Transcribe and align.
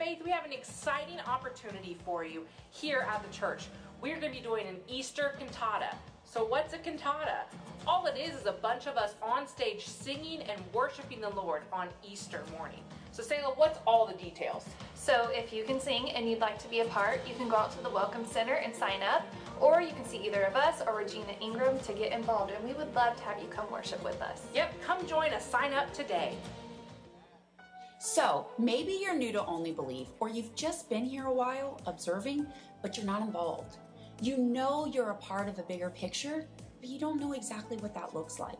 Faith, 0.00 0.22
we 0.24 0.30
have 0.30 0.44
an 0.44 0.52
exciting 0.52 1.20
opportunity 1.26 1.96
for 2.04 2.24
you 2.24 2.46
here 2.70 3.06
at 3.08 3.22
the 3.22 3.32
church. 3.36 3.66
We're 4.00 4.18
going 4.18 4.32
to 4.32 4.38
be 4.38 4.42
doing 4.42 4.66
an 4.66 4.76
Easter 4.88 5.34
cantata. 5.38 5.94
So, 6.24 6.44
what's 6.44 6.72
a 6.72 6.78
cantata? 6.78 7.42
All 7.86 8.06
it 8.06 8.16
is 8.16 8.40
is 8.40 8.46
a 8.46 8.52
bunch 8.52 8.86
of 8.86 8.96
us 8.96 9.14
on 9.22 9.46
stage 9.46 9.86
singing 9.86 10.42
and 10.42 10.60
worshiping 10.72 11.20
the 11.20 11.30
Lord 11.30 11.62
on 11.72 11.88
Easter 12.08 12.42
morning. 12.56 12.80
So, 13.12 13.22
Sayla, 13.22 13.56
what's 13.58 13.78
all 13.86 14.06
the 14.06 14.14
details? 14.14 14.64
So, 14.94 15.28
if 15.32 15.52
you 15.52 15.64
can 15.64 15.80
sing 15.80 16.10
and 16.10 16.30
you'd 16.30 16.40
like 16.40 16.58
to 16.60 16.68
be 16.68 16.80
a 16.80 16.86
part, 16.86 17.20
you 17.28 17.34
can 17.34 17.48
go 17.48 17.56
out 17.56 17.72
to 17.72 17.82
the 17.82 17.90
Welcome 17.90 18.24
Center 18.24 18.54
and 18.54 18.74
sign 18.74 19.02
up, 19.02 19.26
or 19.60 19.82
you 19.82 19.92
can 19.92 20.04
see 20.04 20.18
either 20.18 20.44
of 20.44 20.56
us 20.56 20.82
or 20.86 20.96
Regina 20.96 21.34
Ingram 21.40 21.78
to 21.80 21.92
get 21.92 22.12
involved, 22.12 22.52
and 22.52 22.64
we 22.64 22.72
would 22.74 22.94
love 22.94 23.16
to 23.16 23.22
have 23.24 23.38
you 23.38 23.48
come 23.48 23.70
worship 23.70 24.02
with 24.04 24.22
us. 24.22 24.42
Yep, 24.54 24.80
come 24.82 25.06
join 25.06 25.32
us. 25.32 25.44
Sign 25.44 25.74
up 25.74 25.92
today. 25.92 26.36
Maybe 28.60 28.98
you're 29.00 29.16
new 29.16 29.32
to 29.32 29.46
Only 29.46 29.72
Believe, 29.72 30.08
or 30.20 30.28
you've 30.28 30.54
just 30.54 30.90
been 30.90 31.06
here 31.06 31.24
a 31.24 31.32
while 31.32 31.80
observing, 31.86 32.46
but 32.82 32.94
you're 32.94 33.06
not 33.06 33.22
involved. 33.22 33.78
You 34.20 34.36
know 34.36 34.84
you're 34.84 35.12
a 35.12 35.14
part 35.14 35.48
of 35.48 35.58
a 35.58 35.62
bigger 35.62 35.88
picture, 35.88 36.46
but 36.78 36.90
you 36.90 36.98
don't 36.98 37.18
know 37.18 37.32
exactly 37.32 37.78
what 37.78 37.94
that 37.94 38.14
looks 38.14 38.38
like. 38.38 38.58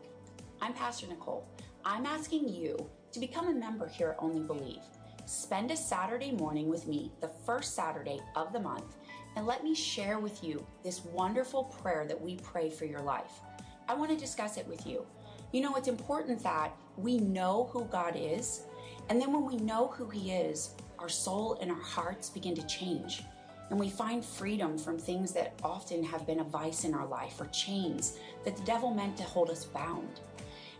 I'm 0.63 0.73
Pastor 0.73 1.07
Nicole. 1.07 1.47
I'm 1.85 2.07
asking 2.07 2.49
you 2.49 2.89
to 3.13 3.21
become 3.21 3.49
a 3.49 3.53
member 3.53 3.87
here 3.89 4.17
at 4.17 4.25
Only 4.25 4.41
Believe. 4.41 4.81
Spend 5.27 5.71
a 5.71 5.77
Saturday 5.77 6.33
morning 6.33 6.71
with 6.71 6.87
me, 6.87 7.13
the 7.21 7.29
first 7.29 7.75
Saturday 7.75 8.21
of 8.37 8.55
the 8.55 8.61
month, 8.61 8.97
and 9.37 9.47
let 9.47 9.63
me 9.63 9.75
share 9.75 10.19
with 10.19 10.43
you 10.43 10.67
this 10.83 11.05
wonderful 11.05 11.65
prayer 11.65 12.07
that 12.09 12.19
we 12.21 12.37
pray 12.37 12.71
for 12.71 12.87
your 12.87 13.03
life. 13.03 13.41
I 13.87 13.93
want 13.93 14.11
to 14.13 14.17
discuss 14.17 14.57
it 14.57 14.67
with 14.67 14.87
you. 14.87 15.05
You 15.53 15.61
know, 15.61 15.75
it's 15.75 15.89
important 15.89 16.43
that 16.43 16.75
we 16.97 17.19
know 17.19 17.69
who 17.71 17.85
God 17.85 18.15
is 18.17 18.63
and 19.11 19.21
then 19.21 19.33
when 19.33 19.45
we 19.45 19.57
know 19.57 19.89
who 19.89 20.09
He 20.09 20.31
is, 20.31 20.71
our 21.01 21.09
soul 21.09 21.59
and 21.61 21.71
our 21.71 21.83
hearts 21.83 22.31
begin 22.31 22.55
to 22.55 22.67
change. 22.67 23.23
And 23.69 23.79
we 23.79 23.91
find 23.91 24.25
freedom 24.25 24.79
from 24.79 24.99
things 24.99 25.33
that 25.33 25.59
often 25.65 26.05
have 26.05 26.27
been 26.27 26.41
a 26.41 26.45
vice 26.45 26.85
in 26.85 26.95
our 26.95 27.07
life 27.07 27.41
or 27.41 27.47
chains 27.47 28.19
that 28.45 28.57
the 28.57 28.63
devil 28.63 28.95
meant 28.95 29.17
to 29.17 29.25
hold 29.25 29.51
us 29.51 29.65
bound. 29.65 30.21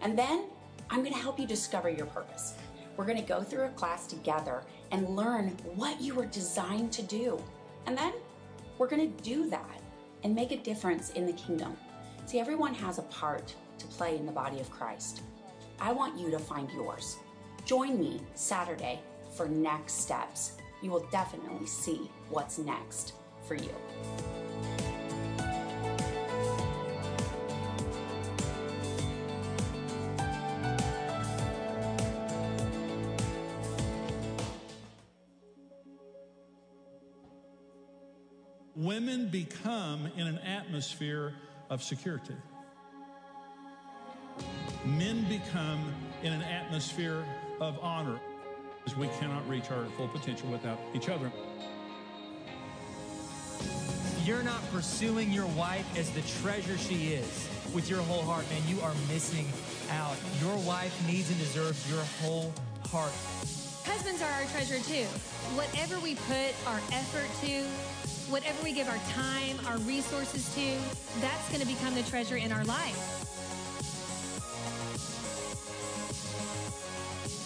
And 0.01 0.17
then 0.17 0.45
I'm 0.91 1.01
going 1.01 1.13
to 1.13 1.21
help 1.21 1.41
you 1.41 1.47
discover 1.47 1.91
your 1.91 2.07
purpose. 2.07 2.55
We're 2.97 3.05
going 3.05 3.21
to 3.21 3.27
go 3.27 3.43
through 3.43 3.65
a 3.65 3.71
class 3.71 4.07
together 4.07 4.63
and 4.93 5.17
learn 5.17 5.49
what 5.75 6.01
you 6.01 6.15
were 6.15 6.27
designed 6.27 6.93
to 6.93 7.03
do. 7.03 7.43
And 7.87 7.99
then 7.99 8.13
we're 8.79 8.89
going 8.89 9.13
to 9.13 9.23
do 9.23 9.51
that 9.51 9.81
and 10.23 10.35
make 10.35 10.53
a 10.53 10.57
difference 10.57 11.11
in 11.11 11.27
the 11.27 11.33
kingdom. 11.33 11.77
See, 12.27 12.39
everyone 12.39 12.75
has 12.75 12.99
a 12.99 13.03
part 13.03 13.55
to 13.79 13.87
play 13.87 14.17
in 14.17 14.27
the 14.27 14.33
body 14.33 14.61
of 14.61 14.71
Christ. 14.71 15.23
I 15.81 15.93
want 15.93 16.19
you 16.19 16.31
to 16.31 16.39
find 16.39 16.71
yours. 16.71 17.17
Join 17.65 17.99
me 17.99 18.21
Saturday 18.35 19.01
for 19.37 19.49
Next 19.49 19.95
Steps. 19.95 20.53
You 20.83 20.91
will 20.91 21.07
definitely 21.11 21.67
see 21.67 22.11
what's 22.29 22.59
next 22.59 23.15
for 23.47 23.55
you. 23.55 23.75
women 38.81 39.29
become 39.29 40.11
in 40.17 40.27
an 40.27 40.39
atmosphere 40.39 41.35
of 41.69 41.83
security. 41.83 42.35
Men 44.85 45.25
become 45.29 45.93
in 46.23 46.33
an 46.33 46.43
atmosphere 46.43 47.25
of 47.61 47.79
honor. 47.83 48.21
Because 48.85 48.99
we 48.99 49.09
cannot 49.19 49.47
reach 49.49 49.71
our 49.71 49.85
full 49.97 50.09
potential 50.09 50.49
without 50.51 50.79
each 50.95 51.09
other. 51.09 51.31
You're 54.25 54.43
not 54.43 54.63
pursuing 54.71 55.31
your 55.31 55.47
wife 55.47 55.87
as 55.97 56.11
the 56.11 56.23
treasure 56.43 56.79
she 56.79 57.13
is 57.15 57.49
with 57.75 57.89
your 57.89 58.01
whole 58.03 58.23
heart, 58.23 58.49
man. 58.51 58.63
You 58.67 58.81
are 58.83 58.95
missing 59.09 59.47
out. 59.91 60.17
Your 60.43 60.57
wife 60.59 60.95
needs 61.07 61.31
and 61.31 61.39
deserves 61.39 61.91
your 61.91 62.03
whole 62.23 62.53
heart. 62.91 63.13
Husbands 63.85 64.23
are 64.23 64.31
our 64.31 64.45
treasure 64.47 64.79
too. 64.79 65.05
Whatever 65.57 65.99
we 66.01 66.15
put 66.15 66.55
our 66.67 66.81
effort 66.93 67.29
to, 67.47 67.63
whatever 68.31 68.63
we 68.63 68.73
give 68.73 68.89
our 68.89 69.01
time, 69.13 69.59
our 69.67 69.79
resources 69.79 70.55
to, 70.55 70.77
that's 71.21 71.49
going 71.49 71.61
to 71.61 71.67
become 71.67 71.95
the 71.95 72.03
treasure 72.05 72.37
in 72.37 72.53
our 72.53 72.65
life. 72.65 73.20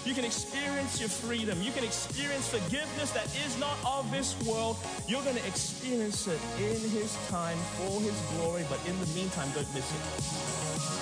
You 0.04 0.12
can 0.12 0.26
experience 0.26 1.00
your 1.00 1.08
freedom. 1.08 1.62
You 1.62 1.72
can 1.72 1.82
experience 1.82 2.48
forgiveness 2.48 3.10
that 3.12 3.24
is 3.46 3.58
not 3.58 3.78
of 3.86 4.10
this 4.10 4.36
world. 4.46 4.76
You're 5.08 5.22
going 5.22 5.36
to 5.36 5.46
experience 5.46 6.26
it 6.26 6.38
in 6.58 6.78
His 6.90 7.16
time 7.30 7.56
for 7.78 8.00
His 8.02 8.20
glory. 8.36 8.64
But 8.68 8.86
in 8.86 9.00
the 9.00 9.06
meantime, 9.14 9.48
don't 9.54 9.74
miss 9.74 9.90
it. 9.90 10.94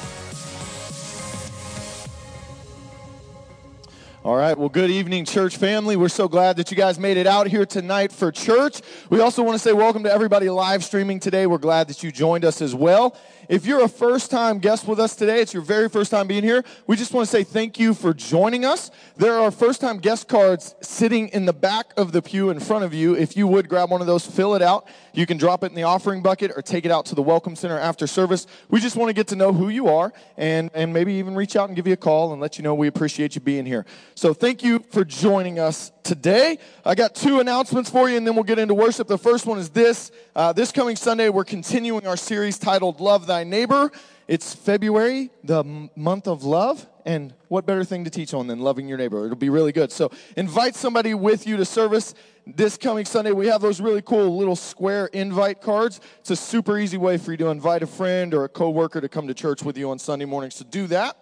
All 4.25 4.37
right. 4.37 4.57
Well, 4.57 4.69
good 4.69 4.89
evening, 4.89 5.25
church 5.25 5.57
family. 5.57 5.97
We're 5.97 6.09
so 6.09 6.29
glad 6.29 6.57
that 6.59 6.71
you 6.71 6.77
guys 6.77 6.97
made 6.97 7.17
it 7.17 7.27
out 7.27 7.49
here 7.49 7.67
tonight 7.67 8.13
for 8.13 8.31
church. 8.31 8.81
We 9.11 9.19
also 9.19 9.43
want 9.43 9.57
to 9.57 9.59
say 9.59 9.73
welcome 9.73 10.05
to 10.05 10.13
everybody 10.13 10.49
live 10.49 10.85
streaming 10.85 11.19
today. 11.19 11.49
We're 11.49 11.59
glad 11.59 11.89
that 11.89 12.05
you 12.05 12.13
joined 12.13 12.45
us 12.45 12.63
as 12.63 12.73
well. 12.73 13.17
If 13.53 13.67
you're 13.67 13.85
a 13.85 13.89
first 13.89 14.31
time 14.31 14.61
guest 14.61 14.89
with 14.89 14.99
us 14.99 15.15
today, 15.15 15.43
it's 15.43 15.53
your 15.53 15.63
very 15.63 15.91
first 15.91 16.11
time 16.11 16.27
being 16.27 16.43
here, 16.43 16.65
we 16.87 16.97
just 16.97 17.13
want 17.13 17.29
to 17.29 17.31
say 17.31 17.45
thank 17.45 17.79
you 17.79 17.93
for 17.93 18.15
joining 18.15 18.65
us. 18.65 18.91
There 19.19 19.35
are 19.35 19.51
first 19.51 19.83
time 19.83 19.99
guest 19.99 20.27
cards 20.27 20.75
sitting 20.81 21.29
in 21.29 21.45
the 21.45 21.53
back 21.53 21.93
of 21.99 22.13
the 22.13 22.23
pew 22.23 22.49
in 22.49 22.61
front 22.61 22.87
of 22.87 22.95
you. 22.95 23.15
If 23.15 23.37
you 23.37 23.47
would 23.47 23.69
grab 23.69 23.91
one 23.91 24.01
of 24.01 24.07
those, 24.07 24.25
fill 24.25 24.55
it 24.55 24.63
out. 24.63 24.89
You 25.13 25.27
can 25.27 25.37
drop 25.37 25.65
it 25.65 25.67
in 25.67 25.75
the 25.75 25.83
offering 25.83 26.23
bucket 26.23 26.53
or 26.57 26.63
take 26.63 26.87
it 26.87 26.91
out 26.91 27.05
to 27.07 27.15
the 27.15 27.21
Welcome 27.21 27.55
Center 27.55 27.79
after 27.79 28.07
service. 28.07 28.47
We 28.71 28.81
just 28.81 28.97
want 28.97 29.11
to 29.11 29.13
get 29.13 29.27
to 29.27 29.37
know 29.37 29.53
who 29.53 29.69
you 29.69 29.89
are 29.89 30.15
and, 30.39 30.71
and 30.73 30.95
maybe 30.95 31.13
even 31.13 31.35
reach 31.35 31.55
out 31.55 31.69
and 31.69 31.77
give 31.77 31.87
you 31.87 31.93
a 31.93 31.99
call 31.99 32.33
and 32.33 32.41
let 32.41 32.57
you 32.57 32.65
know 32.65 32.75
we 32.75 32.87
appreciate 32.87 33.35
you 33.35 33.43
being 33.43 33.67
here. 33.67 33.85
So 34.15 34.33
thank 34.33 34.63
you 34.63 34.79
for 34.79 35.05
joining 35.05 35.59
us 35.59 35.93
today. 36.03 36.59
I 36.87 36.95
got 36.95 37.15
two 37.15 37.41
announcements 37.41 37.91
for 37.91 38.09
you, 38.09 38.17
and 38.17 38.27
then 38.27 38.35
we'll 38.35 38.45
get 38.45 38.59
into 38.59 38.75
worship. 38.75 39.09
The 39.09 39.19
first 39.19 39.47
one 39.47 39.59
is 39.59 39.69
this 39.69 40.11
uh, 40.35 40.53
this 40.53 40.73
coming 40.73 40.97
Sunday, 40.97 41.29
we're 41.29 41.45
continuing 41.45 42.07
our 42.07 42.17
series 42.17 42.59
titled 42.59 43.01
Love 43.01 43.27
Thy 43.27 43.42
Neighbor. 43.44 43.91
It's 44.29 44.55
February, 44.55 45.31
the 45.44 45.89
month 45.97 46.27
of 46.29 46.44
love. 46.44 46.87
And 47.05 47.35
what 47.49 47.67
better 47.67 47.85
thing 47.85 48.05
to 48.05 48.11
teach 48.11 48.33
on 48.35 48.47
than 48.47 48.61
loving 48.61 48.89
your 48.89 48.99
neighbor? 48.99 49.25
It'll 49.25 49.37
be 49.37 49.50
really 49.50 49.73
good. 49.73 49.91
So 49.91 50.11
invite 50.37 50.75
somebody 50.75 51.15
with 51.15 51.47
you 51.47 51.56
to 51.56 51.65
service 51.65 52.15
this 52.47 52.77
coming 52.77 53.05
Sunday. 53.05 53.33
We 53.33 53.49
have 53.49 53.61
those 53.61 53.81
really 53.81 54.03
cool 54.03 54.37
little 54.37 54.56
square 54.56 55.06
invite 55.06 55.61
cards. 55.61 56.00
It's 56.21 56.31
a 56.31 56.37
super 56.37 56.79
easy 56.79 56.97
way 56.97 57.19
for 57.19 57.33
you 57.33 57.37
to 57.39 57.49
invite 57.49 57.83
a 57.83 57.87
friend 57.87 58.35
or 58.35 58.44
a 58.44 58.49
coworker 58.49 59.00
to 59.00 59.09
come 59.09 59.27
to 59.29 59.35
church 59.35 59.62
with 59.62 59.77
you 59.77 59.91
on 59.91 59.99
Sunday 59.99 60.25
mornings. 60.25 60.56
So 60.56 60.65
do 60.65 60.87
that. 60.89 61.17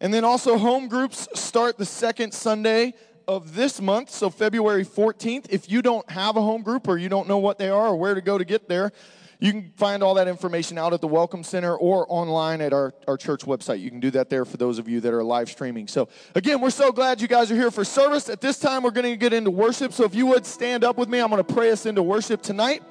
And 0.00 0.12
then 0.12 0.24
also, 0.24 0.58
home 0.58 0.88
groups 0.88 1.26
start 1.34 1.78
the 1.78 1.86
second 1.86 2.32
Sunday 2.34 2.94
of 3.26 3.54
this 3.54 3.80
month, 3.80 4.10
so 4.10 4.30
February 4.30 4.84
14th. 4.84 5.46
If 5.50 5.70
you 5.70 5.82
don't 5.82 6.08
have 6.10 6.36
a 6.36 6.40
home 6.40 6.62
group 6.62 6.86
or 6.86 6.96
you 6.96 7.08
don't 7.08 7.26
know 7.26 7.38
what 7.38 7.58
they 7.58 7.68
are 7.68 7.88
or 7.88 7.96
where 7.96 8.14
to 8.14 8.20
go 8.20 8.38
to 8.38 8.44
get 8.44 8.68
there, 8.68 8.92
you 9.38 9.52
can 9.52 9.72
find 9.76 10.02
all 10.02 10.14
that 10.14 10.28
information 10.28 10.78
out 10.78 10.92
at 10.92 11.00
the 11.00 11.08
Welcome 11.08 11.42
Center 11.42 11.76
or 11.76 12.06
online 12.08 12.60
at 12.60 12.72
our, 12.72 12.94
our 13.06 13.16
church 13.16 13.42
website. 13.42 13.80
You 13.80 13.90
can 13.90 14.00
do 14.00 14.10
that 14.12 14.30
there 14.30 14.44
for 14.44 14.56
those 14.56 14.78
of 14.78 14.88
you 14.88 15.00
that 15.00 15.12
are 15.12 15.22
live 15.22 15.50
streaming. 15.50 15.88
So, 15.88 16.08
again, 16.34 16.60
we're 16.60 16.70
so 16.70 16.92
glad 16.92 17.20
you 17.20 17.28
guys 17.28 17.50
are 17.50 17.56
here 17.56 17.70
for 17.70 17.84
service. 17.84 18.28
At 18.28 18.40
this 18.40 18.58
time, 18.58 18.82
we're 18.82 18.90
going 18.90 19.10
to 19.10 19.16
get 19.16 19.32
into 19.32 19.50
worship. 19.50 19.92
So, 19.92 20.04
if 20.04 20.14
you 20.14 20.26
would 20.26 20.46
stand 20.46 20.84
up 20.84 20.96
with 20.96 21.08
me, 21.08 21.20
I'm 21.20 21.30
going 21.30 21.44
to 21.44 21.54
pray 21.54 21.70
us 21.70 21.86
into 21.86 22.02
worship 22.02 22.42
tonight. 22.42 22.82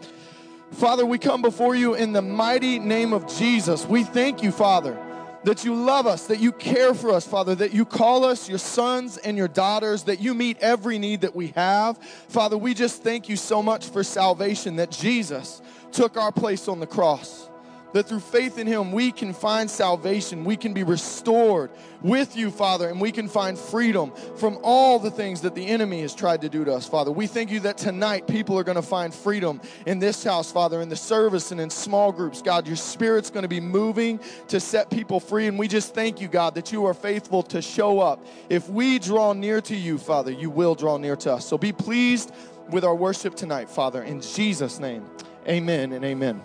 Father, 0.71 1.05
we 1.05 1.17
come 1.17 1.41
before 1.41 1.75
you 1.75 1.93
in 1.93 2.13
the 2.13 2.21
mighty 2.21 2.79
name 2.79 3.13
of 3.13 3.27
Jesus. 3.37 3.85
We 3.85 4.03
thank 4.03 4.43
you, 4.43 4.51
Father 4.51 5.04
that 5.45 5.63
you 5.63 5.75
love 5.75 6.07
us, 6.07 6.27
that 6.27 6.39
you 6.39 6.51
care 6.51 6.93
for 6.93 7.11
us, 7.11 7.25
Father, 7.25 7.55
that 7.55 7.73
you 7.73 7.85
call 7.85 8.25
us 8.25 8.49
your 8.49 8.57
sons 8.57 9.17
and 9.17 9.37
your 9.37 9.47
daughters, 9.47 10.03
that 10.03 10.19
you 10.19 10.33
meet 10.33 10.57
every 10.59 10.99
need 10.99 11.21
that 11.21 11.35
we 11.35 11.47
have. 11.49 11.97
Father, 12.27 12.57
we 12.57 12.73
just 12.73 13.03
thank 13.03 13.29
you 13.29 13.35
so 13.35 13.63
much 13.63 13.89
for 13.89 14.03
salvation, 14.03 14.75
that 14.77 14.91
Jesus 14.91 15.61
took 15.91 16.17
our 16.17 16.31
place 16.31 16.67
on 16.67 16.79
the 16.79 16.87
cross. 16.87 17.49
That 17.95 18.09
through 18.09 18.19
faith 18.19 18.57
in 18.57 18.67
Him, 18.67 18.91
we 18.91 19.09
can 19.09 19.31
find 19.31 19.71
salvation. 19.71 20.43
We 20.43 20.57
can 20.57 20.73
be 20.73 20.83
restored 20.83 21.71
with 22.01 22.35
you, 22.35 22.51
Father, 22.51 22.89
and 22.89 22.99
we 22.99 23.09
can 23.09 23.29
find 23.29 23.57
freedom 23.57 24.11
from 24.35 24.59
all 24.63 24.99
the 24.99 25.09
things 25.09 25.39
that 25.43 25.55
the 25.55 25.65
enemy 25.65 26.01
has 26.01 26.13
tried 26.13 26.41
to 26.41 26.49
do 26.49 26.65
to 26.65 26.73
us, 26.73 26.89
Father. 26.89 27.09
We 27.09 27.25
thank 27.25 27.51
you 27.51 27.61
that 27.61 27.77
tonight 27.77 28.27
people 28.27 28.59
are 28.59 28.65
going 28.65 28.75
to 28.75 28.81
find 28.81 29.13
freedom 29.13 29.61
in 29.85 29.99
this 29.99 30.25
house, 30.25 30.51
Father, 30.51 30.81
in 30.81 30.89
the 30.89 30.97
service 30.97 31.53
and 31.53 31.61
in 31.61 31.69
small 31.69 32.11
groups. 32.11 32.41
God, 32.41 32.67
your 32.67 32.75
Spirit's 32.75 33.29
going 33.29 33.43
to 33.43 33.47
be 33.47 33.61
moving 33.61 34.19
to 34.49 34.59
set 34.59 34.89
people 34.89 35.21
free. 35.21 35.47
And 35.47 35.57
we 35.57 35.69
just 35.69 35.95
thank 35.95 36.19
you, 36.19 36.27
God, 36.27 36.53
that 36.55 36.73
you 36.73 36.85
are 36.87 36.93
faithful 36.93 37.43
to 37.43 37.61
show 37.61 38.01
up. 38.01 38.25
If 38.49 38.67
we 38.67 38.99
draw 38.99 39.31
near 39.31 39.61
to 39.61 39.75
you, 39.75 39.99
Father, 39.99 40.31
you 40.31 40.49
will 40.49 40.75
draw 40.75 40.97
near 40.97 41.15
to 41.15 41.35
us. 41.35 41.45
So 41.47 41.57
be 41.57 41.71
pleased 41.71 42.33
with 42.69 42.83
our 42.83 42.93
worship 42.93 43.35
tonight, 43.35 43.69
Father. 43.69 44.03
In 44.03 44.19
Jesus' 44.19 44.81
name, 44.81 45.05
amen 45.47 45.93
and 45.93 46.03
amen. 46.03 46.41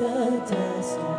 The 0.00 0.40
dust 0.48 1.09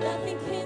nothing 0.00 0.38
can 0.44 0.65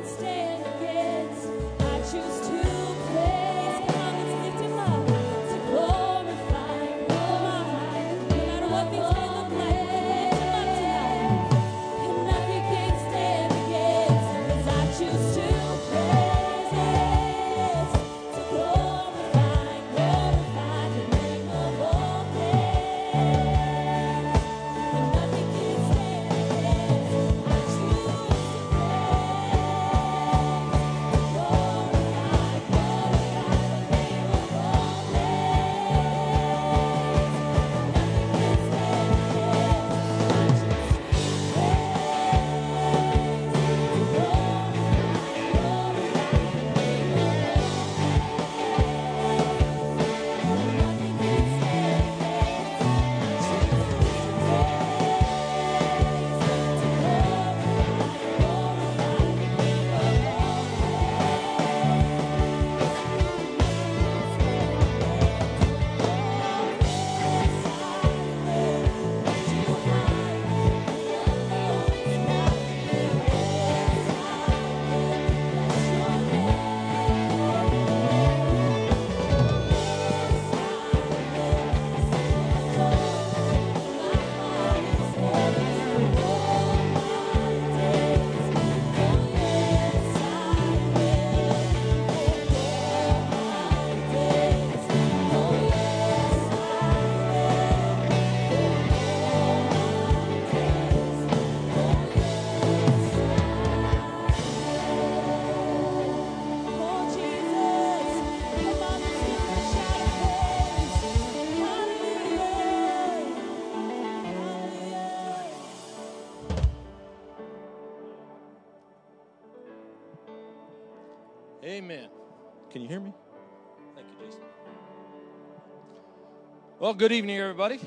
Well, 126.90 126.96
good 126.96 127.12
evening, 127.12 127.38
everybody. 127.38 127.78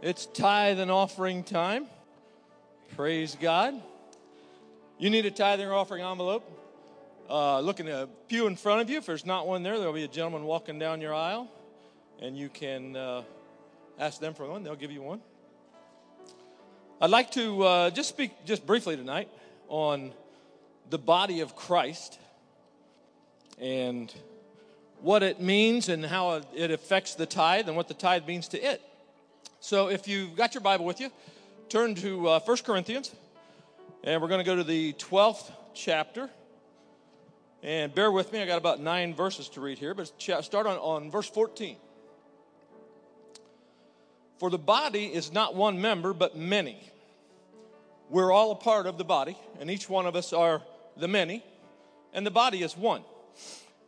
It's 0.00 0.24
tithe 0.24 0.80
and 0.80 0.90
offering 0.90 1.44
time. 1.44 1.84
Praise 2.96 3.36
God. 3.38 3.74
You 4.98 5.10
need 5.10 5.26
a 5.26 5.30
tithing 5.30 5.66
or 5.66 5.74
offering 5.74 6.02
envelope. 6.02 6.42
Uh, 7.28 7.60
look 7.60 7.78
in 7.78 7.84
the 7.84 8.08
pew 8.28 8.46
in 8.46 8.56
front 8.56 8.80
of 8.80 8.88
you. 8.88 8.96
If 8.96 9.04
there's 9.04 9.26
not 9.26 9.46
one 9.46 9.62
there, 9.62 9.78
there'll 9.78 9.92
be 9.92 10.04
a 10.04 10.08
gentleman 10.08 10.44
walking 10.44 10.78
down 10.78 11.02
your 11.02 11.12
aisle, 11.12 11.46
and 12.22 12.34
you 12.34 12.48
can 12.48 12.96
uh, 12.96 13.22
ask 13.98 14.18
them 14.18 14.32
for 14.32 14.48
one. 14.48 14.64
They'll 14.64 14.76
give 14.76 14.92
you 14.92 15.02
one. 15.02 15.20
I'd 17.02 17.10
like 17.10 17.32
to 17.32 17.62
uh, 17.62 17.90
just 17.90 18.08
speak 18.08 18.46
just 18.46 18.64
briefly 18.64 18.96
tonight 18.96 19.28
on 19.68 20.10
the 20.88 20.96
body 20.96 21.40
of 21.40 21.54
Christ 21.54 22.18
and 23.58 24.10
what 25.02 25.22
it 25.22 25.40
means 25.40 25.88
and 25.88 26.06
how 26.06 26.40
it 26.54 26.70
affects 26.70 27.14
the 27.14 27.26
tithe 27.26 27.66
and 27.66 27.76
what 27.76 27.88
the 27.88 27.94
tithe 27.94 28.26
means 28.26 28.48
to 28.48 28.58
it. 28.58 28.80
So, 29.60 29.88
if 29.88 30.08
you've 30.08 30.36
got 30.36 30.54
your 30.54 30.60
Bible 30.60 30.84
with 30.84 31.00
you, 31.00 31.10
turn 31.68 31.94
to 31.96 32.28
uh, 32.28 32.40
1 32.40 32.56
Corinthians, 32.58 33.12
and 34.04 34.22
we're 34.22 34.28
going 34.28 34.40
to 34.40 34.44
go 34.44 34.56
to 34.56 34.64
the 34.64 34.92
12th 34.94 35.50
chapter. 35.74 36.30
And 37.62 37.94
bear 37.94 38.10
with 38.10 38.32
me, 38.32 38.42
I 38.42 38.46
got 38.46 38.58
about 38.58 38.80
nine 38.80 39.14
verses 39.14 39.48
to 39.50 39.60
read 39.60 39.78
here, 39.78 39.94
but 39.94 40.12
start 40.18 40.66
on, 40.66 40.76
on 40.78 41.10
verse 41.10 41.28
14. 41.28 41.76
For 44.38 44.50
the 44.50 44.58
body 44.58 45.06
is 45.06 45.32
not 45.32 45.54
one 45.54 45.80
member, 45.80 46.12
but 46.12 46.36
many. 46.36 46.76
We're 48.10 48.32
all 48.32 48.50
a 48.50 48.56
part 48.56 48.86
of 48.86 48.98
the 48.98 49.04
body, 49.04 49.38
and 49.60 49.70
each 49.70 49.88
one 49.88 50.06
of 50.06 50.16
us 50.16 50.32
are 50.32 50.62
the 50.96 51.06
many, 51.08 51.44
and 52.12 52.26
the 52.26 52.32
body 52.32 52.62
is 52.62 52.76
one. 52.76 53.02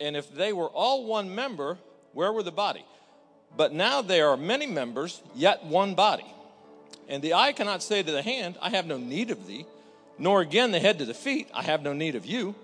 and 0.00 0.16
if 0.16 0.34
they 0.34 0.52
were 0.52 0.68
all 0.68 1.04
one 1.04 1.34
member, 1.34 1.78
where 2.12 2.32
were 2.32 2.42
the 2.42 2.52
body? 2.52 2.84
But 3.56 3.72
now 3.72 4.02
there 4.02 4.28
are 4.28 4.36
many 4.36 4.66
members, 4.66 5.22
yet 5.34 5.64
one 5.64 5.94
body. 5.94 6.26
And 7.08 7.22
the 7.22 7.34
eye 7.34 7.52
cannot 7.52 7.82
say 7.82 8.02
to 8.02 8.12
the 8.12 8.22
hand, 8.22 8.56
I 8.60 8.70
have 8.70 8.86
no 8.86 8.98
need 8.98 9.30
of 9.30 9.46
thee, 9.46 9.64
nor 10.18 10.40
again 10.40 10.72
the 10.72 10.80
head 10.80 10.98
to 10.98 11.04
the 11.04 11.14
feet, 11.14 11.48
I 11.54 11.62
have 11.62 11.82
no 11.82 11.92
need 11.92 12.14
of 12.14 12.26
you. 12.26 12.54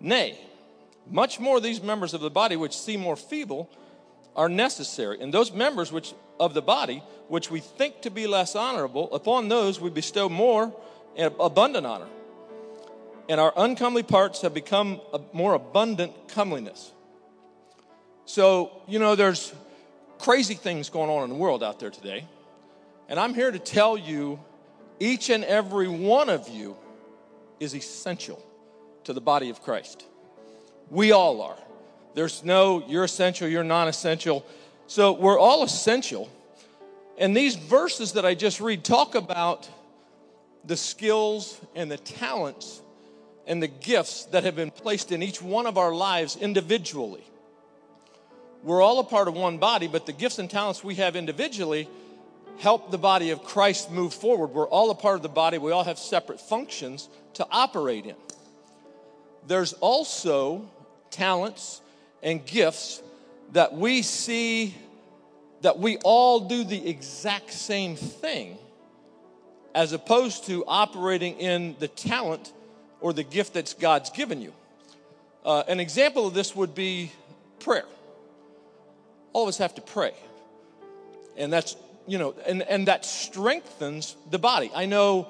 Nay, 0.00 0.38
much 1.10 1.40
more 1.40 1.60
these 1.60 1.82
members 1.82 2.14
of 2.14 2.20
the 2.20 2.30
body 2.30 2.56
which 2.56 2.76
seem 2.76 3.00
more 3.00 3.16
feeble 3.16 3.68
are 4.36 4.48
necessary. 4.48 5.20
And 5.20 5.34
those 5.34 5.52
members 5.52 5.92
which 5.92 6.14
of 6.38 6.54
the 6.54 6.62
body 6.62 7.02
which 7.28 7.50
we 7.50 7.60
think 7.60 8.02
to 8.02 8.10
be 8.10 8.26
less 8.26 8.56
honorable, 8.56 9.12
upon 9.14 9.48
those 9.48 9.80
we 9.80 9.90
bestow 9.90 10.28
more 10.28 10.74
abundant 11.16 11.86
honor. 11.86 12.08
And 13.30 13.38
our 13.38 13.52
uncomely 13.56 14.02
parts 14.02 14.40
have 14.40 14.52
become 14.52 15.00
a 15.14 15.20
more 15.32 15.54
abundant 15.54 16.12
comeliness. 16.26 16.90
So, 18.24 18.72
you 18.88 18.98
know, 18.98 19.14
there's 19.14 19.54
crazy 20.18 20.54
things 20.54 20.90
going 20.90 21.08
on 21.08 21.22
in 21.22 21.30
the 21.30 21.36
world 21.36 21.62
out 21.62 21.78
there 21.78 21.90
today. 21.90 22.26
And 23.08 23.20
I'm 23.20 23.32
here 23.32 23.52
to 23.52 23.60
tell 23.60 23.96
you 23.96 24.40
each 24.98 25.30
and 25.30 25.44
every 25.44 25.86
one 25.86 26.28
of 26.28 26.48
you 26.48 26.76
is 27.60 27.72
essential 27.72 28.44
to 29.04 29.12
the 29.12 29.20
body 29.20 29.48
of 29.48 29.62
Christ. 29.62 30.04
We 30.90 31.12
all 31.12 31.40
are. 31.40 31.58
There's 32.14 32.42
no 32.42 32.82
you're 32.88 33.04
essential, 33.04 33.46
you're 33.46 33.62
non 33.62 33.86
essential. 33.86 34.44
So 34.88 35.12
we're 35.12 35.38
all 35.38 35.62
essential. 35.62 36.28
And 37.16 37.36
these 37.36 37.54
verses 37.54 38.14
that 38.14 38.26
I 38.26 38.34
just 38.34 38.60
read 38.60 38.82
talk 38.82 39.14
about 39.14 39.68
the 40.64 40.76
skills 40.76 41.60
and 41.76 41.88
the 41.88 41.96
talents 41.96 42.82
and 43.50 43.60
the 43.60 43.66
gifts 43.66 44.26
that 44.26 44.44
have 44.44 44.54
been 44.54 44.70
placed 44.70 45.10
in 45.10 45.24
each 45.24 45.42
one 45.42 45.66
of 45.66 45.76
our 45.76 45.92
lives 45.92 46.36
individually. 46.36 47.24
We're 48.62 48.80
all 48.80 49.00
a 49.00 49.04
part 49.04 49.26
of 49.26 49.34
one 49.34 49.58
body, 49.58 49.88
but 49.88 50.06
the 50.06 50.12
gifts 50.12 50.38
and 50.38 50.48
talents 50.48 50.84
we 50.84 50.94
have 50.94 51.16
individually 51.16 51.88
help 52.60 52.92
the 52.92 52.98
body 52.98 53.30
of 53.30 53.42
Christ 53.42 53.90
move 53.90 54.14
forward. 54.14 54.50
We're 54.50 54.68
all 54.68 54.90
a 54.90 54.94
part 54.94 55.16
of 55.16 55.22
the 55.22 55.28
body, 55.28 55.58
we 55.58 55.72
all 55.72 55.82
have 55.82 55.98
separate 55.98 56.40
functions 56.40 57.08
to 57.34 57.46
operate 57.50 58.06
in. 58.06 58.14
There's 59.48 59.72
also 59.72 60.70
talents 61.10 61.80
and 62.22 62.46
gifts 62.46 63.02
that 63.50 63.74
we 63.74 64.02
see 64.02 64.76
that 65.62 65.80
we 65.80 65.96
all 66.04 66.38
do 66.38 66.62
the 66.62 66.88
exact 66.88 67.52
same 67.52 67.96
thing 67.96 68.58
as 69.74 69.92
opposed 69.92 70.46
to 70.46 70.64
operating 70.68 71.34
in 71.40 71.74
the 71.80 71.88
talent 71.88 72.52
or 73.00 73.12
the 73.12 73.22
gift 73.22 73.54
that 73.54 73.74
God's 73.78 74.10
given 74.10 74.40
you. 74.40 74.52
Uh, 75.44 75.62
an 75.68 75.80
example 75.80 76.26
of 76.26 76.34
this 76.34 76.54
would 76.54 76.74
be 76.74 77.12
prayer. 77.60 77.86
All 79.32 79.44
of 79.44 79.48
us 79.48 79.58
have 79.58 79.74
to 79.76 79.80
pray. 79.80 80.12
And 81.36 81.52
that's, 81.52 81.76
you 82.06 82.18
know, 82.18 82.34
and, 82.46 82.62
and 82.62 82.88
that 82.88 83.04
strengthens 83.04 84.16
the 84.30 84.38
body. 84.38 84.70
I 84.74 84.86
know, 84.86 85.28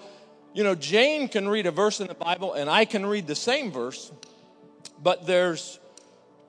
you 0.52 0.64
know, 0.64 0.74
Jane 0.74 1.28
can 1.28 1.48
read 1.48 1.66
a 1.66 1.70
verse 1.70 2.00
in 2.00 2.08
the 2.08 2.14
Bible 2.14 2.54
and 2.54 2.68
I 2.68 2.84
can 2.84 3.06
read 3.06 3.26
the 3.26 3.34
same 3.34 3.70
verse, 3.70 4.10
but 5.02 5.26
there's 5.26 5.78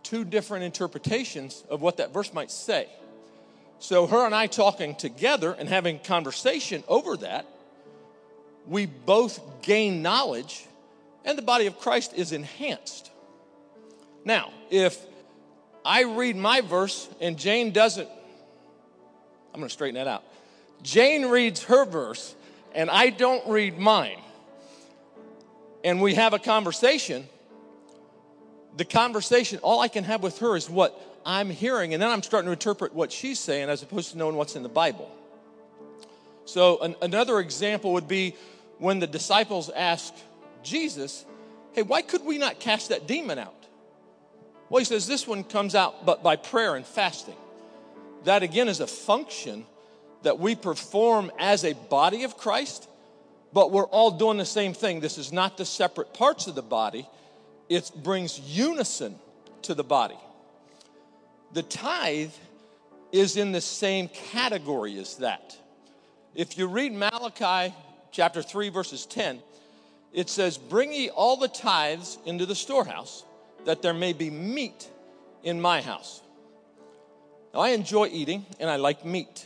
two 0.03 0.25
different 0.25 0.63
interpretations 0.63 1.63
of 1.69 1.81
what 1.81 1.97
that 1.97 2.13
verse 2.13 2.33
might 2.33 2.51
say. 2.51 2.87
So, 3.79 4.05
her 4.05 4.25
and 4.27 4.35
I 4.35 4.45
talking 4.45 4.93
together 4.93 5.53
and 5.53 5.67
having 5.67 5.97
conversation 5.97 6.83
over 6.87 7.17
that, 7.17 7.47
we 8.67 8.85
both 8.85 9.63
gain 9.63 10.03
knowledge 10.03 10.65
and 11.25 11.37
the 11.37 11.41
body 11.41 11.67
of 11.67 11.79
Christ 11.79 12.13
is 12.15 12.31
enhanced. 12.31 13.11
Now, 14.25 14.51
if 14.69 14.97
I 15.83 16.03
read 16.03 16.35
my 16.35 16.61
verse 16.61 17.09
and 17.19 17.37
Jane 17.37 17.71
doesn't, 17.71 18.09
I'm 19.53 19.61
to 19.61 19.69
straighten 19.69 19.95
that 19.95 20.07
out. 20.07 20.23
Jane 20.83 21.25
reads 21.25 21.63
her 21.63 21.85
verse 21.85 22.35
and 22.73 22.89
I 22.89 23.09
don't 23.09 23.47
read 23.47 23.77
mine, 23.77 24.19
and 25.83 26.01
we 26.01 26.15
have 26.15 26.33
a 26.33 26.39
conversation, 26.39 27.27
the 28.77 28.85
conversation, 28.85 29.59
all 29.61 29.81
I 29.81 29.89
can 29.89 30.05
have 30.05 30.23
with 30.23 30.39
her 30.39 30.55
is 30.55 30.69
what 30.69 30.99
I'm 31.25 31.49
hearing, 31.49 31.93
and 31.93 32.01
then 32.01 32.09
I'm 32.09 32.23
starting 32.23 32.47
to 32.47 32.53
interpret 32.53 32.93
what 32.93 33.11
she's 33.11 33.39
saying 33.39 33.69
as 33.69 33.83
opposed 33.83 34.11
to 34.11 34.17
knowing 34.17 34.35
what's 34.35 34.55
in 34.55 34.63
the 34.63 34.69
Bible. 34.69 35.11
So, 36.45 36.79
an, 36.79 36.95
another 37.01 37.39
example 37.39 37.93
would 37.93 38.07
be 38.07 38.35
when 38.77 38.99
the 38.99 39.07
disciples 39.07 39.69
asked 39.69 40.15
Jesus, 40.63 41.25
Hey, 41.73 41.83
why 41.83 42.01
could 42.01 42.25
we 42.25 42.37
not 42.37 42.59
cast 42.59 42.89
that 42.89 43.07
demon 43.07 43.39
out? 43.39 43.67
Well, 44.69 44.79
he 44.79 44.85
says 44.85 45.07
this 45.07 45.27
one 45.27 45.43
comes 45.43 45.75
out 45.75 46.05
but 46.05 46.23
by 46.23 46.35
prayer 46.35 46.75
and 46.75 46.85
fasting. 46.85 47.35
That 48.25 48.43
again 48.43 48.67
is 48.67 48.79
a 48.79 48.87
function 48.87 49.65
that 50.23 50.39
we 50.39 50.55
perform 50.55 51.31
as 51.39 51.63
a 51.63 51.73
body 51.73 52.23
of 52.23 52.37
Christ, 52.37 52.87
but 53.53 53.71
we're 53.71 53.87
all 53.87 54.11
doing 54.11 54.37
the 54.37 54.45
same 54.45 54.73
thing. 54.73 54.99
This 54.99 55.17
is 55.17 55.31
not 55.31 55.57
the 55.57 55.65
separate 55.65 56.13
parts 56.13 56.47
of 56.47 56.55
the 56.55 56.61
body, 56.61 57.07
it 57.69 57.89
brings 57.95 58.39
unison 58.39 59.15
to 59.63 59.73
the 59.73 59.83
body. 59.83 60.17
The 61.53 61.63
tithe 61.63 62.31
is 63.11 63.35
in 63.37 63.51
the 63.51 63.61
same 63.61 64.07
category 64.09 64.97
as 64.99 65.17
that. 65.17 65.57
If 66.33 66.57
you 66.57 66.67
read 66.67 66.93
Malachi 66.93 67.73
chapter 68.11 68.41
3, 68.41 68.69
verses 68.69 69.05
10, 69.05 69.41
it 70.13 70.29
says, 70.29 70.57
Bring 70.57 70.93
ye 70.93 71.09
all 71.09 71.37
the 71.37 71.47
tithes 71.47 72.17
into 72.25 72.45
the 72.45 72.55
storehouse, 72.55 73.23
that 73.65 73.81
there 73.81 73.93
may 73.93 74.13
be 74.13 74.29
meat 74.29 74.89
in 75.43 75.61
my 75.61 75.81
house. 75.81 76.21
Now, 77.53 77.61
I 77.61 77.69
enjoy 77.69 78.07
eating 78.07 78.45
and 78.59 78.69
I 78.69 78.77
like 78.77 79.05
meat. 79.05 79.45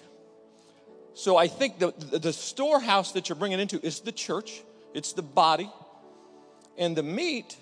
So 1.14 1.38
I 1.38 1.48
think 1.48 1.80
the, 1.80 1.92
the 1.92 2.34
storehouse 2.34 3.14
that 3.14 3.30
you're 3.30 3.38
bringing 3.38 3.60
into 3.60 3.84
is 3.84 4.02
the 4.02 4.12
church, 4.12 4.62
it's 4.94 5.14
the 5.14 5.22
body, 5.22 5.70
and 6.78 6.96
the 6.96 7.04
meat 7.04 7.56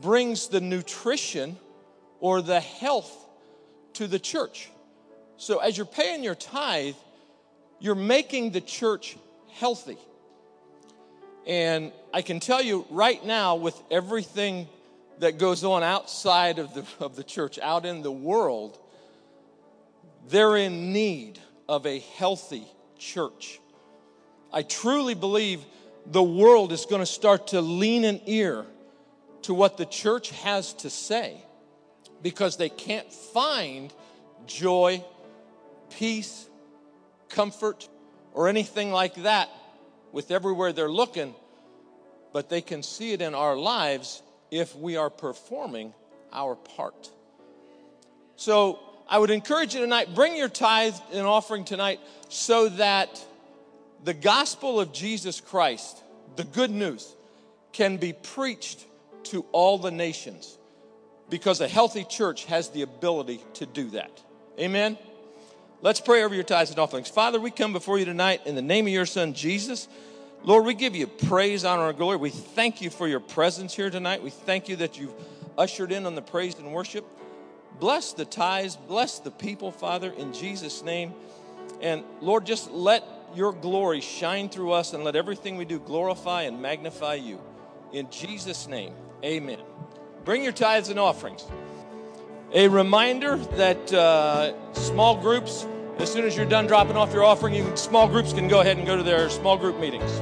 brings 0.00 0.48
the 0.48 0.60
nutrition 0.60 1.56
or 2.20 2.40
the 2.40 2.60
health 2.60 3.12
to 3.94 4.06
the 4.06 4.18
church. 4.18 4.70
So 5.36 5.58
as 5.58 5.76
you're 5.76 5.86
paying 5.86 6.24
your 6.24 6.34
tithe, 6.34 6.94
you're 7.78 7.94
making 7.94 8.50
the 8.50 8.60
church 8.60 9.16
healthy. 9.52 9.98
And 11.46 11.92
I 12.14 12.22
can 12.22 12.38
tell 12.38 12.62
you 12.62 12.86
right 12.90 13.26
now, 13.26 13.56
with 13.56 13.76
everything 13.90 14.68
that 15.18 15.36
goes 15.36 15.64
on 15.64 15.82
outside 15.82 16.60
of 16.60 16.72
the, 16.72 16.84
of 17.00 17.16
the 17.16 17.24
church, 17.24 17.58
out 17.58 17.84
in 17.84 18.02
the 18.02 18.12
world, 18.12 18.78
they're 20.28 20.56
in 20.56 20.92
need 20.92 21.40
of 21.68 21.86
a 21.86 21.98
healthy 21.98 22.68
church. 22.96 23.58
I 24.52 24.62
truly 24.62 25.14
believe 25.14 25.64
the 26.06 26.22
world 26.22 26.70
is 26.70 26.86
going 26.86 27.00
to 27.02 27.06
start 27.06 27.48
to 27.48 27.60
lean 27.60 28.04
an 28.04 28.20
ear 28.26 28.64
to 29.42 29.52
what 29.52 29.76
the 29.76 29.84
church 29.84 30.30
has 30.42 30.72
to 30.74 30.90
say 30.90 31.42
because 32.22 32.56
they 32.56 32.68
can't 32.68 33.12
find 33.12 33.92
joy, 34.46 35.02
peace, 35.90 36.48
comfort, 37.28 37.88
or 38.34 38.46
anything 38.46 38.92
like 38.92 39.16
that 39.24 39.48
with 40.12 40.30
everywhere 40.30 40.72
they're 40.72 40.88
looking, 40.88 41.34
but 42.34 42.48
they 42.48 42.60
can 42.60 42.82
see 42.82 43.12
it 43.12 43.22
in 43.22 43.32
our 43.32 43.56
lives 43.56 44.20
if 44.50 44.74
we 44.76 44.96
are 44.96 45.08
performing 45.08 45.94
our 46.32 46.56
part. 46.56 47.08
So 48.34 48.80
I 49.08 49.18
would 49.18 49.30
encourage 49.30 49.72
you 49.72 49.80
tonight 49.80 50.16
bring 50.16 50.36
your 50.36 50.48
tithe 50.48 50.96
and 51.12 51.24
offering 51.26 51.64
tonight 51.64 52.00
so 52.28 52.68
that 52.70 53.24
the 54.02 54.12
gospel 54.12 54.80
of 54.80 54.92
Jesus 54.92 55.40
Christ, 55.40 56.02
the 56.34 56.42
good 56.42 56.72
news, 56.72 57.14
can 57.72 57.98
be 57.98 58.12
preached 58.12 58.84
to 59.24 59.46
all 59.52 59.78
the 59.78 59.92
nations 59.92 60.58
because 61.30 61.60
a 61.60 61.68
healthy 61.68 62.02
church 62.02 62.46
has 62.46 62.68
the 62.70 62.82
ability 62.82 63.40
to 63.54 63.64
do 63.64 63.90
that. 63.90 64.10
Amen. 64.58 64.98
Let's 65.82 66.00
pray 66.00 66.24
over 66.24 66.34
your 66.34 66.42
tithes 66.42 66.70
and 66.70 66.80
offerings. 66.80 67.08
Father, 67.08 67.38
we 67.38 67.52
come 67.52 67.72
before 67.72 67.96
you 67.96 68.04
tonight 68.04 68.40
in 68.44 68.56
the 68.56 68.62
name 68.62 68.86
of 68.86 68.92
your 68.92 69.06
son, 69.06 69.34
Jesus. 69.34 69.86
Lord, 70.46 70.66
we 70.66 70.74
give 70.74 70.94
you 70.94 71.06
praise, 71.06 71.64
honor, 71.64 71.88
and 71.88 71.96
glory. 71.96 72.18
We 72.18 72.28
thank 72.28 72.82
you 72.82 72.90
for 72.90 73.08
your 73.08 73.20
presence 73.20 73.74
here 73.74 73.88
tonight. 73.88 74.22
We 74.22 74.28
thank 74.28 74.68
you 74.68 74.76
that 74.76 74.98
you've 74.98 75.14
ushered 75.56 75.90
in 75.90 76.04
on 76.04 76.14
the 76.14 76.22
praise 76.22 76.58
and 76.58 76.70
worship. 76.70 77.06
Bless 77.80 78.12
the 78.12 78.26
tithes, 78.26 78.76
bless 78.76 79.20
the 79.20 79.30
people, 79.30 79.72
Father, 79.72 80.12
in 80.12 80.34
Jesus' 80.34 80.84
name. 80.84 81.14
And 81.80 82.04
Lord, 82.20 82.44
just 82.44 82.70
let 82.70 83.04
your 83.34 83.54
glory 83.54 84.02
shine 84.02 84.50
through 84.50 84.72
us 84.72 84.92
and 84.92 85.02
let 85.02 85.16
everything 85.16 85.56
we 85.56 85.64
do 85.64 85.78
glorify 85.78 86.42
and 86.42 86.60
magnify 86.60 87.14
you. 87.14 87.40
In 87.94 88.10
Jesus' 88.10 88.68
name, 88.68 88.92
amen. 89.24 89.60
Bring 90.26 90.42
your 90.42 90.52
tithes 90.52 90.90
and 90.90 90.98
offerings. 90.98 91.46
A 92.52 92.68
reminder 92.68 93.36
that 93.36 93.92
uh, 93.94 94.74
small 94.74 95.16
groups, 95.16 95.66
as 95.98 96.12
soon 96.12 96.26
as 96.26 96.36
you're 96.36 96.44
done 96.44 96.66
dropping 96.66 96.96
off 96.96 97.14
your 97.14 97.24
offering, 97.24 97.54
you, 97.54 97.74
small 97.76 98.06
groups 98.06 98.34
can 98.34 98.46
go 98.46 98.60
ahead 98.60 98.76
and 98.76 98.86
go 98.86 98.94
to 98.94 99.02
their 99.02 99.30
small 99.30 99.56
group 99.56 99.80
meetings. 99.80 100.20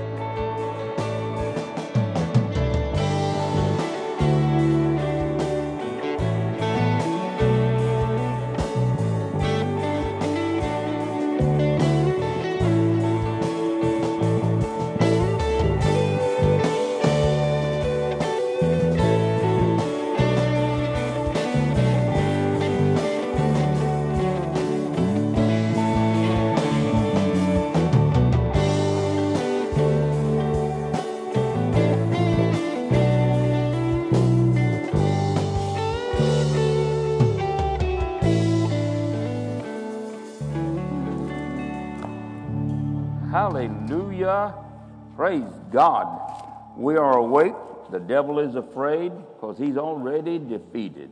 God. 45.73 46.77
We 46.77 46.97
are 46.97 47.17
awake. 47.17 47.55
The 47.91 48.01
devil 48.01 48.39
is 48.39 48.55
afraid 48.55 49.11
because 49.11 49.59
he's 49.59 49.77
already 49.77 50.39
defeated. 50.39 51.11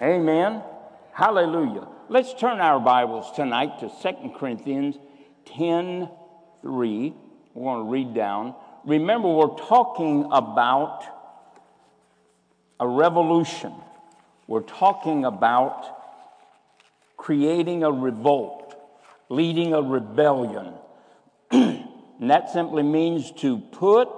Amen. 0.00 0.62
Hallelujah. 1.12 1.88
Let's 2.08 2.32
turn 2.34 2.60
our 2.60 2.80
Bibles 2.80 3.30
tonight 3.32 3.80
to 3.80 3.90
2 4.02 4.32
Corinthians 4.38 4.96
10 5.46 6.08
3. 6.62 7.14
We're 7.54 7.64
going 7.64 7.84
to 7.84 7.90
read 7.90 8.14
down. 8.14 8.54
Remember, 8.84 9.28
we're 9.28 9.56
talking 9.56 10.28
about 10.32 11.02
a 12.80 12.86
revolution. 12.86 13.72
We're 14.46 14.62
talking 14.62 15.24
about 15.24 15.84
creating 17.16 17.82
a 17.82 17.90
revolt, 17.90 18.74
leading 19.28 19.74
a 19.74 19.82
rebellion. 19.82 20.74
And 22.20 22.30
that 22.30 22.50
simply 22.50 22.82
means 22.82 23.30
to 23.32 23.58
put 23.58 24.08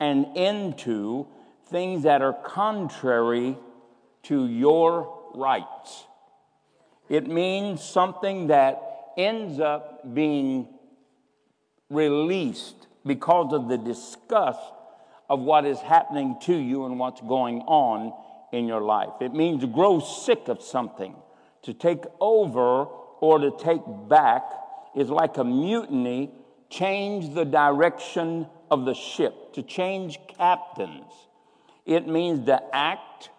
an 0.00 0.32
end 0.36 0.78
to 0.78 1.26
things 1.66 2.04
that 2.04 2.22
are 2.22 2.32
contrary 2.32 3.56
to 4.24 4.46
your 4.46 5.30
rights. 5.34 6.04
It 7.08 7.26
means 7.26 7.82
something 7.82 8.48
that 8.48 8.80
ends 9.16 9.60
up 9.60 10.14
being 10.14 10.68
released 11.90 12.86
because 13.04 13.52
of 13.52 13.68
the 13.68 13.78
disgust 13.78 14.60
of 15.28 15.40
what 15.40 15.64
is 15.64 15.80
happening 15.80 16.36
to 16.42 16.54
you 16.54 16.84
and 16.86 16.98
what's 16.98 17.20
going 17.20 17.60
on 17.62 18.12
in 18.52 18.66
your 18.66 18.82
life. 18.82 19.10
It 19.20 19.32
means 19.32 19.62
to 19.62 19.66
grow 19.66 19.98
sick 20.00 20.48
of 20.48 20.62
something, 20.62 21.14
to 21.62 21.74
take 21.74 22.04
over 22.20 22.84
or 22.84 23.38
to 23.38 23.50
take 23.58 23.82
back 24.08 24.42
is 24.94 25.08
like 25.08 25.38
a 25.38 25.44
mutiny, 25.44 26.30
change 26.72 27.34
the 27.34 27.44
direction 27.44 28.46
of 28.70 28.86
the 28.86 28.94
ship, 28.94 29.52
to 29.52 29.62
change 29.62 30.18
captains. 30.38 31.12
It 31.84 32.08
means 32.08 32.46
to 32.46 32.60
act 32.74 33.30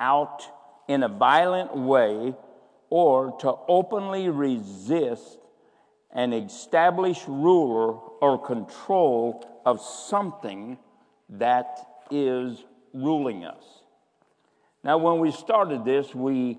out 0.00 0.42
in 0.88 1.02
a 1.02 1.08
violent 1.08 1.76
way 1.76 2.34
or 2.90 3.36
to 3.40 3.54
openly 3.68 4.30
resist 4.30 5.38
an 6.10 6.32
established 6.32 7.28
ruler 7.28 7.92
or 7.92 8.42
control 8.42 9.44
of 9.66 9.80
something 9.80 10.78
that 11.28 11.86
is 12.10 12.64
ruling 12.94 13.44
us. 13.44 13.82
Now, 14.82 14.96
when 14.96 15.18
we 15.18 15.30
started 15.30 15.84
this, 15.84 16.14
we 16.14 16.58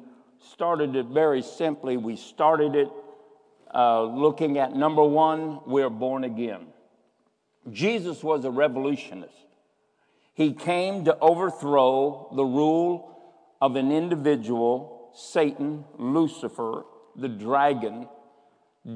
started 0.54 0.96
it 0.96 1.08
very 1.08 1.42
simply. 1.42 1.98
We 1.98 2.16
started 2.16 2.76
it 2.76 2.90
uh, 3.74 4.04
looking 4.04 4.58
at 4.58 4.76
number 4.76 5.04
one, 5.04 5.60
we're 5.66 5.90
born 5.90 6.24
again. 6.24 6.68
Jesus 7.72 8.24
was 8.24 8.46
a 8.46 8.52
revolutionist. 8.52 9.34
He 10.34 10.54
came 10.54 11.06
to 11.06 11.18
overthrow 11.20 12.30
the 12.36 12.46
rule 12.46 13.18
of 13.62 13.76
an 13.76 13.92
individual, 13.92 15.12
Satan, 15.14 15.84
Lucifer, 15.98 16.84
the 17.16 17.28
dragon, 17.28 18.08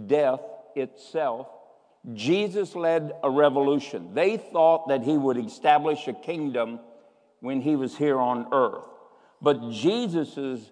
death 0.08 0.40
itself. 0.76 1.48
Jesus 2.14 2.76
led 2.76 3.12
a 3.24 3.30
revolution. 3.30 4.14
They 4.14 4.38
thought 4.38 4.88
that 4.88 5.04
he 5.04 5.18
would 5.18 5.38
establish 5.38 6.08
a 6.08 6.14
kingdom 6.14 6.80
when 7.40 7.62
he 7.62 7.76
was 7.76 7.98
here 7.98 8.20
on 8.20 8.48
earth. 8.54 8.86
But 9.42 9.70
Jesus' 9.70 10.72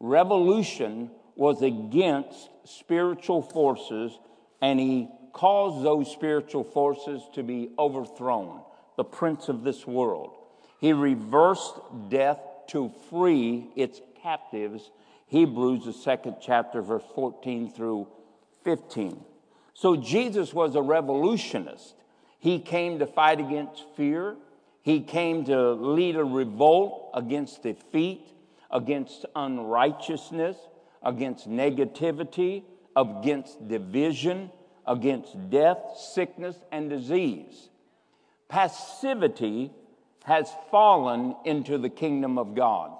revolution 0.00 1.10
was 1.38 1.62
against 1.62 2.50
spiritual 2.64 3.40
forces, 3.40 4.18
and 4.60 4.80
he 4.80 5.08
caused 5.32 5.84
those 5.84 6.10
spiritual 6.10 6.64
forces 6.64 7.22
to 7.32 7.44
be 7.44 7.70
overthrown, 7.78 8.60
the 8.96 9.04
prince 9.04 9.48
of 9.48 9.62
this 9.62 9.86
world. 9.86 10.36
He 10.80 10.92
reversed 10.92 11.78
death 12.08 12.40
to 12.70 12.90
free 13.08 13.68
its 13.76 14.00
captives. 14.20 14.90
Hebrews, 15.28 15.84
the 15.84 15.92
second 15.92 16.38
chapter, 16.42 16.82
verse 16.82 17.04
14 17.14 17.70
through 17.70 18.08
15. 18.64 19.24
So 19.74 19.94
Jesus 19.94 20.52
was 20.52 20.74
a 20.74 20.82
revolutionist. 20.82 21.94
He 22.40 22.58
came 22.58 22.98
to 22.98 23.06
fight 23.06 23.38
against 23.38 23.84
fear. 23.96 24.34
He 24.82 25.02
came 25.02 25.44
to 25.44 25.72
lead 25.72 26.16
a 26.16 26.24
revolt 26.24 27.12
against 27.14 27.62
defeat, 27.62 28.26
against 28.72 29.24
unrighteousness, 29.36 30.56
against 31.02 31.48
negativity, 31.48 32.62
against 32.96 33.68
division, 33.68 34.50
against 34.86 35.50
death, 35.50 35.78
sickness, 35.96 36.56
and 36.72 36.90
disease. 36.90 37.68
Passivity 38.48 39.70
has 40.24 40.50
fallen 40.70 41.36
into 41.44 41.78
the 41.78 41.88
kingdom 41.88 42.38
of 42.38 42.54
God. 42.54 42.92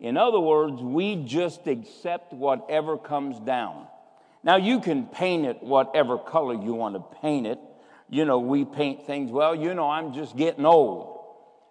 In 0.00 0.16
other 0.16 0.40
words, 0.40 0.82
we 0.82 1.16
just 1.16 1.66
accept 1.66 2.32
whatever 2.32 2.98
comes 2.98 3.38
down. 3.38 3.86
Now, 4.42 4.56
you 4.56 4.80
can 4.80 5.06
paint 5.06 5.46
it 5.46 5.62
whatever 5.62 6.18
color 6.18 6.54
you 6.54 6.74
want 6.74 6.96
to 6.96 7.20
paint 7.20 7.46
it. 7.46 7.60
You 8.10 8.24
know, 8.24 8.40
we 8.40 8.64
paint 8.64 9.06
things, 9.06 9.30
well, 9.30 9.54
you 9.54 9.74
know, 9.74 9.88
I'm 9.88 10.12
just 10.12 10.36
getting 10.36 10.66
old. 10.66 11.24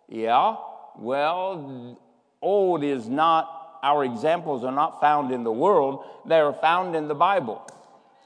Yeah, 0.07 0.55
well, 0.97 1.99
old 2.41 2.83
is 2.83 3.07
not 3.07 3.60
our 3.83 4.03
examples 4.05 4.63
are 4.63 4.71
not 4.71 5.01
found 5.01 5.31
in 5.31 5.43
the 5.43 5.51
world, 5.51 6.05
they 6.25 6.39
are 6.39 6.53
found 6.53 6.95
in 6.95 7.07
the 7.07 7.15
Bible. 7.15 7.67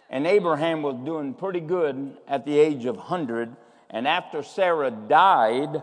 And 0.10 0.28
Abraham 0.28 0.82
was 0.82 0.96
doing 1.06 1.34
pretty 1.34 1.60
good 1.60 2.18
at 2.28 2.46
the 2.46 2.60
age 2.60 2.86
of 2.86 2.98
100. 2.98 3.56
And 3.90 4.08
after 4.08 4.44
Sarah 4.44 4.92
died, 4.92 5.82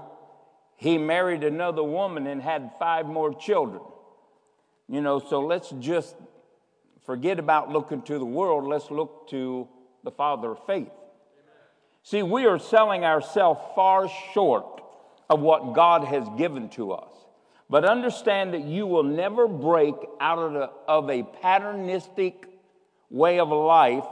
he 0.76 0.98
married 0.98 1.44
another 1.44 1.82
woman 1.82 2.26
and 2.26 2.40
had 2.40 2.72
five 2.78 3.06
more 3.06 3.34
children. 3.34 3.82
You 4.88 5.00
know, 5.00 5.18
so 5.18 5.40
let's 5.40 5.70
just 5.80 6.14
forget 7.06 7.38
about 7.38 7.70
looking 7.70 8.02
to 8.02 8.18
the 8.18 8.24
world. 8.24 8.64
Let's 8.64 8.90
look 8.90 9.28
to 9.30 9.68
the 10.04 10.10
Father 10.10 10.52
of 10.52 10.66
faith. 10.66 10.90
See, 12.02 12.22
we 12.22 12.46
are 12.46 12.58
selling 12.58 13.04
ourselves 13.04 13.60
far 13.74 14.10
short 14.34 14.82
of 15.30 15.40
what 15.40 15.72
God 15.72 16.04
has 16.04 16.28
given 16.36 16.68
to 16.70 16.92
us. 16.92 17.12
But 17.72 17.86
understand 17.86 18.52
that 18.52 18.64
you 18.64 18.86
will 18.86 19.02
never 19.02 19.48
break 19.48 19.94
out 20.20 20.38
of, 20.38 20.52
the, 20.52 20.70
of 20.86 21.08
a 21.08 21.22
patternistic 21.22 22.44
way 23.08 23.40
of 23.40 23.48
life 23.48 24.04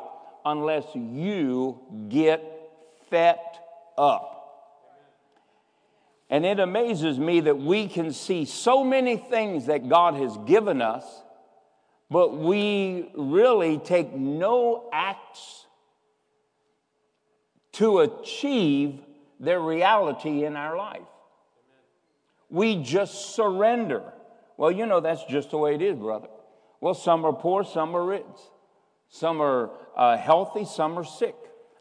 unless 0.47 0.85
you 0.95 1.79
get 2.09 2.43
fed 3.11 3.39
up. 3.99 4.41
And 6.31 6.47
it 6.47 6.59
amazes 6.59 7.19
me 7.19 7.41
that 7.41 7.59
we 7.59 7.87
can 7.87 8.15
see 8.15 8.47
so 8.47 8.83
many 8.83 9.19
things 9.19 9.67
that 9.67 9.91
God 9.91 10.15
has 10.15 10.35
given 10.47 10.81
us, 10.81 11.05
but 12.11 12.39
we 12.39 13.11
really 13.15 13.77
take 13.77 14.11
no 14.15 14.89
acts 14.91 15.67
to 17.73 17.99
achieve 17.99 19.01
their 19.39 19.61
reality 19.61 20.47
in 20.47 20.57
our 20.57 20.79
life. 20.79 21.03
We 22.51 22.83
just 22.83 23.35
surrender. 23.35 24.13
Well, 24.57 24.71
you 24.71 24.85
know, 24.87 25.01
that's 25.01 25.25
just 25.25 25.53
the 25.53 25.59
way 25.59 25.75
it 25.75 25.83
is, 25.83 25.97
brother. 25.97 26.29
Well, 26.81 26.95
some 26.95 27.25
are 27.25 27.33
poor, 27.33 27.65
some 27.65 27.95
are 27.97 28.05
rich. 28.05 28.25
Some 29.09 29.41
are 29.41 29.71
uh, 29.97 30.17
healthy, 30.17 30.65
some 30.65 30.99
are 30.99 31.05
sick. 31.05 31.35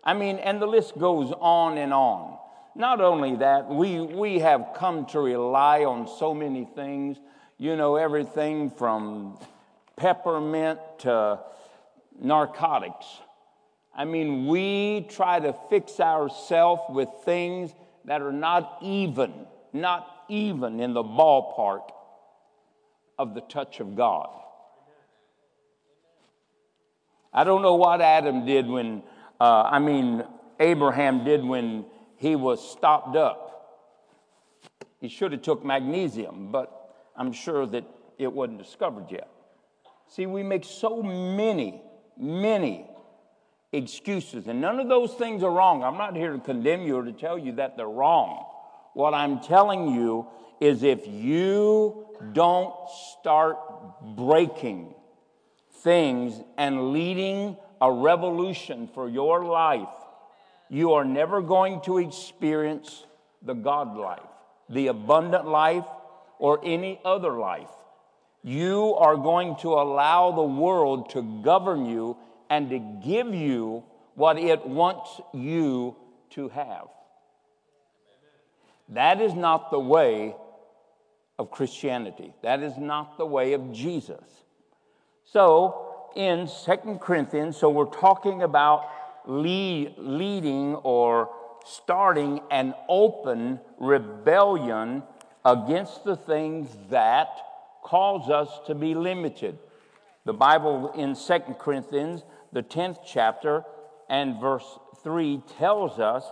I 0.04 0.14
mean, 0.14 0.38
and 0.38 0.62
the 0.62 0.66
list 0.66 0.98
goes 0.98 1.32
on 1.40 1.78
and 1.78 1.94
on. 1.94 2.38
Not 2.76 3.02
only 3.02 3.36
that, 3.38 3.70
we, 3.70 4.00
we 4.00 4.40
have 4.40 4.70
come 4.76 5.06
to 5.08 5.20
rely 5.20 5.84
on 5.84 6.08
so 6.08 6.34
many 6.34 6.66
things, 6.76 7.18
you 7.58 7.76
know, 7.76 7.96
everything 7.98 8.70
from 8.70 9.38
peppermint 9.98 10.80
to 11.00 11.40
narcotics. 12.22 13.06
I 13.96 14.06
mean, 14.06 14.48
we 14.48 15.06
try 15.10 15.40
to 15.40 15.54
fix 15.70 16.00
ourselves 16.00 16.84
with 16.90 17.10
things 17.26 17.72
that 18.06 18.22
are 18.22 18.32
not 18.32 18.78
even, 18.82 19.34
not 19.74 20.19
even 20.30 20.80
in 20.80 20.94
the 20.94 21.04
ballpark 21.04 21.90
of 23.18 23.34
the 23.34 23.42
touch 23.42 23.80
of 23.80 23.96
God. 23.96 24.30
I 27.34 27.44
don't 27.44 27.62
know 27.62 27.76
what 27.76 28.02
Adam 28.02 28.46
did 28.46 28.68
when, 28.68 29.04
uh, 29.40 29.64
I 29.64 29.80
mean, 29.80 30.24
Abraham 30.60 31.24
did 31.24 31.44
when 31.44 31.86
he 32.18 32.36
was 32.36 32.72
stopped 32.72 33.16
up. 33.16 33.46
He 35.00 35.08
should 35.08 35.32
have 35.32 35.42
took 35.42 35.64
magnesium, 35.64 36.52
but 36.52 36.96
I'm 37.16 37.32
sure 37.32 37.66
that 37.68 37.86
it 38.18 38.32
wasn't 38.32 38.58
discovered 38.58 39.12
yet. 39.12 39.30
See, 40.08 40.26
we 40.26 40.44
make 40.44 40.66
so 40.66 41.04
many, 41.04 41.82
many 42.18 42.90
excuses, 43.72 44.48
and 44.48 44.60
none 44.60 44.80
of 44.80 44.90
those 44.90 45.14
things 45.14 45.44
are 45.44 45.52
wrong. 45.52 45.84
I'm 45.84 45.98
not 45.98 46.16
here 46.16 46.34
to 46.34 46.40
condemn 46.40 46.82
you 46.82 46.98
or 46.98 47.06
to 47.06 47.12
tell 47.12 47.38
you 47.38 47.54
that 47.54 47.78
they're 47.78 47.88
wrong. 47.88 48.46
What 49.00 49.14
I'm 49.14 49.40
telling 49.40 49.96
you 49.96 50.28
is 50.60 50.84
if 50.84 51.08
you 51.08 52.06
don't 52.34 52.74
start 53.18 53.56
breaking 54.18 54.94
things 55.72 56.34
and 56.58 56.92
leading 56.92 57.56
a 57.80 57.90
revolution 57.90 58.90
for 58.94 59.08
your 59.08 59.46
life, 59.46 59.88
you 60.68 60.92
are 60.96 61.06
never 61.06 61.42
going 61.42 61.80
to 61.84 62.00
experience 62.00 63.06
the 63.42 63.54
God 63.54 63.96
life, 63.96 64.20
the 64.70 64.88
abundant 64.88 65.48
life, 65.48 65.86
or 66.38 66.60
any 66.62 67.00
other 67.06 67.32
life. 67.40 67.72
You 68.44 68.96
are 68.96 69.16
going 69.16 69.56
to 69.62 69.76
allow 69.76 70.34
the 70.34 70.44
world 70.44 71.12
to 71.12 71.42
govern 71.42 71.86
you 71.86 72.18
and 72.50 72.70
to 72.70 72.80
give 72.80 73.34
you 73.34 73.86
what 74.16 74.38
it 74.38 74.66
wants 74.68 75.22
you 75.32 75.96
to 76.32 76.50
have. 76.50 76.90
That 78.90 79.22
is 79.22 79.34
not 79.34 79.72
the 79.72 79.80
way 79.80 80.36
of 81.38 81.52
Christianity. 81.52 82.34
That 82.42 82.62
is 82.62 82.78
not 82.78 83.18
the 83.18 83.26
way 83.26 83.54
of 83.54 83.72
Jesus. 83.72 84.24
So, 85.24 85.86
in 86.16 86.48
Second 86.48 87.00
Corinthians, 87.00 87.56
so 87.56 87.70
we're 87.70 87.86
talking 87.86 88.42
about 88.42 88.90
lead, 89.26 89.94
leading 89.98 90.76
or 90.76 91.30
starting 91.66 92.42
an 92.50 92.74
open 92.88 93.60
rebellion 93.78 95.04
against 95.46 96.04
the 96.04 96.16
things 96.16 96.76
that 96.90 97.30
cause 97.84 98.30
us 98.30 98.50
to 98.68 98.76
be 98.76 98.96
limited. 98.96 99.58
The 100.26 100.34
Bible 100.34 100.92
in 100.94 101.16
Second 101.16 101.56
Corinthians, 101.56 102.24
the 102.52 102.64
10th 102.64 103.00
chapter 103.06 103.64
and 104.10 104.42
verse 104.42 104.80
3 105.04 105.42
tells 105.58 106.00
us 106.00 106.26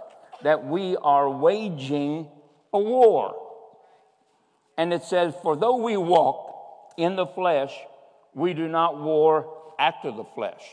that 0.43 0.65
we 0.65 0.97
are 0.97 1.29
waging 1.29 2.27
a 2.77 2.79
war. 2.79 3.35
And 4.77 4.93
it 4.93 5.03
says, 5.03 5.33
For 5.41 5.55
though 5.55 5.77
we 5.77 5.97
walk 5.97 6.93
in 6.97 7.15
the 7.15 7.25
flesh, 7.25 7.73
we 8.33 8.53
do 8.53 8.67
not 8.67 9.01
war 9.01 9.73
after 9.79 10.11
the 10.11 10.23
flesh. 10.35 10.63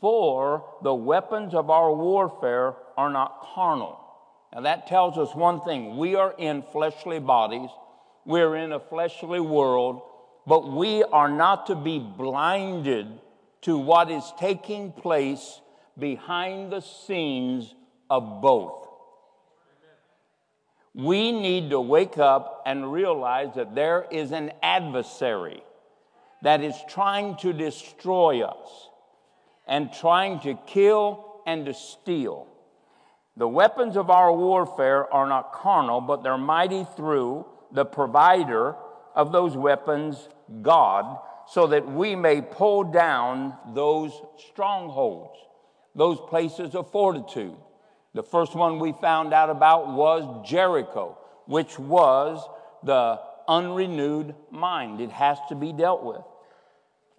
For 0.00 0.64
the 0.82 0.94
weapons 0.94 1.54
of 1.54 1.70
our 1.70 1.94
warfare 1.94 2.74
are 2.96 3.10
not 3.10 3.40
carnal. 3.54 3.98
Now 4.52 4.62
that 4.62 4.88
tells 4.88 5.16
us 5.16 5.34
one 5.34 5.60
thing 5.60 5.96
we 5.96 6.16
are 6.16 6.34
in 6.36 6.64
fleshly 6.72 7.20
bodies, 7.20 7.70
we're 8.24 8.56
in 8.56 8.72
a 8.72 8.80
fleshly 8.80 9.40
world, 9.40 10.02
but 10.46 10.72
we 10.72 11.04
are 11.04 11.30
not 11.30 11.66
to 11.68 11.76
be 11.76 11.98
blinded 12.00 13.06
to 13.62 13.78
what 13.78 14.10
is 14.10 14.24
taking 14.38 14.90
place 14.90 15.60
behind 15.96 16.72
the 16.72 16.80
scenes 16.80 17.74
of 18.10 18.42
both. 18.42 18.81
We 20.94 21.32
need 21.32 21.70
to 21.70 21.80
wake 21.80 22.18
up 22.18 22.62
and 22.66 22.92
realize 22.92 23.54
that 23.54 23.74
there 23.74 24.06
is 24.10 24.32
an 24.32 24.52
adversary 24.62 25.62
that 26.42 26.62
is 26.62 26.74
trying 26.88 27.36
to 27.36 27.52
destroy 27.52 28.42
us 28.42 28.88
and 29.66 29.92
trying 29.92 30.40
to 30.40 30.54
kill 30.66 31.40
and 31.46 31.64
to 31.66 31.74
steal. 31.74 32.46
The 33.36 33.48
weapons 33.48 33.96
of 33.96 34.10
our 34.10 34.32
warfare 34.32 35.12
are 35.12 35.26
not 35.26 35.52
carnal, 35.52 36.02
but 36.02 36.22
they're 36.22 36.36
mighty 36.36 36.84
through 36.96 37.46
the 37.70 37.86
provider 37.86 38.76
of 39.14 39.32
those 39.32 39.56
weapons, 39.56 40.28
God, 40.60 41.18
so 41.48 41.66
that 41.68 41.90
we 41.90 42.14
may 42.14 42.42
pull 42.42 42.84
down 42.84 43.56
those 43.74 44.12
strongholds, 44.50 45.38
those 45.94 46.18
places 46.28 46.74
of 46.74 46.90
fortitude. 46.90 47.56
The 48.14 48.22
first 48.22 48.54
one 48.54 48.78
we 48.78 48.92
found 48.92 49.32
out 49.32 49.50
about 49.50 49.88
was 49.88 50.48
Jericho, 50.48 51.18
which 51.46 51.78
was 51.78 52.46
the 52.82 53.20
unrenewed 53.48 54.34
mind. 54.50 55.00
It 55.00 55.10
has 55.10 55.38
to 55.48 55.54
be 55.54 55.72
dealt 55.72 56.04
with. 56.04 56.22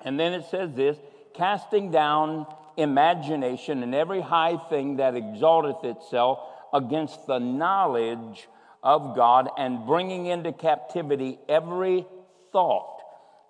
And 0.06 0.20
then 0.20 0.34
it 0.34 0.46
says 0.52 0.74
this 0.74 0.98
casting 1.34 1.92
down 1.92 2.46
imagination 2.78 3.82
and 3.84 3.96
every 3.96 4.22
high 4.22 4.58
thing 4.70 4.98
that 4.98 5.16
exalteth 5.16 5.84
itself 5.84 6.40
against 6.74 7.28
the 7.28 7.40
knowledge 7.40 8.48
of 8.84 9.16
God, 9.16 9.50
and 9.58 9.86
bringing 9.86 10.26
into 10.26 10.52
captivity 10.52 11.40
every 11.48 12.06
thought 12.52 13.02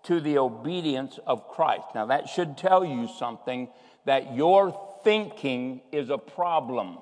to 0.04 0.20
the 0.20 0.38
obedience 0.38 1.20
of 1.26 1.48
Christ. 1.50 1.88
Now, 1.96 2.06
that 2.06 2.30
should 2.30 2.56
tell 2.56 2.86
you 2.86 3.08
something 3.18 3.70
that 4.06 4.36
your 4.36 4.80
thinking 5.04 5.82
is 5.91 6.10
a 6.12 6.18
problem. 6.20 7.00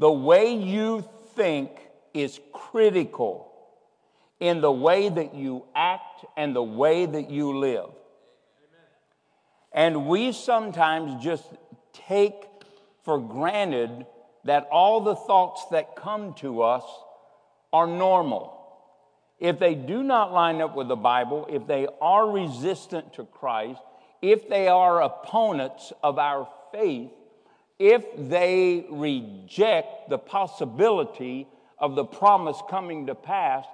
The 0.00 0.10
way 0.10 0.54
you 0.54 1.04
think 1.36 1.70
is 2.14 2.40
critical 2.54 3.52
in 4.40 4.62
the 4.62 4.72
way 4.72 5.10
that 5.10 5.34
you 5.34 5.66
act 5.74 6.24
and 6.38 6.56
the 6.56 6.62
way 6.62 7.04
that 7.04 7.30
you 7.30 7.58
live. 7.58 7.90
And 9.72 10.06
we 10.06 10.32
sometimes 10.32 11.22
just 11.22 11.44
take 11.92 12.46
for 13.04 13.20
granted 13.20 14.06
that 14.44 14.68
all 14.72 15.02
the 15.02 15.14
thoughts 15.14 15.66
that 15.70 15.96
come 15.96 16.32
to 16.36 16.62
us 16.62 16.84
are 17.70 17.86
normal. 17.86 18.56
If 19.38 19.58
they 19.58 19.74
do 19.74 20.02
not 20.02 20.32
line 20.32 20.62
up 20.62 20.74
with 20.74 20.88
the 20.88 20.96
Bible, 20.96 21.46
if 21.50 21.66
they 21.66 21.86
are 22.00 22.26
resistant 22.26 23.12
to 23.14 23.26
Christ, 23.26 23.82
if 24.22 24.48
they 24.48 24.66
are 24.66 25.02
opponents 25.02 25.92
of 26.02 26.18
our 26.18 26.48
faith, 26.72 27.10
if 27.80 28.04
they 28.16 28.84
reject 28.90 30.10
the 30.10 30.18
possibility 30.18 31.48
of 31.78 31.96
the 31.96 32.04
promise 32.04 32.60
coming 32.68 33.06
to 33.06 33.14
pass, 33.14 33.64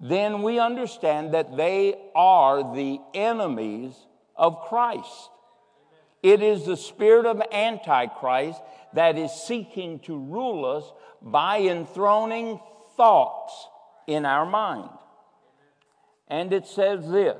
then 0.00 0.42
we 0.42 0.58
understand 0.58 1.32
that 1.32 1.56
they 1.56 1.94
are 2.14 2.74
the 2.74 2.98
enemies 3.14 3.94
of 4.36 4.60
Christ. 4.68 5.30
It 6.24 6.42
is 6.42 6.66
the 6.66 6.76
spirit 6.76 7.24
of 7.24 7.40
Antichrist 7.52 8.60
that 8.94 9.16
is 9.16 9.30
seeking 9.30 10.00
to 10.00 10.18
rule 10.18 10.64
us 10.64 10.92
by 11.22 11.60
enthroning 11.60 12.58
thoughts 12.96 13.68
in 14.08 14.26
our 14.26 14.44
mind. 14.44 14.90
And 16.26 16.52
it 16.52 16.66
says 16.66 17.08
this 17.08 17.38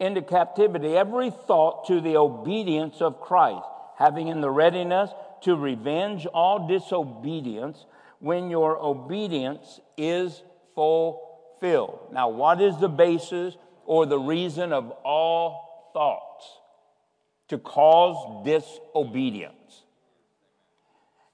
into 0.00 0.22
captivity 0.22 0.96
every 0.96 1.30
thought 1.30 1.86
to 1.86 2.00
the 2.00 2.16
obedience 2.16 3.00
of 3.00 3.20
Christ, 3.20 3.66
having 3.98 4.26
in 4.26 4.40
the 4.40 4.50
readiness 4.50 5.10
to 5.42 5.56
revenge 5.56 6.26
all 6.26 6.66
disobedience 6.68 7.86
when 8.18 8.50
your 8.50 8.78
obedience 8.78 9.80
is 9.96 10.42
fulfilled. 10.74 12.08
Now, 12.12 12.28
what 12.28 12.60
is 12.60 12.78
the 12.78 12.88
basis 12.88 13.56
or 13.86 14.06
the 14.06 14.18
reason 14.18 14.72
of 14.72 14.90
all 15.04 15.90
thoughts? 15.92 16.46
To 17.48 17.58
cause 17.58 18.44
disobedience. 18.44 19.82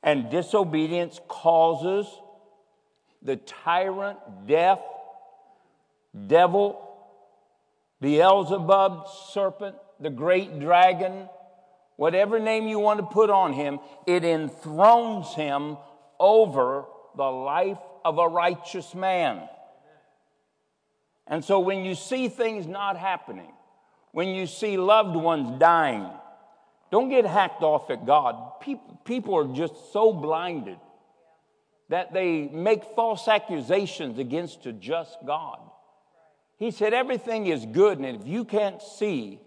And 0.03 0.31
disobedience 0.31 1.21
causes 1.29 2.07
the 3.23 3.37
tyrant, 3.37 4.19
death, 4.47 4.81
devil, 6.27 6.83
Beelzebub, 8.01 9.09
serpent, 9.33 9.77
the 10.01 10.11
great 10.11 10.61
dragon, 10.61 11.29
whatever 11.97 12.39
name 12.39 12.69
you 12.69 12.79
want 12.79 13.01
to 13.01 13.07
put 13.07 13.31
on 13.31 13.53
him, 13.53 13.79
it 14.07 14.25
enthrones 14.25 15.35
him 15.35 15.77
over 16.19 16.85
the 17.17 17.25
life 17.25 17.79
of 18.05 18.19
a 18.19 18.29
righteous 18.29 18.95
man. 18.95 19.49
And 21.27 21.45
so 21.45 21.59
when 21.61 21.85
you 21.85 21.95
see 21.95 22.29
things 22.29 22.67
not 22.67 22.97
happening, 22.97 23.53
when 24.13 24.29
you 24.29 24.47
see 24.47 24.77
loved 24.77 25.17
ones 25.17 25.59
dying, 25.59 26.09
don't 26.91 27.09
get 27.09 27.27
hacked 27.27 27.63
off 27.63 27.91
at 27.91 28.07
God. 28.07 28.61
People, 29.05 29.37
are 29.37 29.55
just 29.55 29.93
so 29.93 30.13
blinded 30.13 30.79
that 31.89 32.13
they 32.13 32.49
make 32.49 32.85
false 32.95 33.29
accusations 33.29 34.19
against 34.19 34.67
a 34.67 34.73
just 34.73 35.19
God. 35.27 35.59
He 36.59 36.71
said, 36.71 36.95
Everything 36.95 37.47
is 37.47 37.67
good, 37.67 37.99
and 37.99 38.21
if 38.21 38.27
you 38.27 38.45
can't 38.45 38.81
see 38.81 39.41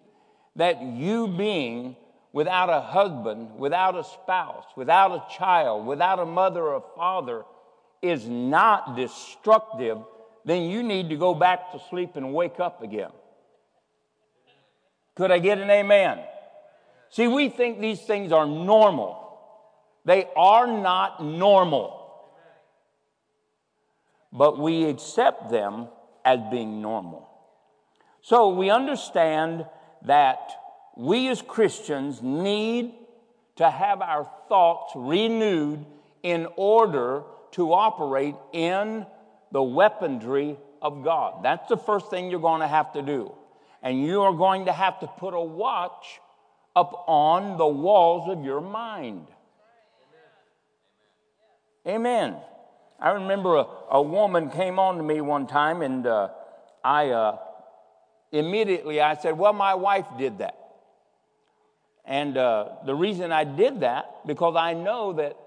that 0.55 0.81
you 0.81 1.27
being 1.27 1.95
without 2.31 2.69
a 2.69 2.81
husband, 2.81 3.55
without 3.57 3.95
a 3.95 4.03
spouse, 4.03 4.65
without 4.75 5.11
a 5.11 5.37
child, 5.37 5.85
without 5.85 6.19
a 6.19 6.25
mother 6.25 6.61
or 6.61 6.83
father 6.95 7.43
is 8.01 8.27
not 8.27 8.95
destructive, 8.95 9.97
then 10.45 10.63
you 10.63 10.83
need 10.83 11.09
to 11.09 11.17
go 11.17 11.33
back 11.33 11.71
to 11.71 11.79
sleep 11.89 12.15
and 12.15 12.33
wake 12.33 12.59
up 12.59 12.81
again. 12.83 13.11
Could 15.15 15.31
I 15.31 15.39
get 15.39 15.57
an 15.57 15.69
amen? 15.69 16.19
See, 17.09 17.27
we 17.27 17.49
think 17.49 17.81
these 17.81 18.01
things 18.01 18.31
are 18.31 18.45
normal. 18.45 19.25
They 20.05 20.27
are 20.37 20.67
not 20.67 21.23
normal. 21.23 21.95
But 24.31 24.59
we 24.59 24.85
accept 24.85 25.49
them 25.49 25.87
as 26.23 26.39
being 26.51 26.81
normal. 26.81 27.27
So 28.21 28.49
we 28.49 28.69
understand 28.69 29.65
that 30.03 30.51
we 30.99 31.29
as 31.29 31.41
Christians 31.41 32.21
need 32.21 32.93
to 33.55 33.71
have 33.71 34.01
our 34.01 34.29
thoughts 34.49 34.91
renewed 34.97 35.85
in 36.23 36.45
order 36.57 37.23
to 37.51 37.71
operate 37.71 38.35
in 38.51 39.05
the 39.53 39.63
weaponry 39.63 40.57
of 40.81 41.01
God. 41.05 41.41
That's 41.41 41.69
the 41.69 41.77
first 41.77 42.09
thing 42.09 42.29
you're 42.29 42.41
going 42.41 42.59
to 42.59 42.67
have 42.67 42.91
to 42.93 43.01
do. 43.01 43.33
And 43.81 44.05
you 44.05 44.23
are 44.23 44.33
going 44.33 44.65
to 44.65 44.73
have 44.73 44.99
to 44.99 45.07
put 45.07 45.33
a 45.33 45.39
watch 45.39 46.19
up 46.75 47.05
on 47.07 47.57
the 47.57 47.65
walls 47.65 48.29
of 48.29 48.43
your 48.43 48.59
mind. 48.59 49.25
Amen. 51.87 52.35
I 52.99 53.11
remember 53.11 53.55
a, 53.55 53.65
a 53.91 54.01
woman 54.01 54.49
came 54.49 54.77
on 54.79 54.97
to 54.97 55.03
me 55.03 55.21
one 55.21 55.47
time, 55.47 55.81
and 55.81 56.05
uh, 56.05 56.27
I 56.83 57.11
uh, 57.11 57.37
immediately 58.33 58.99
I 58.99 59.15
said, 59.15 59.37
"Well, 59.37 59.53
my 59.53 59.75
wife 59.75 60.05
did 60.17 60.39
that." 60.39 60.68
And 62.09 62.37
uh, 62.37 62.69
the 62.87 62.95
reason 62.95 63.31
I 63.31 63.43
did 63.43 63.81
that 63.81 64.25
because 64.25 64.55
I 64.57 64.73
know 64.73 65.13
that 65.13 65.37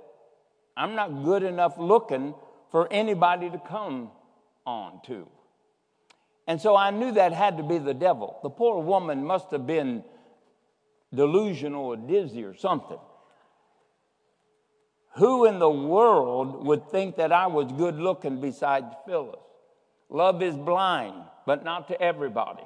I'm 0.77 0.95
not 0.95 1.25
good 1.25 1.43
enough 1.43 1.77
looking 1.77 2.35
for 2.71 2.91
anybody 2.91 3.51
to 3.51 3.59
come 3.59 4.13
on 4.65 5.01
to. 5.07 5.27
And 6.47 6.61
so 6.61 6.77
I 6.77 6.91
knew 6.91 7.13
that 7.13 7.33
had 7.33 7.57
to 7.57 7.65
be 7.65 7.79
the 7.79 7.93
devil. 7.93 8.39
The 8.45 8.49
poor 8.51 8.81
woman 8.81 9.25
must 9.25 9.51
have 9.51 9.67
been 9.67 10.05
delusional 11.13 11.85
or 11.85 11.97
dizzy 11.97 12.45
or 12.45 12.55
something. 12.55 12.99
Who 15.17 15.47
in 15.47 15.59
the 15.59 15.69
world 15.69 16.65
would 16.65 16.89
think 16.91 17.17
that 17.17 17.33
I 17.33 17.49
was 17.49 17.73
good 17.73 17.97
looking 17.97 18.41
besides 18.41 18.95
Phyllis? 19.05 19.41
Love 20.09 20.43
is 20.43 20.57
blind, 20.57 21.25
but 21.45 21.65
not 21.65 21.89
to 21.89 22.01
everybody. 22.01 22.63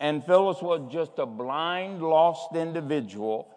And 0.00 0.24
Phyllis 0.24 0.62
was 0.62 0.90
just 0.90 1.12
a 1.18 1.26
blind, 1.26 2.02
lost 2.02 2.56
individual 2.56 3.48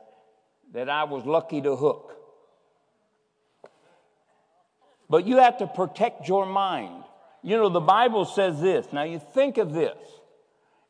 that 0.73 0.89
I 0.89 1.05
was 1.05 1.25
lucky 1.25 1.61
to 1.61 1.75
hook. 1.75 2.17
But 5.09 5.25
you 5.25 5.37
have 5.37 5.57
to 5.59 5.67
protect 5.67 6.27
your 6.27 6.45
mind. 6.45 7.03
You 7.43 7.57
know, 7.57 7.69
the 7.69 7.79
Bible 7.79 8.25
says 8.25 8.59
this. 8.61 8.87
Now, 8.91 9.03
you 9.03 9.19
think 9.33 9.57
of 9.57 9.73
this, 9.73 9.97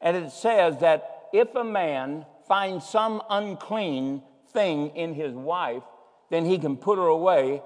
and 0.02 0.18
it 0.18 0.32
says 0.32 0.80
that 0.80 1.28
if 1.34 1.54
a 1.56 1.64
man 1.64 2.26
finds 2.48 2.88
some 2.88 3.22
unclean 3.30 4.24
thing 4.52 4.90
in 4.96 5.14
his 5.14 5.34
wife, 5.34 5.84
then 6.30 6.46
he 6.46 6.58
can 6.58 6.78
put 6.78 6.98
her 6.98 7.08
away 7.08 7.62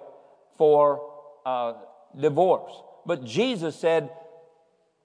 for 0.57 1.09
uh, 1.45 1.73
divorce. 2.19 2.73
But 3.05 3.23
Jesus 3.23 3.75
said 3.75 4.09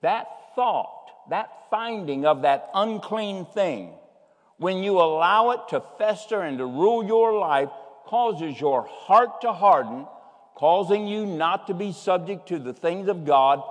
that 0.01 0.27
thought, 0.55 1.02
that 1.31 1.51
finding 1.71 2.27
of 2.27 2.43
that 2.43 2.71
unclean 2.75 3.47
thing, 3.47 3.91
when 4.59 4.83
you 4.83 5.01
allow 5.01 5.51
it 5.51 5.61
to 5.71 5.83
fester 5.99 6.43
and 6.43 6.59
to 6.59 6.67
rule 6.67 7.05
your 7.05 7.39
life, 7.39 7.71
causes 8.05 8.61
your 8.61 8.83
heart 8.83 9.41
to 9.41 9.53
harden, 9.53 10.07
causing 10.55 11.07
you 11.07 11.27
not 11.27 11.67
to 11.67 11.75
be 11.75 11.93
subject 11.93 12.49
to 12.49 12.59
the 12.59 12.73
things 12.73 13.09
of 13.09 13.25
God, 13.25 13.63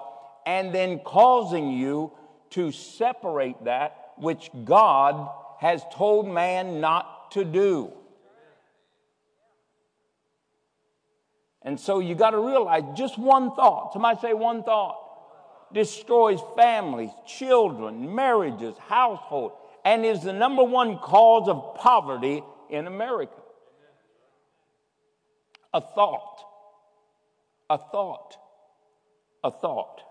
and 0.45 0.73
then 0.73 0.99
causing 0.99 1.71
you 1.71 2.11
to 2.51 2.71
separate 2.71 3.63
that 3.65 4.13
which 4.17 4.49
God 4.65 5.29
has 5.59 5.83
told 5.93 6.27
man 6.27 6.81
not 6.81 7.31
to 7.31 7.45
do. 7.45 7.93
And 11.61 11.79
so 11.79 11.99
you 11.99 12.15
got 12.15 12.31
to 12.31 12.39
realize 12.39 12.83
just 12.95 13.17
one 13.19 13.55
thought, 13.55 13.93
somebody 13.93 14.19
say 14.19 14.33
one 14.33 14.63
thought, 14.63 14.97
destroys 15.73 16.39
families, 16.55 17.09
children, 17.25 18.13
marriages, 18.13 18.75
households, 18.87 19.55
and 19.83 20.05
is 20.05 20.23
the 20.23 20.33
number 20.33 20.63
one 20.63 20.97
cause 20.97 21.47
of 21.47 21.75
poverty 21.75 22.43
in 22.69 22.87
America. 22.87 23.33
A 25.73 25.81
thought, 25.81 26.43
a 27.69 27.77
thought, 27.77 28.35
a 29.43 29.51
thought. 29.51 30.01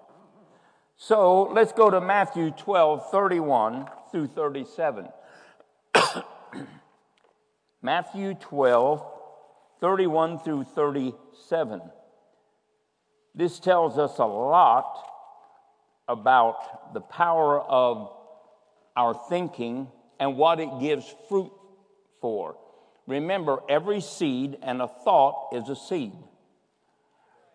So 0.96 1.44
let's 1.44 1.72
go 1.72 1.90
to 1.90 2.00
Matthew 2.00 2.50
12, 2.50 3.10
31 3.10 3.88
through 4.10 4.28
37. 4.28 5.08
Matthew 7.82 8.34
12, 8.34 9.02
31 9.80 10.38
through 10.40 10.64
37. 10.64 11.80
This 13.34 13.58
tells 13.58 13.98
us 13.98 14.18
a 14.18 14.24
lot 14.24 15.09
about 16.10 16.92
the 16.92 17.00
power 17.00 17.60
of 17.60 18.12
our 18.96 19.14
thinking 19.28 19.88
and 20.18 20.36
what 20.36 20.60
it 20.60 20.68
gives 20.80 21.06
fruit 21.28 21.52
for. 22.20 22.56
Remember, 23.06 23.60
every 23.68 24.00
seed 24.00 24.58
and 24.62 24.82
a 24.82 24.88
thought 24.88 25.48
is 25.52 25.68
a 25.68 25.76
seed. 25.76 26.12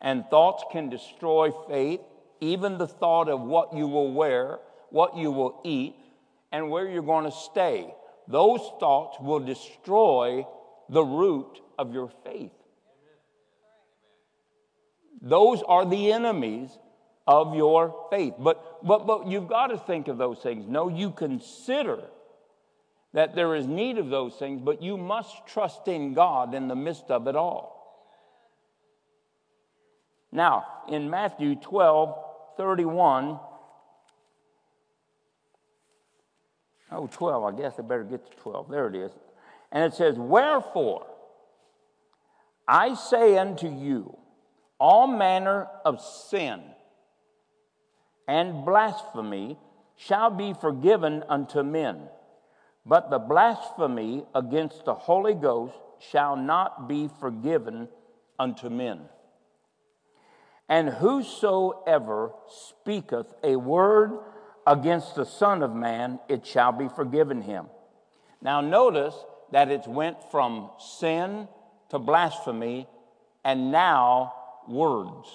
And 0.02 0.26
thoughts 0.30 0.64
can 0.72 0.90
destroy 0.90 1.52
faith, 1.70 2.02
even 2.42 2.78
the 2.78 2.88
thought 2.88 3.30
of 3.30 3.42
what 3.42 3.74
you 3.74 3.88
will 3.88 4.12
wear, 4.12 4.60
what 4.90 5.18
you 5.18 5.32
will 5.32 5.62
eat, 5.64 5.96
and 6.52 6.70
where 6.70 6.88
you're 6.88 7.02
going 7.02 7.26
to 7.26 7.32
stay. 7.32 7.94
Those 8.28 8.62
thoughts 8.80 9.18
will 9.20 9.40
destroy 9.40 10.46
the 10.90 11.04
root 11.04 11.60
of 11.78 11.94
your 11.94 12.10
faith. 12.24 12.52
Those 15.22 15.64
are 15.68 15.86
the 15.86 16.12
enemies 16.12 16.70
of 17.28 17.56
your 17.56 18.08
faith. 18.10 18.34
But, 18.38 18.86
but, 18.86 19.08
but 19.08 19.28
you've 19.28 19.48
got 19.48 19.68
to 19.68 19.78
think 19.78 20.08
of 20.08 20.18
those 20.18 20.40
things. 20.40 20.68
No, 20.68 20.90
you 20.90 21.12
consider 21.12 22.04
that 23.14 23.34
there 23.34 23.56
is 23.56 23.66
need 23.66 23.98
of 23.98 24.10
those 24.10 24.36
things, 24.36 24.62
but 24.62 24.82
you 24.82 24.98
must 24.98 25.48
trust 25.48 25.88
in 25.88 26.14
God 26.14 26.54
in 26.54 26.68
the 26.68 26.76
midst 26.76 27.10
of 27.10 27.28
it 27.28 27.36
all. 27.36 27.74
Now, 30.32 30.66
in 30.90 31.10
Matthew 31.10 31.56
12, 31.56 32.14
31, 32.58 33.40
oh, 36.92 37.08
12, 37.08 37.44
I 37.44 37.58
guess 37.58 37.74
I 37.80 37.84
better 37.84 38.04
get 38.04 38.30
to 38.30 38.38
12. 38.38 38.70
There 38.70 38.88
it 38.88 38.96
is. 38.96 39.12
And 39.72 39.84
it 39.86 39.96
says, 39.96 40.16
Wherefore, 40.18 41.08
I 42.68 42.96
say 42.96 43.38
unto 43.38 43.70
you, 43.70 44.18
all 44.78 45.08
manner 45.08 45.68
of 45.86 46.02
sin 46.02 46.62
and 48.28 48.66
blasphemy 48.66 49.58
shall 49.96 50.30
be 50.30 50.54
forgiven 50.54 51.24
unto 51.30 51.64
men, 51.64 52.10
but 52.86 53.10
the 53.10 53.20
blasphemy 53.20 54.26
against 54.34 54.86
the 54.86 54.94
Holy 54.94 55.34
Ghost 55.34 55.76
shall 56.00 56.36
not 56.36 56.88
be 56.88 57.10
forgiven 57.20 57.88
unto 58.38 58.70
men. 58.70 59.02
And 60.68 60.90
whosoever 60.90 62.32
speaketh 62.48 63.34
a 63.44 63.56
word 63.56 64.20
against 64.66 65.16
the 65.16 65.26
Son 65.26 65.62
of 65.62 65.74
Man, 65.74 66.20
it 66.28 66.46
shall 66.46 66.72
be 66.72 66.88
forgiven 66.88 67.42
him. 67.42 67.68
Now, 68.42 68.62
notice 68.62 69.16
that 69.52 69.70
it's 69.70 69.88
went 69.88 70.18
from 70.32 70.72
sin 70.80 71.48
to 71.90 72.00
blasphemy 72.00 72.88
and 73.44 73.72
now 73.72 74.34
words. 74.68 75.30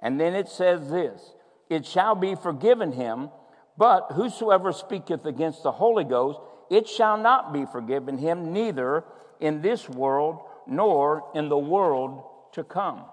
And 0.00 0.18
then 0.18 0.34
it 0.34 0.48
says 0.48 0.90
this 0.90 1.34
it 1.68 1.86
shall 1.86 2.14
be 2.14 2.34
forgiven 2.34 2.92
him, 2.92 3.30
but 3.78 4.12
whosoever 4.12 4.72
speaketh 4.72 5.24
against 5.24 5.62
the 5.62 5.72
Holy 5.72 6.04
Ghost, 6.04 6.40
it 6.70 6.88
shall 6.88 7.16
not 7.16 7.52
be 7.52 7.64
forgiven 7.64 8.18
him, 8.18 8.52
neither 8.52 9.04
in 9.40 9.62
this 9.62 9.88
world 9.88 10.40
nor 10.66 11.30
in 11.34 11.48
the 11.48 11.58
world 11.58 12.24
to 12.52 12.64
come. 12.64 13.04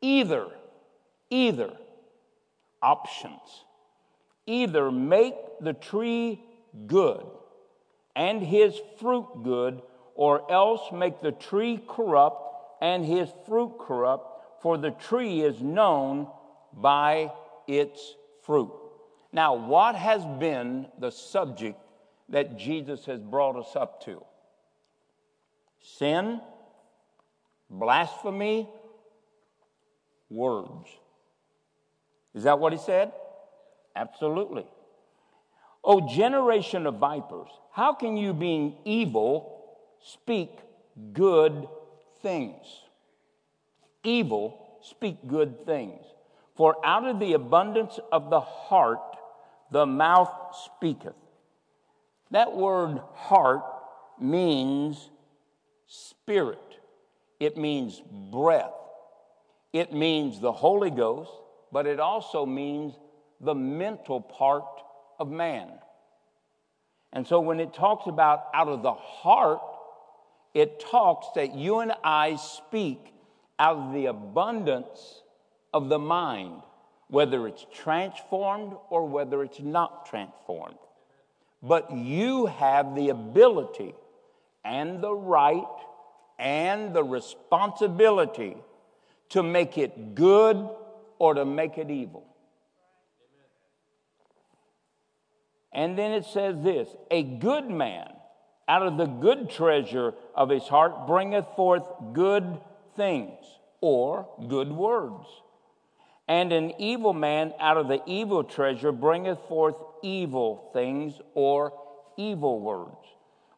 Either, 0.00 0.48
either 1.30 1.72
options. 2.82 3.64
Either 4.46 4.90
make 4.90 5.34
the 5.60 5.72
tree 5.72 6.40
good 6.86 7.24
and 8.14 8.42
his 8.42 8.78
fruit 9.00 9.26
good, 9.42 9.82
or 10.14 10.50
else 10.52 10.92
make 10.92 11.20
the 11.20 11.32
tree 11.32 11.80
corrupt 11.88 12.42
and 12.80 13.04
his 13.04 13.28
fruit 13.46 13.72
corrupt, 13.80 14.33
for 14.64 14.78
the 14.78 14.92
tree 14.92 15.42
is 15.42 15.60
known 15.60 16.26
by 16.72 17.30
its 17.68 18.14
fruit. 18.44 18.72
Now, 19.30 19.52
what 19.56 19.94
has 19.94 20.24
been 20.40 20.86
the 20.98 21.10
subject 21.10 21.78
that 22.30 22.56
Jesus 22.56 23.04
has 23.04 23.20
brought 23.20 23.56
us 23.56 23.76
up 23.76 24.02
to? 24.06 24.24
Sin, 25.82 26.40
blasphemy, 27.68 28.66
words. 30.30 30.88
Is 32.32 32.44
that 32.44 32.58
what 32.58 32.72
he 32.72 32.78
said? 32.78 33.12
Absolutely. 33.94 34.64
O 35.84 36.08
generation 36.08 36.86
of 36.86 36.94
vipers, 36.94 37.50
how 37.70 37.92
can 37.92 38.16
you, 38.16 38.32
being 38.32 38.76
evil, 38.86 39.76
speak 40.00 40.58
good 41.12 41.68
things? 42.22 42.64
Evil, 44.04 44.78
speak 44.82 45.26
good 45.26 45.64
things. 45.66 46.04
For 46.56 46.76
out 46.84 47.06
of 47.06 47.18
the 47.18 47.32
abundance 47.32 47.98
of 48.12 48.30
the 48.30 48.40
heart, 48.40 49.00
the 49.70 49.86
mouth 49.86 50.30
speaketh. 50.76 51.14
That 52.30 52.54
word 52.54 53.00
heart 53.14 53.64
means 54.20 55.10
spirit, 55.86 56.78
it 57.40 57.56
means 57.56 58.02
breath, 58.30 58.74
it 59.72 59.92
means 59.92 60.40
the 60.40 60.52
Holy 60.52 60.90
Ghost, 60.90 61.32
but 61.72 61.86
it 61.86 61.98
also 61.98 62.46
means 62.46 62.94
the 63.40 63.54
mental 63.54 64.20
part 64.20 64.64
of 65.18 65.30
man. 65.30 65.68
And 67.12 67.26
so 67.26 67.40
when 67.40 67.60
it 67.60 67.72
talks 67.72 68.06
about 68.06 68.44
out 68.52 68.68
of 68.68 68.82
the 68.82 68.92
heart, 68.92 69.60
it 70.52 70.80
talks 70.80 71.28
that 71.34 71.54
you 71.54 71.80
and 71.80 71.92
I 72.02 72.36
speak 72.36 73.13
out 73.58 73.76
of 73.76 73.92
the 73.92 74.06
abundance 74.06 75.22
of 75.72 75.88
the 75.88 75.98
mind, 75.98 76.62
whether 77.08 77.46
it's 77.46 77.66
transformed 77.72 78.74
or 78.90 79.06
whether 79.06 79.42
it's 79.42 79.60
not 79.60 80.06
transformed. 80.06 80.78
But 81.62 81.92
you 81.92 82.46
have 82.46 82.94
the 82.94 83.08
ability 83.08 83.94
and 84.64 85.00
the 85.00 85.14
right 85.14 85.64
and 86.38 86.94
the 86.94 87.04
responsibility 87.04 88.56
to 89.30 89.42
make 89.42 89.78
it 89.78 90.14
good 90.14 90.68
or 91.18 91.34
to 91.34 91.44
make 91.44 91.78
it 91.78 91.90
evil. 91.90 92.26
And 95.72 95.98
then 95.98 96.12
it 96.12 96.24
says 96.24 96.56
this 96.62 96.88
A 97.10 97.22
good 97.22 97.68
man 97.68 98.08
out 98.68 98.86
of 98.86 98.96
the 98.96 99.06
good 99.06 99.50
treasure 99.50 100.14
of 100.34 100.48
his 100.48 100.64
heart 100.64 101.06
bringeth 101.06 101.46
forth 101.56 101.82
good 102.12 102.58
things 102.96 103.44
or 103.80 104.28
good 104.48 104.72
words. 104.72 105.26
And 106.26 106.52
an 106.52 106.72
evil 106.78 107.12
man 107.12 107.52
out 107.60 107.76
of 107.76 107.88
the 107.88 108.00
evil 108.06 108.44
treasure 108.44 108.92
bringeth 108.92 109.38
forth 109.46 109.76
evil 110.02 110.70
things 110.72 111.20
or 111.34 111.72
evil 112.16 112.60
words. 112.60 112.96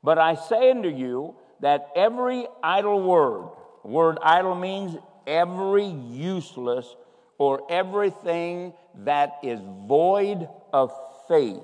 But 0.03 0.19
I 0.19 0.35
say 0.35 0.71
unto 0.71 0.89
you 0.89 1.37
that 1.61 1.91
every 1.95 2.47
idle 2.63 3.01
word, 3.03 3.51
word 3.85 4.19
idle 4.23 4.55
means 4.55 4.97
every 5.27 5.87
useless 5.87 6.95
or 7.39 7.63
everything 7.71 8.73
that 9.05 9.39
is 9.43 9.61
void 9.87 10.49
of 10.73 10.93
faith, 11.29 11.63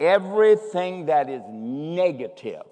everything 0.00 1.06
that 1.06 1.28
is 1.28 1.42
negative 1.48 2.62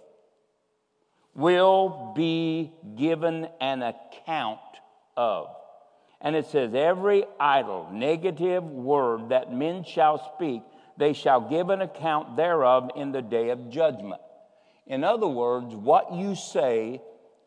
will 1.37 2.13
be 2.17 2.73
given 2.97 3.47
an 3.61 3.83
account 3.83 4.59
of. 5.17 5.49
And 6.21 6.35
it 6.35 6.47
says, 6.47 6.75
Every 6.75 7.25
idle, 7.39 7.89
negative 7.93 8.65
word 8.65 9.29
that 9.29 9.53
men 9.53 9.85
shall 9.85 10.33
speak, 10.35 10.63
they 10.97 11.13
shall 11.13 11.43
give 11.43 11.69
an 11.69 11.83
account 11.83 12.37
thereof 12.37 12.91
in 12.97 13.13
the 13.13 13.23
day 13.23 13.51
of 13.51 13.69
judgment. 13.69 14.21
In 14.87 15.05
other 15.05 15.27
words, 15.27 15.75
what 15.75 16.15
you 16.15 16.35
say, 16.35 17.03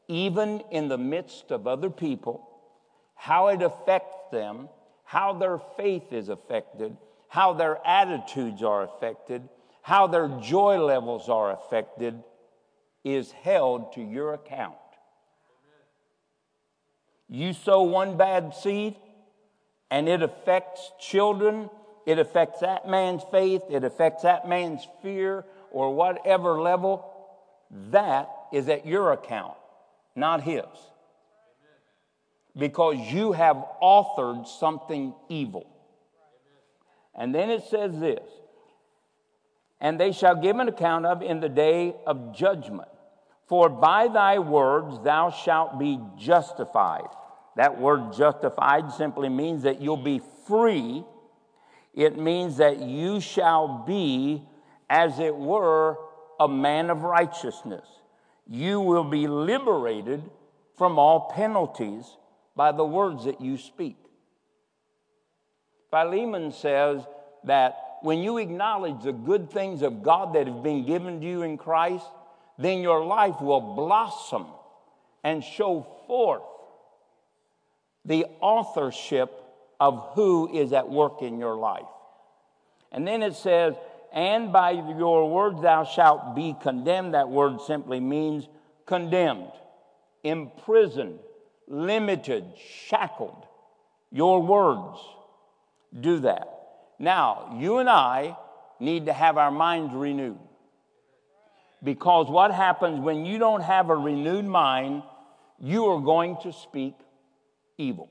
even 0.07 0.61
in 0.71 0.87
the 0.87 0.97
midst 0.97 1.51
of 1.51 1.65
other 1.65 1.89
people, 1.89 2.47
how 3.15 3.47
it 3.47 3.61
affects 3.61 4.17
them, 4.31 4.69
how 5.03 5.33
their 5.33 5.59
faith 5.77 6.13
is 6.13 6.29
affected, 6.29 6.95
how 7.27 7.53
their 7.53 7.79
attitudes 7.85 8.61
are 8.61 8.83
affected, 8.83 9.49
how 9.81 10.05
their 10.05 10.27
joy 10.41 10.83
levels 10.83 11.29
are 11.29 11.51
affected, 11.51 12.21
is 13.03 13.31
held 13.31 13.93
to 13.93 14.01
your 14.01 14.33
account. 14.33 14.75
You 17.29 17.53
sow 17.53 17.83
one 17.83 18.17
bad 18.17 18.55
seed, 18.55 18.95
and 19.91 20.09
it 20.09 20.21
affects 20.21 20.91
children, 20.99 21.69
it 22.05 22.17
affects 22.17 22.61
that 22.61 22.87
man's 22.87 23.21
faith, 23.31 23.61
it 23.69 23.83
affects 23.83 24.23
that 24.23 24.47
man's 24.47 24.87
fear, 25.01 25.45
or 25.71 25.93
whatever 25.93 26.59
level, 26.59 27.05
that 27.91 28.29
is 28.51 28.67
at 28.67 28.85
your 28.85 29.11
account, 29.11 29.55
not 30.15 30.41
his. 30.41 30.65
Because 32.57 32.97
you 32.97 33.31
have 33.31 33.63
authored 33.81 34.47
something 34.47 35.13
evil. 35.29 35.67
And 37.13 37.33
then 37.33 37.51
it 37.51 37.63
says 37.69 37.99
this 37.99 38.27
and 39.81 39.99
they 39.99 40.11
shall 40.11 40.35
give 40.35 40.57
an 40.57 40.67
account 40.67 41.05
of 41.05 41.21
in 41.21 41.39
the 41.39 41.49
day 41.49 41.95
of 42.05 42.35
judgment. 42.35 42.89
For 43.47 43.69
by 43.69 44.07
thy 44.07 44.39
words 44.39 44.99
thou 45.03 45.31
shalt 45.31 45.79
be 45.79 45.99
justified. 46.17 47.07
That 47.55 47.79
word 47.79 48.13
justified 48.13 48.91
simply 48.91 49.29
means 49.29 49.63
that 49.63 49.81
you'll 49.81 49.97
be 49.97 50.21
free. 50.47 51.03
It 51.93 52.17
means 52.17 52.57
that 52.57 52.79
you 52.79 53.19
shall 53.19 53.83
be, 53.85 54.43
as 54.89 55.19
it 55.19 55.35
were, 55.35 55.97
a 56.39 56.47
man 56.47 56.89
of 56.89 57.03
righteousness. 57.03 57.85
You 58.47 58.79
will 58.81 59.03
be 59.03 59.27
liberated 59.27 60.23
from 60.77 60.97
all 60.97 61.31
penalties 61.35 62.05
by 62.55 62.71
the 62.71 62.85
words 62.85 63.25
that 63.25 63.41
you 63.41 63.57
speak. 63.57 63.97
Philemon 65.89 66.51
says 66.51 67.01
that 67.43 67.88
when 68.01 68.19
you 68.19 68.37
acknowledge 68.37 69.03
the 69.03 69.13
good 69.13 69.51
things 69.51 69.81
of 69.81 70.03
God 70.03 70.33
that 70.33 70.47
have 70.47 70.63
been 70.63 70.85
given 70.85 71.19
to 71.21 71.25
you 71.25 71.41
in 71.41 71.57
Christ, 71.57 72.05
then 72.57 72.79
your 72.79 73.03
life 73.05 73.41
will 73.41 73.75
blossom 73.75 74.45
and 75.23 75.43
show 75.43 75.85
forth 76.07 76.43
the 78.05 78.25
authorship 78.41 79.31
of 79.79 80.11
who 80.13 80.53
is 80.53 80.73
at 80.73 80.89
work 80.89 81.21
in 81.21 81.39
your 81.39 81.55
life. 81.55 81.85
And 82.91 83.07
then 83.07 83.23
it 83.23 83.35
says, 83.35 83.75
and 84.11 84.51
by 84.51 84.71
your 84.71 85.29
words 85.29 85.61
thou 85.61 85.83
shalt 85.83 86.35
be 86.35 86.55
condemned. 86.61 87.13
That 87.13 87.29
word 87.29 87.61
simply 87.61 87.99
means 87.99 88.47
condemned, 88.85 89.51
imprisoned, 90.23 91.19
limited, 91.67 92.45
shackled. 92.87 93.45
Your 94.11 94.41
words 94.41 94.99
do 95.99 96.19
that. 96.21 96.58
Now, 96.99 97.55
you 97.57 97.77
and 97.77 97.89
I 97.89 98.37
need 98.79 99.05
to 99.05 99.13
have 99.13 99.37
our 99.37 99.51
minds 99.51 99.93
renewed. 99.93 100.37
Because 101.81 102.27
what 102.27 102.51
happens 102.51 102.99
when 102.99 103.25
you 103.25 103.37
don't 103.37 103.61
have 103.61 103.89
a 103.89 103.95
renewed 103.95 104.45
mind, 104.45 105.03
you 105.59 105.85
are 105.85 106.01
going 106.01 106.37
to 106.43 106.51
speak 106.51 106.93
evil. 107.77 108.09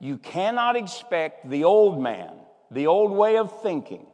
You 0.00 0.16
cannot 0.16 0.76
expect 0.76 1.48
the 1.48 1.64
old 1.64 2.00
man, 2.00 2.30
the 2.70 2.86
old 2.86 3.12
way 3.12 3.36
of 3.36 3.62
thinking, 3.62 4.06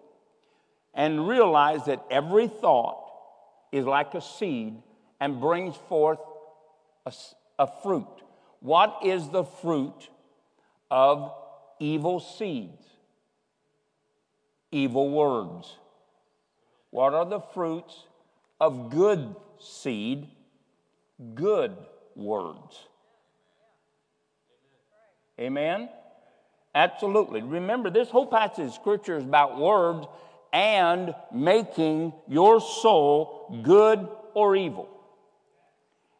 and 0.92 1.26
realize 1.28 1.84
that 1.86 2.04
every 2.10 2.48
thought 2.48 3.10
is 3.70 3.86
like 3.86 4.14
a 4.14 4.20
seed 4.20 4.74
and 5.20 5.40
brings 5.40 5.76
forth 5.88 6.18
a, 7.06 7.12
a 7.60 7.68
fruit. 7.82 8.06
What 8.60 8.98
is 9.04 9.28
the 9.28 9.44
fruit 9.44 10.08
of 10.90 11.32
evil 11.80 12.20
seeds, 12.20 12.84
evil 14.70 15.10
words. 15.10 15.76
What 16.90 17.14
are 17.14 17.24
the 17.24 17.40
fruits 17.40 18.04
of 18.60 18.90
good 18.90 19.34
seed? 19.58 20.28
Good 21.34 21.76
words. 22.14 22.86
Amen? 25.38 25.88
Absolutely. 26.74 27.42
Remember, 27.42 27.90
this 27.90 28.10
whole 28.10 28.26
passage 28.26 28.66
of 28.66 28.74
scripture 28.74 29.16
is 29.16 29.24
about 29.24 29.58
words 29.58 30.06
and 30.52 31.14
making 31.32 32.12
your 32.28 32.60
soul 32.60 33.60
good 33.62 34.08
or 34.34 34.54
evil. 34.54 34.88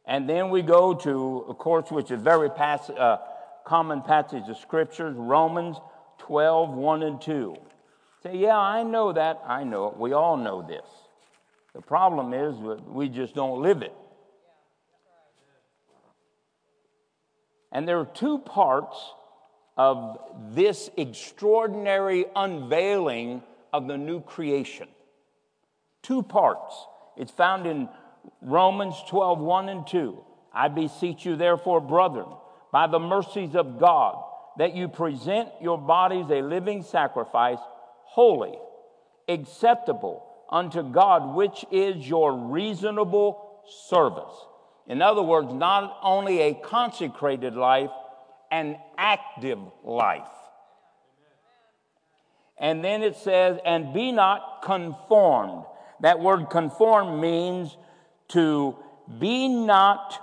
And 0.06 0.28
then 0.28 0.50
we 0.50 0.62
go 0.62 0.94
to, 0.94 1.44
of 1.48 1.58
course, 1.58 1.90
which 1.90 2.10
is 2.10 2.20
very 2.20 2.50
pass, 2.50 2.90
uh, 2.90 3.18
common 3.64 4.02
passage 4.02 4.48
of 4.48 4.56
scriptures, 4.56 5.14
Romans 5.16 5.76
12, 6.18 6.70
1 6.70 7.02
and 7.02 7.20
2. 7.20 7.56
Say, 8.22 8.36
yeah, 8.36 8.58
I 8.58 8.82
know 8.82 9.12
that. 9.12 9.42
I 9.46 9.64
know 9.64 9.88
it. 9.88 9.96
We 9.96 10.12
all 10.12 10.36
know 10.36 10.62
this. 10.62 10.84
The 11.74 11.80
problem 11.80 12.34
is 12.34 12.56
we 12.86 13.08
just 13.08 13.34
don't 13.34 13.62
live 13.62 13.82
it. 13.82 13.94
And 17.72 17.86
there 17.86 17.98
are 18.00 18.06
two 18.06 18.38
parts 18.38 18.96
of 19.76 20.18
this 20.50 20.90
extraordinary 20.96 22.26
unveiling 22.34 23.42
of 23.72 23.86
the 23.86 23.96
new 23.96 24.20
creation. 24.20 24.88
Two 26.02 26.22
parts. 26.22 26.74
It's 27.16 27.30
found 27.30 27.66
in 27.66 27.88
Romans 28.42 28.96
12, 29.08 29.38
1 29.38 29.68
and 29.68 29.86
2. 29.86 30.24
I 30.52 30.68
beseech 30.68 31.24
you, 31.24 31.36
therefore, 31.36 31.80
brethren, 31.80 32.26
by 32.72 32.86
the 32.86 32.98
mercies 32.98 33.54
of 33.54 33.78
God 33.78 34.22
that 34.58 34.74
you 34.74 34.88
present 34.88 35.48
your 35.60 35.78
bodies 35.78 36.26
a 36.30 36.42
living 36.42 36.82
sacrifice, 36.82 37.58
holy, 38.04 38.58
acceptable 39.28 40.26
unto 40.50 40.82
God, 40.82 41.34
which 41.34 41.64
is 41.70 42.08
your 42.08 42.32
reasonable 42.34 43.62
service. 43.88 44.34
In 44.86 45.02
other 45.02 45.22
words, 45.22 45.52
not 45.52 45.98
only 46.02 46.40
a 46.40 46.54
consecrated 46.54 47.54
life, 47.54 47.90
an 48.50 48.76
active 48.98 49.58
life. 49.84 50.26
And 52.58 52.84
then 52.84 53.02
it 53.02 53.16
says, 53.16 53.58
and 53.64 53.94
be 53.94 54.12
not 54.12 54.62
conformed. 54.62 55.64
That 56.00 56.20
word 56.20 56.50
conform 56.50 57.20
means 57.20 57.76
to 58.28 58.76
be 59.18 59.48
not 59.48 60.18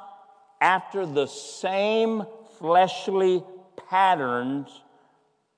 after 0.62 1.06
the 1.06 1.28
same 1.28 2.26
fleshly 2.60 3.44
patterns 3.90 4.68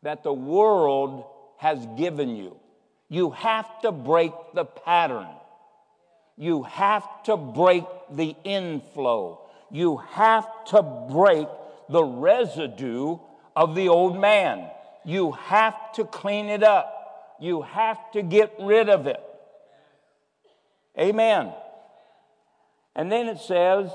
that 0.04 0.24
the 0.24 0.34
world 0.34 1.26
has 1.58 1.86
given 1.98 2.36
you. 2.36 2.56
You 3.10 3.32
have 3.32 3.82
to 3.82 3.92
break 3.92 4.32
the 4.54 4.66
pattern. 4.66 5.28
You 6.38 6.64
have 6.64 7.24
to 7.24 7.36
break 7.36 7.84
the 8.12 8.36
inflow. 8.44 9.42
You 9.72 9.98
have 10.12 10.48
to 10.68 10.82
break 11.12 11.48
the 11.90 12.04
residue 12.04 13.18
of 13.56 13.76
the 13.76 13.90
old 13.90 14.20
man. 14.20 14.70
You 15.04 15.32
have 15.32 15.94
to 15.94 16.06
clean 16.06 16.48
it 16.48 16.64
up. 16.64 17.36
You 17.42 17.62
have 17.64 18.12
to 18.12 18.22
get 18.22 18.54
rid 18.60 18.90
of 18.90 19.08
it. 19.08 19.22
Amen. 20.98 21.54
And 22.96 23.12
then 23.12 23.28
it 23.28 23.40
says, 23.40 23.90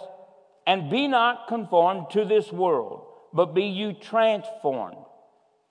and 0.67 0.91
be 0.91 1.09
not 1.09 1.49
conformed 1.49 2.07
to 2.11 2.25
this 2.25 2.51
world, 2.51 3.07
but 3.33 3.55
be 3.55 3.65
you 3.65 3.93
transformed, 3.93 4.97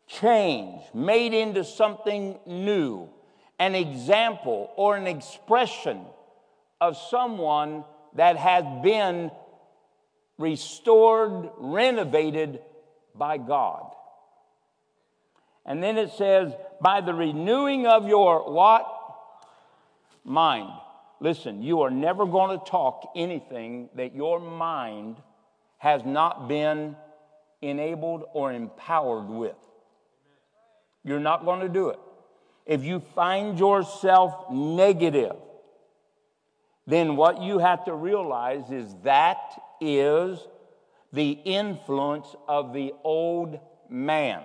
changed, 0.07 0.93
made 0.93 1.33
into 1.33 1.63
something 1.63 2.37
new, 2.45 3.09
an 3.59 3.75
example 3.75 4.71
or 4.75 4.95
an 4.95 5.07
expression 5.07 6.01
of 6.81 6.97
someone 6.97 7.83
that 8.15 8.37
has 8.37 8.63
been 8.83 9.31
restored, 10.37 11.49
renovated 11.57 12.59
by 13.15 13.37
God. 13.37 13.91
And 15.65 15.81
then 15.81 15.97
it 15.97 16.11
says, 16.11 16.53
by 16.81 17.01
the 17.01 17.13
renewing 17.13 17.87
of 17.87 18.07
your 18.07 18.51
what? 18.51 18.85
Mind. 20.25 20.71
Listen, 21.23 21.61
you 21.63 21.83
are 21.83 21.89
never 21.89 22.25
going 22.25 22.59
to 22.59 22.65
talk 22.65 23.13
anything 23.15 23.87
that 23.95 24.13
your 24.13 24.41
mind 24.41 25.15
has 25.77 26.03
not 26.03 26.49
been 26.49 26.97
enabled 27.61 28.25
or 28.33 28.51
empowered 28.51 29.29
with. 29.29 29.55
You're 31.05 31.21
not 31.21 31.45
going 31.45 31.61
to 31.61 31.69
do 31.69 31.87
it. 31.87 31.99
If 32.65 32.83
you 32.83 32.99
find 32.99 33.57
yourself 33.57 34.51
negative, 34.51 35.37
then 36.87 37.15
what 37.15 37.41
you 37.41 37.59
have 37.59 37.85
to 37.85 37.93
realize 37.93 38.69
is 38.69 38.93
that 39.05 39.39
is 39.79 40.45
the 41.13 41.31
influence 41.45 42.27
of 42.49 42.73
the 42.73 42.91
old 43.05 43.61
man. 43.89 44.41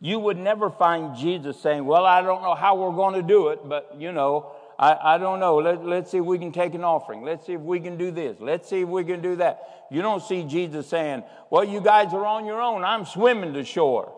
You 0.00 0.18
would 0.18 0.36
never 0.36 0.70
find 0.70 1.16
Jesus 1.16 1.60
saying, 1.60 1.84
Well, 1.84 2.04
I 2.04 2.22
don't 2.22 2.42
know 2.42 2.54
how 2.54 2.76
we're 2.76 2.94
going 2.94 3.14
to 3.14 3.26
do 3.26 3.48
it, 3.48 3.60
but 3.66 3.96
you 3.98 4.12
know, 4.12 4.52
I, 4.78 5.14
I 5.14 5.18
don't 5.18 5.40
know. 5.40 5.56
Let, 5.56 5.84
let's 5.84 6.10
see 6.10 6.18
if 6.18 6.24
we 6.24 6.38
can 6.38 6.52
take 6.52 6.74
an 6.74 6.84
offering. 6.84 7.22
Let's 7.22 7.46
see 7.46 7.54
if 7.54 7.60
we 7.60 7.80
can 7.80 7.96
do 7.96 8.10
this. 8.10 8.36
Let's 8.40 8.68
see 8.68 8.82
if 8.82 8.88
we 8.88 9.04
can 9.04 9.22
do 9.22 9.36
that. 9.36 9.86
You 9.90 10.02
don't 10.02 10.22
see 10.22 10.44
Jesus 10.44 10.86
saying, 10.86 11.22
Well, 11.50 11.64
you 11.64 11.80
guys 11.80 12.12
are 12.12 12.26
on 12.26 12.44
your 12.44 12.60
own. 12.60 12.84
I'm 12.84 13.06
swimming 13.06 13.54
to 13.54 13.64
shore. 13.64 14.12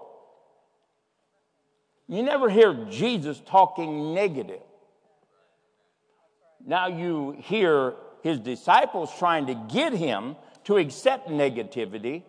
You 2.09 2.23
never 2.23 2.49
hear 2.49 2.87
Jesus 2.91 3.41
talking 3.47 4.15
negative. 4.15 4.63
Now 6.67 6.89
you 6.89 7.37
hear 7.39 7.95
his 8.23 8.41
disciples 8.41 9.11
trying 9.19 9.47
to 9.47 9.55
get 9.55 9.93
him 9.93 10.37
to 10.65 10.79
accept 10.79 11.29
negativity. 11.29 12.25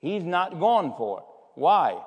He's 0.00 0.24
not 0.24 0.58
going 0.58 0.92
for 0.98 1.20
it. 1.20 1.24
Why? 1.54 2.02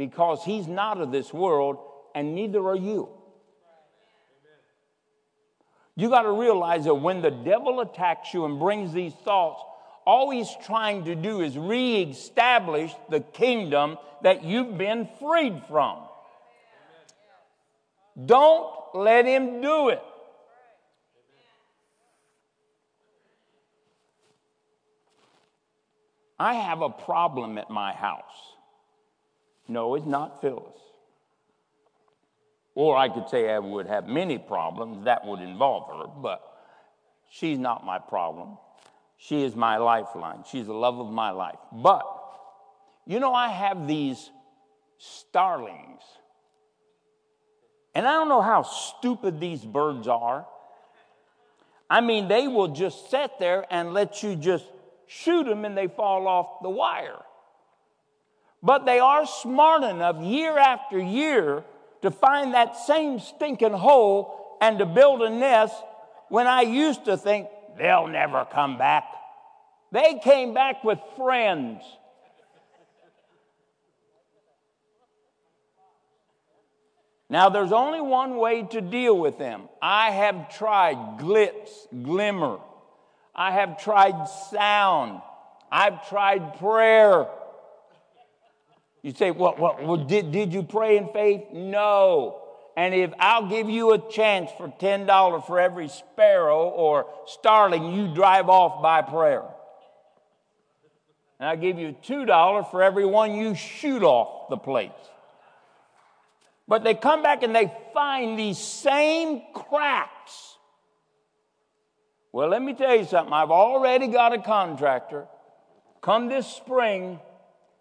Because 0.00 0.42
he's 0.42 0.66
not 0.66 0.98
of 0.98 1.12
this 1.12 1.30
world, 1.30 1.76
and 2.14 2.34
neither 2.34 2.66
are 2.66 2.74
you. 2.74 3.10
You 5.94 6.08
got 6.08 6.22
to 6.22 6.32
realize 6.32 6.84
that 6.84 6.94
when 6.94 7.20
the 7.20 7.30
devil 7.30 7.80
attacks 7.80 8.32
you 8.32 8.46
and 8.46 8.58
brings 8.58 8.94
these 8.94 9.12
thoughts, 9.12 9.62
all 10.06 10.30
he's 10.30 10.48
trying 10.64 11.04
to 11.04 11.14
do 11.14 11.42
is 11.42 11.58
reestablish 11.58 12.94
the 13.10 13.20
kingdom 13.20 13.98
that 14.22 14.42
you've 14.42 14.78
been 14.78 15.06
freed 15.18 15.60
from. 15.68 15.98
Don't 18.24 18.72
let 18.94 19.26
him 19.26 19.60
do 19.60 19.90
it. 19.90 20.02
I 26.38 26.54
have 26.54 26.80
a 26.80 26.88
problem 26.88 27.58
at 27.58 27.68
my 27.68 27.92
house. 27.92 28.56
No, 29.70 29.94
it's 29.94 30.04
not 30.04 30.40
Phyllis. 30.40 30.74
Or 32.74 32.96
I 32.96 33.08
could 33.08 33.28
say 33.28 33.48
I 33.50 33.60
would 33.60 33.86
have 33.86 34.08
many 34.08 34.36
problems 34.36 35.04
that 35.04 35.24
would 35.24 35.38
involve 35.38 35.86
her, 35.96 36.12
but 36.20 36.42
she's 37.30 37.56
not 37.56 37.86
my 37.86 38.00
problem. 38.00 38.58
She 39.16 39.44
is 39.44 39.54
my 39.54 39.76
lifeline. 39.76 40.42
She's 40.50 40.66
the 40.66 40.74
love 40.74 40.98
of 40.98 41.12
my 41.12 41.30
life. 41.30 41.58
But, 41.70 42.02
you 43.06 43.20
know, 43.20 43.32
I 43.32 43.48
have 43.48 43.86
these 43.86 44.30
starlings. 44.98 46.02
And 47.94 48.08
I 48.08 48.14
don't 48.14 48.28
know 48.28 48.42
how 48.42 48.62
stupid 48.62 49.38
these 49.38 49.64
birds 49.64 50.08
are. 50.08 50.46
I 51.88 52.00
mean, 52.00 52.26
they 52.26 52.48
will 52.48 52.68
just 52.68 53.08
sit 53.08 53.30
there 53.38 53.66
and 53.70 53.94
let 53.94 54.24
you 54.24 54.34
just 54.34 54.64
shoot 55.06 55.44
them 55.44 55.64
and 55.64 55.78
they 55.78 55.86
fall 55.86 56.26
off 56.26 56.60
the 56.60 56.70
wire. 56.70 57.20
But 58.62 58.84
they 58.84 58.98
are 58.98 59.26
smart 59.26 59.82
enough 59.82 60.22
year 60.22 60.58
after 60.58 60.98
year 60.98 61.64
to 62.02 62.10
find 62.10 62.54
that 62.54 62.76
same 62.76 63.18
stinking 63.18 63.72
hole 63.72 64.58
and 64.60 64.78
to 64.78 64.86
build 64.86 65.22
a 65.22 65.30
nest 65.30 65.74
when 66.28 66.46
I 66.46 66.62
used 66.62 67.06
to 67.06 67.16
think 67.16 67.48
they'll 67.78 68.06
never 68.06 68.44
come 68.44 68.78
back. 68.78 69.04
They 69.92 70.20
came 70.22 70.54
back 70.54 70.84
with 70.84 70.98
friends. 71.16 71.82
Now, 77.28 77.48
there's 77.48 77.72
only 77.72 78.00
one 78.00 78.36
way 78.36 78.64
to 78.64 78.80
deal 78.80 79.16
with 79.16 79.38
them. 79.38 79.68
I 79.80 80.10
have 80.10 80.54
tried 80.56 81.18
glitz, 81.18 81.70
glimmer. 82.02 82.58
I 83.34 83.52
have 83.52 83.80
tried 83.80 84.28
sound. 84.50 85.22
I've 85.70 86.08
tried 86.08 86.58
prayer. 86.58 87.28
You 89.02 89.12
say, 89.12 89.30
well, 89.30 89.56
well, 89.58 89.78
well 89.80 89.96
did, 89.96 90.32
did 90.32 90.52
you 90.52 90.62
pray 90.62 90.96
in 90.96 91.08
faith? 91.08 91.44
No. 91.52 92.42
And 92.76 92.94
if 92.94 93.12
I'll 93.18 93.48
give 93.48 93.68
you 93.68 93.92
a 93.92 94.10
chance 94.10 94.50
for 94.56 94.68
$10 94.68 95.46
for 95.46 95.58
every 95.58 95.88
sparrow 95.88 96.68
or 96.68 97.06
starling 97.26 97.94
you 97.94 98.14
drive 98.14 98.48
off 98.48 98.82
by 98.82 99.02
prayer. 99.02 99.44
And 101.38 101.48
I'll 101.48 101.56
give 101.56 101.78
you 101.78 101.96
$2 102.06 102.70
for 102.70 102.82
every 102.82 103.06
one 103.06 103.34
you 103.34 103.54
shoot 103.54 104.02
off 104.02 104.50
the 104.50 104.58
place. 104.58 104.90
But 106.68 106.84
they 106.84 106.94
come 106.94 107.22
back 107.22 107.42
and 107.42 107.54
they 107.54 107.72
find 107.92 108.38
these 108.38 108.58
same 108.58 109.42
cracks. 109.54 110.56
Well, 112.32 112.48
let 112.48 112.62
me 112.62 112.74
tell 112.74 112.94
you 112.94 113.04
something. 113.04 113.32
I've 113.32 113.50
already 113.50 114.06
got 114.06 114.32
a 114.32 114.40
contractor. 114.40 115.26
Come 116.00 116.28
this 116.28 116.46
spring, 116.46 117.18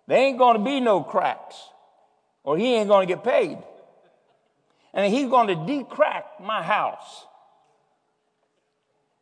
there 0.10 0.18
ain't 0.18 0.40
going 0.40 0.58
to 0.58 0.64
be 0.64 0.80
no 0.80 1.04
cracks, 1.04 1.56
or 2.44 2.58
he 2.58 2.74
ain't 2.74 2.90
going 2.90 3.08
to 3.08 3.14
get 3.14 3.24
paid. 3.24 3.60
And 4.92 5.14
he's 5.14 5.30
going 5.30 5.48
to 5.50 5.56
decrack 5.56 6.42
my 6.42 6.64
house. 6.64 7.28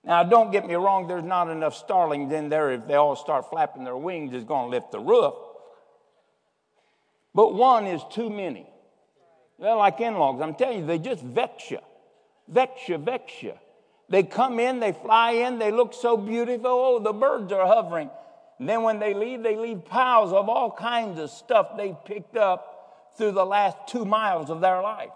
Now, 0.06 0.24
don't 0.24 0.50
get 0.50 0.66
me 0.66 0.76
wrong, 0.76 1.10
there's 1.10 1.26
not 1.26 1.50
enough 1.50 1.76
starlings 1.76 2.32
in 2.32 2.48
there. 2.48 2.72
If 2.72 2.88
they 2.88 2.94
all 2.94 3.18
start 3.18 3.50
flapping 3.50 3.84
their 3.84 3.98
wings, 3.98 4.34
it's 4.34 4.46
going 4.46 4.68
to 4.68 4.78
lift 4.78 4.94
the 4.94 5.00
roof. 5.00 5.34
But 7.36 7.54
one 7.54 7.86
is 7.86 8.02
too 8.12 8.30
many. 8.30 8.66
They're 9.60 9.76
like 9.76 10.00
in 10.00 10.14
laws. 10.14 10.40
I'm 10.42 10.56
telling 10.56 10.80
you, 10.80 10.86
they 10.86 11.00
just 11.00 11.22
vex 11.22 11.70
you. 11.70 11.80
Vex 12.48 12.88
you, 12.88 12.98
vex 12.98 13.44
you. 13.44 13.56
They 14.08 14.24
come 14.24 14.62
in, 14.62 14.80
they 14.80 14.94
fly 14.94 15.32
in, 15.32 15.60
they 15.60 15.72
look 15.72 15.94
so 15.94 16.16
beautiful. 16.16 16.72
Oh, 16.72 17.00
the 17.00 17.12
birds 17.12 17.52
are 17.52 17.68
hovering. 17.68 18.10
And 18.60 18.68
then 18.68 18.82
when 18.84 19.00
they 19.00 19.14
leave, 19.14 19.44
they 19.44 19.56
leave 19.56 19.86
piles 19.86 20.34
of 20.34 20.50
all 20.50 20.72
kinds 20.72 21.20
of 21.20 21.30
stuff 21.30 21.78
they've 21.78 21.96
picked 22.06 22.36
up 22.36 23.14
through 23.18 23.32
the 23.32 23.46
last 23.46 23.78
two 23.88 24.06
miles 24.06 24.50
of 24.50 24.62
their 24.62 24.82
life. 24.82 25.10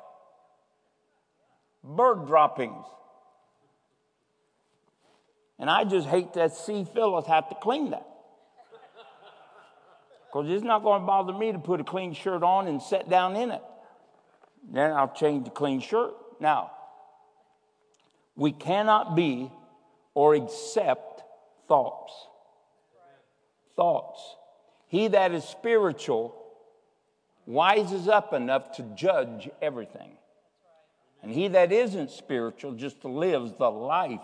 Bird 1.83 2.27
droppings. 2.27 2.85
And 5.57 5.69
I 5.69 5.83
just 5.83 6.07
hate 6.07 6.33
to 6.33 6.49
see 6.49 6.85
Phyllis 6.93 7.27
have 7.27 7.49
to 7.49 7.55
clean 7.55 7.91
that. 7.91 8.07
Because 10.27 10.49
it's 10.49 10.63
not 10.63 10.83
going 10.83 11.01
to 11.01 11.05
bother 11.05 11.33
me 11.33 11.51
to 11.51 11.59
put 11.59 11.81
a 11.81 11.83
clean 11.83 12.13
shirt 12.13 12.41
on 12.41 12.67
and 12.67 12.81
sit 12.81 13.09
down 13.09 13.35
in 13.35 13.51
it. 13.51 13.61
Then 14.71 14.91
I'll 14.91 15.13
change 15.13 15.45
the 15.45 15.51
clean 15.51 15.81
shirt. 15.81 16.13
Now, 16.39 16.71
we 18.35 18.51
cannot 18.51 19.15
be 19.15 19.51
or 20.13 20.35
accept 20.35 21.23
thoughts. 21.67 22.13
Thoughts. 23.81 24.35
He 24.89 25.07
that 25.07 25.31
is 25.31 25.43
spiritual 25.43 26.35
wises 27.49 28.07
up 28.07 28.31
enough 28.31 28.73
to 28.73 28.83
judge 28.95 29.49
everything. 29.59 30.11
And 31.23 31.31
he 31.31 31.47
that 31.47 31.71
isn't 31.71 32.11
spiritual 32.11 32.73
just 32.73 33.03
lives 33.03 33.53
the 33.57 33.71
life 33.71 34.19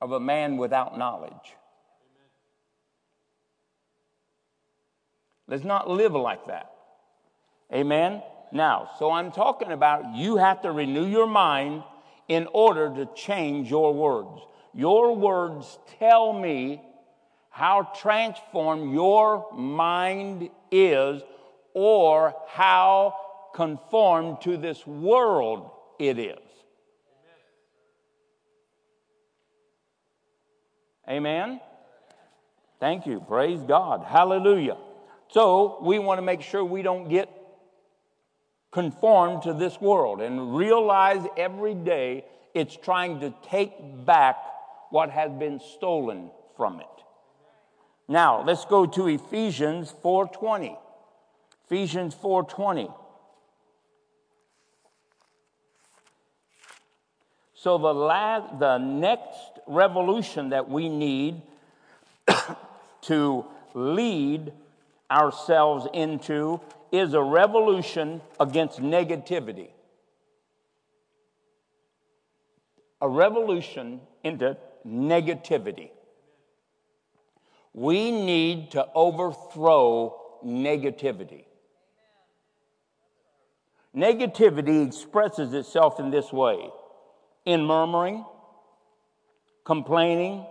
of 0.00 0.10
a 0.10 0.18
man 0.18 0.56
without 0.56 0.98
knowledge. 0.98 1.54
Let's 5.46 5.62
not 5.62 5.88
live 5.88 6.12
like 6.12 6.44
that. 6.48 6.72
Amen? 7.72 8.20
Now, 8.50 8.90
so 8.98 9.12
I'm 9.12 9.30
talking 9.30 9.70
about 9.70 10.16
you 10.16 10.38
have 10.38 10.62
to 10.62 10.72
renew 10.72 11.06
your 11.06 11.28
mind 11.28 11.84
in 12.26 12.48
order 12.52 12.92
to 12.96 13.06
change 13.14 13.70
your 13.70 13.94
words. 13.94 14.40
Your 14.74 15.14
words 15.14 15.78
tell 16.00 16.32
me 16.32 16.82
how 17.56 17.90
transformed 17.98 18.92
your 18.92 19.50
mind 19.54 20.50
is 20.70 21.22
or 21.72 22.34
how 22.48 23.14
conformed 23.54 24.42
to 24.42 24.58
this 24.58 24.86
world 24.86 25.70
it 25.98 26.18
is. 26.18 26.36
Amen? 31.08 31.58
Thank 32.78 33.06
you. 33.06 33.24
Praise 33.26 33.62
God. 33.62 34.04
Hallelujah. 34.04 34.76
So 35.28 35.78
we 35.80 35.98
want 35.98 36.18
to 36.18 36.22
make 36.22 36.42
sure 36.42 36.62
we 36.62 36.82
don't 36.82 37.08
get 37.08 37.30
conformed 38.70 39.44
to 39.44 39.54
this 39.54 39.80
world 39.80 40.20
and 40.20 40.54
realize 40.54 41.26
every 41.38 41.72
day 41.72 42.26
it's 42.52 42.76
trying 42.76 43.20
to 43.20 43.32
take 43.48 43.72
back 44.04 44.36
what 44.90 45.08
has 45.08 45.32
been 45.32 45.58
stolen 45.58 46.30
from 46.54 46.80
it. 46.80 46.95
Now, 48.08 48.44
let's 48.44 48.64
go 48.64 48.86
to 48.86 49.08
Ephesians 49.08 49.92
4:20. 50.02 50.76
Ephesians 51.64 52.14
4:20. 52.14 52.92
So 57.54 57.78
the 57.78 57.92
the 58.58 58.78
next 58.78 59.58
revolution 59.66 60.50
that 60.50 60.68
we 60.68 60.88
need 60.88 61.42
to 63.02 63.44
lead 63.74 64.52
ourselves 65.10 65.88
into 65.92 66.60
is 66.92 67.14
a 67.14 67.22
revolution 67.22 68.20
against 68.38 68.80
negativity. 68.80 69.70
A 73.00 73.08
revolution 73.08 74.00
into 74.22 74.56
negativity. 74.86 75.90
We 77.76 78.10
need 78.10 78.70
to 78.70 78.86
overthrow 78.94 80.18
negativity. 80.42 81.44
Negativity 83.94 84.86
expresses 84.86 85.52
itself 85.52 86.00
in 86.00 86.10
this 86.10 86.32
way 86.32 86.70
in 87.44 87.66
murmuring, 87.66 88.24
complaining, 89.62 90.46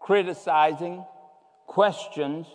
criticizing, 0.00 1.04
questions, 1.66 2.46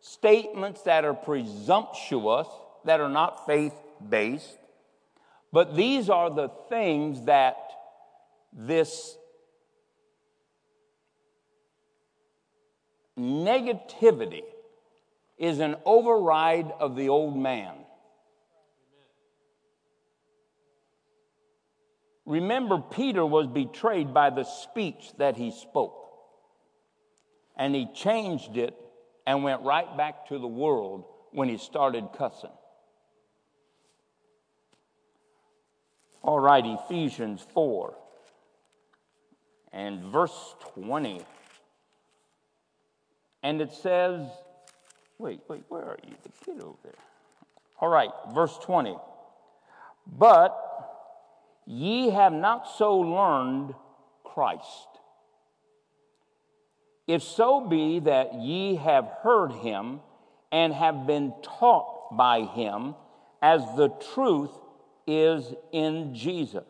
statements 0.00 0.80
that 0.82 1.04
are 1.04 1.12
presumptuous, 1.12 2.48
that 2.86 3.00
are 3.00 3.10
not 3.10 3.44
faith 3.44 3.74
based. 4.08 4.56
But 5.52 5.76
these 5.76 6.08
are 6.08 6.30
the 6.30 6.48
things 6.70 7.26
that 7.26 7.58
this 8.54 9.18
negativity 13.18 14.42
is 15.38 15.58
an 15.60 15.76
override 15.84 16.72
of 16.80 16.96
the 16.96 17.08
old 17.08 17.36
man. 17.36 17.74
Remember, 22.26 22.78
Peter 22.78 23.24
was 23.24 23.46
betrayed 23.46 24.14
by 24.14 24.30
the 24.30 24.44
speech 24.44 25.12
that 25.18 25.36
he 25.36 25.50
spoke. 25.50 26.00
And 27.56 27.74
he 27.74 27.86
changed 27.94 28.56
it 28.56 28.74
and 29.26 29.44
went 29.44 29.62
right 29.62 29.96
back 29.96 30.28
to 30.28 30.38
the 30.38 30.48
world 30.48 31.04
when 31.32 31.48
he 31.48 31.58
started 31.58 32.08
cussing. 32.16 32.50
All 36.22 36.40
right, 36.40 36.64
Ephesians 36.64 37.46
4 37.52 37.94
and 39.72 40.04
verse 40.04 40.54
20. 40.74 41.20
And 43.44 43.60
it 43.60 43.72
says, 43.74 44.26
wait, 45.18 45.40
wait, 45.48 45.64
where 45.68 45.82
are 45.82 45.98
you? 46.02 46.14
Get 46.46 46.62
over 46.62 46.78
there. 46.82 46.92
All 47.78 47.90
right, 47.90 48.08
verse 48.32 48.58
20. 48.62 48.96
But 50.06 50.56
ye 51.66 52.08
have 52.08 52.32
not 52.32 52.66
so 52.78 52.96
learned 52.96 53.74
Christ. 54.24 54.88
If 57.06 57.22
so 57.22 57.60
be 57.60 58.00
that 58.00 58.32
ye 58.34 58.76
have 58.76 59.10
heard 59.22 59.52
him 59.52 60.00
and 60.50 60.72
have 60.72 61.06
been 61.06 61.34
taught 61.42 62.16
by 62.16 62.46
him, 62.46 62.94
as 63.42 63.60
the 63.76 63.90
truth 64.14 64.52
is 65.06 65.52
in 65.70 66.14
Jesus, 66.14 66.64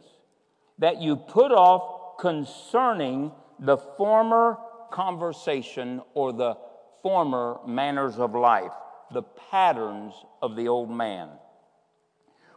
that 0.78 1.00
you 1.00 1.14
put 1.14 1.52
off 1.52 2.18
concerning 2.18 3.30
the 3.60 3.76
former 3.76 4.58
conversation 4.94 6.00
or 6.14 6.32
the 6.32 6.56
former 7.02 7.58
manners 7.66 8.16
of 8.16 8.32
life, 8.32 8.70
the 9.12 9.24
patterns 9.50 10.14
of 10.40 10.54
the 10.54 10.68
old 10.68 10.88
man, 10.88 11.28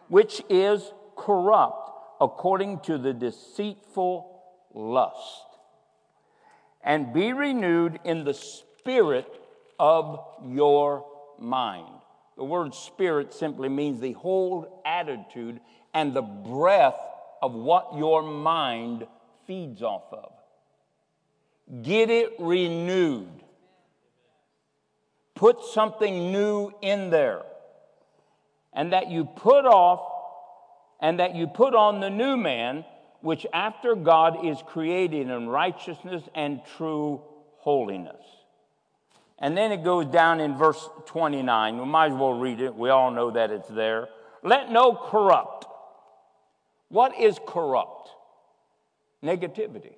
which 0.07 0.43
is 0.47 0.93
corrupt 1.17 1.89
according 2.21 2.79
to 2.79 2.99
the 2.99 3.11
deceitful 3.11 4.39
lust, 4.75 5.47
and 6.83 7.11
be 7.11 7.33
renewed 7.33 7.99
in 8.03 8.23
the 8.23 8.35
spirit 8.35 9.27
of 9.79 10.19
your 10.45 11.05
mind. 11.39 11.89
The 12.37 12.43
word 12.43 12.75
spirit 12.75 13.33
simply 13.33 13.67
means 13.67 13.99
the 13.99 14.13
whole 14.13 14.83
attitude 14.85 15.59
and 15.91 16.13
the 16.13 16.21
breath 16.21 16.99
of 17.41 17.55
what 17.55 17.97
your 17.97 18.21
mind 18.21 19.07
feeds 19.47 19.81
off 19.81 20.13
of. 20.13 20.36
Get 21.81 22.09
it 22.09 22.33
renewed. 22.39 23.27
Put 25.35 25.63
something 25.63 26.31
new 26.31 26.71
in 26.81 27.09
there. 27.09 27.43
And 28.73 28.93
that 28.93 29.09
you 29.09 29.25
put 29.25 29.65
off 29.65 30.13
and 30.99 31.19
that 31.19 31.35
you 31.35 31.47
put 31.47 31.75
on 31.75 31.99
the 31.99 32.09
new 32.09 32.37
man, 32.37 32.85
which 33.21 33.45
after 33.53 33.95
God 33.95 34.45
is 34.45 34.57
created 34.65 35.29
in 35.29 35.47
righteousness 35.47 36.23
and 36.33 36.61
true 36.77 37.21
holiness. 37.57 38.23
And 39.39 39.55
then 39.55 39.71
it 39.71 39.83
goes 39.83 40.07
down 40.07 40.39
in 40.39 40.57
verse 40.57 40.89
29. 41.05 41.77
We 41.77 41.85
might 41.85 42.11
as 42.11 42.17
well 42.17 42.33
read 42.33 42.61
it. 42.61 42.73
We 42.73 42.89
all 42.89 43.11
know 43.11 43.31
that 43.31 43.51
it's 43.51 43.69
there. 43.69 44.09
Let 44.41 44.71
no 44.71 44.95
corrupt. 44.95 45.65
What 46.89 47.19
is 47.19 47.39
corrupt? 47.45 48.09
Negativity. 49.23 49.95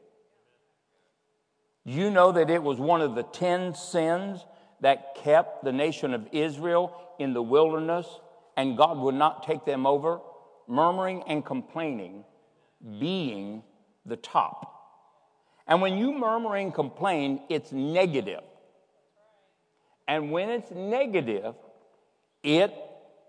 You 1.89 2.11
know 2.11 2.31
that 2.33 2.51
it 2.51 2.61
was 2.61 2.77
one 2.77 3.01
of 3.01 3.15
the 3.15 3.23
ten 3.23 3.73
sins 3.73 4.45
that 4.81 5.15
kept 5.15 5.63
the 5.63 5.71
nation 5.71 6.13
of 6.13 6.27
Israel 6.31 6.95
in 7.17 7.33
the 7.33 7.41
wilderness, 7.41 8.05
and 8.55 8.77
God 8.77 8.99
would 8.99 9.15
not 9.15 9.41
take 9.41 9.65
them 9.65 9.87
over 9.87 10.19
murmuring 10.67 11.23
and 11.25 11.43
complaining 11.43 12.25
being 12.99 13.63
the 14.05 14.17
top. 14.17 14.71
And 15.65 15.81
when 15.81 15.97
you 15.97 16.11
murmur 16.11 16.57
and 16.57 16.71
complain, 16.71 17.41
it's 17.49 17.71
negative. 17.71 18.43
And 20.07 20.31
when 20.31 20.51
it's 20.51 20.69
negative, 20.69 21.55
it 22.43 22.71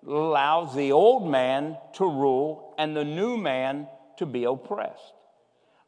allows 0.06 0.74
the 0.74 0.92
old 0.92 1.30
man 1.30 1.78
to 1.94 2.04
rule 2.04 2.74
and 2.76 2.94
the 2.94 3.06
new 3.06 3.38
man 3.38 3.88
to 4.18 4.26
be 4.26 4.44
oppressed. 4.44 5.14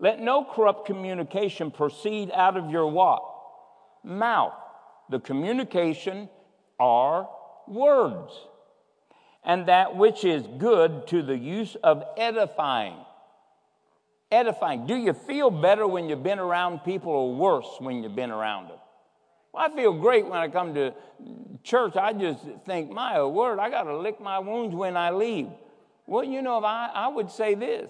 Let 0.03 0.21
no 0.21 0.45
corrupt 0.45 0.85
communication 0.85 1.71
proceed 1.71 2.33
out 2.35 2.57
of 2.57 2.71
your 2.71 2.89
what? 2.89 3.23
Mouth. 4.03 4.53
The 5.09 5.21
communication 5.21 6.29
are 6.81 7.29
words 7.69 8.33
and 9.45 9.67
that 9.67 9.97
which 9.97 10.25
is 10.25 10.45
good 10.59 11.07
to 11.07 11.23
the 11.23 11.39
use 11.39 11.77
of 11.85 12.03
edifying. 12.17 12.97
Edifying. 14.33 14.89
Do 14.89 14.97
you 14.97 15.13
feel 15.13 15.51
better 15.51 15.87
when 15.87 16.09
you've 16.09 16.25
been 16.25 16.41
around 16.41 16.81
people 16.81 17.13
or 17.13 17.35
worse 17.37 17.69
when 17.79 18.03
you've 18.03 18.17
been 18.17 18.33
around 18.33 18.71
them? 18.71 18.79
Well, 19.53 19.71
I 19.71 19.77
feel 19.77 19.93
great 19.93 20.25
when 20.25 20.39
I 20.39 20.49
come 20.49 20.75
to 20.75 20.95
church. 21.63 21.95
I 21.95 22.13
just 22.13 22.45
think, 22.67 22.91
my 22.91 23.23
word, 23.23 23.61
I 23.61 23.71
got 23.71 23.85
to 23.85 23.97
lick 23.97 24.21
my 24.21 24.41
wounds 24.41 24.75
when 24.75 24.97
I 24.97 25.11
leave. 25.11 25.49
Well, 26.09 26.25
you 26.25 26.43
know, 26.43 26.59
if 26.59 26.65
I, 26.65 26.91
I 26.93 27.07
would 27.07 27.31
say 27.31 27.55
this 27.55 27.89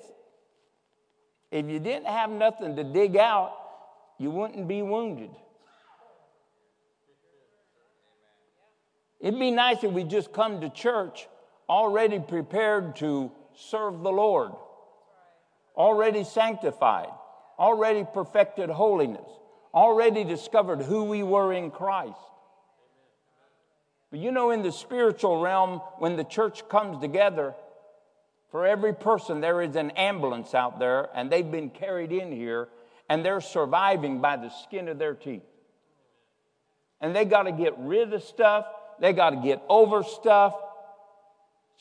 if 1.52 1.66
you 1.66 1.78
didn't 1.78 2.06
have 2.06 2.30
nothing 2.30 2.76
to 2.76 2.82
dig 2.82 3.16
out, 3.16 3.52
you 4.18 4.30
wouldn't 4.30 4.66
be 4.66 4.80
wounded. 4.80 5.30
It'd 9.20 9.38
be 9.38 9.50
nice 9.50 9.84
if 9.84 9.92
we 9.92 10.02
just 10.02 10.32
come 10.32 10.62
to 10.62 10.70
church 10.70 11.28
already 11.68 12.18
prepared 12.18 12.96
to 12.96 13.30
serve 13.54 14.00
the 14.00 14.10
Lord, 14.10 14.52
already 15.76 16.24
sanctified, 16.24 17.10
already 17.58 18.04
perfected 18.12 18.70
holiness, 18.70 19.28
already 19.74 20.24
discovered 20.24 20.80
who 20.80 21.04
we 21.04 21.22
were 21.22 21.52
in 21.52 21.70
Christ. 21.70 22.18
But 24.10 24.20
you 24.20 24.32
know, 24.32 24.50
in 24.50 24.62
the 24.62 24.72
spiritual 24.72 25.40
realm, 25.40 25.80
when 25.98 26.16
the 26.16 26.24
church 26.24 26.68
comes 26.68 27.00
together, 27.00 27.54
for 28.52 28.64
every 28.64 28.94
person, 28.94 29.40
there 29.40 29.60
is 29.60 29.74
an 29.74 29.90
ambulance 29.92 30.54
out 30.54 30.78
there, 30.78 31.08
and 31.14 31.30
they've 31.30 31.50
been 31.50 31.70
carried 31.70 32.12
in 32.12 32.30
here, 32.30 32.68
and 33.08 33.24
they're 33.24 33.40
surviving 33.40 34.20
by 34.20 34.36
the 34.36 34.50
skin 34.62 34.86
of 34.86 34.98
their 34.98 35.14
teeth. 35.14 35.42
And 37.00 37.16
they 37.16 37.24
got 37.24 37.44
to 37.44 37.52
get 37.52 37.74
rid 37.78 38.12
of 38.12 38.22
stuff, 38.22 38.66
they 39.00 39.12
got 39.12 39.30
to 39.30 39.36
get 39.36 39.60
over 39.68 40.04
stuff, 40.04 40.54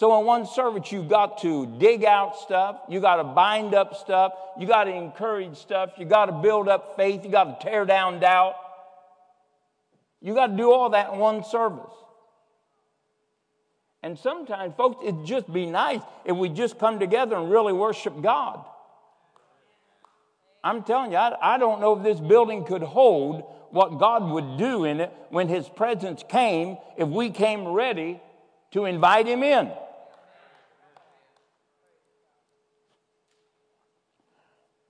so 0.02 0.20
in 0.20 0.26
one 0.26 0.48
service, 0.48 0.92
you've 0.92 1.10
got 1.10 1.44
to 1.44 1.68
dig 1.78 2.04
out 2.04 2.36
stuff, 2.36 2.78
you 2.90 3.00
got 3.00 3.18
to 3.18 3.24
bind 3.24 3.76
up 3.76 3.94
stuff, 3.94 4.34
you 4.58 4.66
got 4.66 4.86
to 4.86 4.92
encourage 4.92 5.56
stuff, 5.56 5.92
you 6.00 6.06
got 6.06 6.26
to 6.26 6.32
build 6.32 6.68
up 6.68 6.96
faith, 6.96 7.24
you 7.24 7.30
got 7.30 7.60
to 7.62 7.64
tear 7.64 7.86
down 7.86 8.20
doubt. 8.20 8.56
You 10.20 10.34
got 10.34 10.48
to 10.48 10.58
do 10.58 10.72
all 10.72 10.90
that 10.90 11.14
in 11.14 11.20
one 11.20 11.44
service. 11.44 11.94
And 14.04 14.18
sometimes, 14.18 14.74
folks, 14.76 15.04
it'd 15.04 15.26
just 15.26 15.52
be 15.52 15.68
nice 15.68 16.02
if 16.26 16.36
we 16.36 16.50
just 16.50 16.80
come 16.80 17.00
together 17.00 17.36
and 17.36 17.52
really 17.52 17.74
worship 17.74 18.22
God. 18.22 18.66
I'm 20.64 20.84
telling 20.84 21.12
you, 21.12 21.18
I, 21.18 21.56
I, 21.56 21.58
don't 21.58 21.82
know 21.82 21.98
if 21.98 22.04
this 22.04 22.20
building 22.20 22.66
could 22.66 22.84
hold 22.84 23.44
what 23.72 24.00
God 24.00 24.30
would 24.32 24.58
do 24.58 24.86
in 24.86 25.00
it 25.00 25.12
when 25.30 25.48
His 25.48 25.68
presence 25.68 26.24
came 26.28 26.78
if 26.98 27.08
we 27.08 27.30
came 27.30 27.68
ready 27.68 28.22
to 28.72 28.86
invite 28.86 29.28
Him 29.28 29.44
in. 29.44 29.72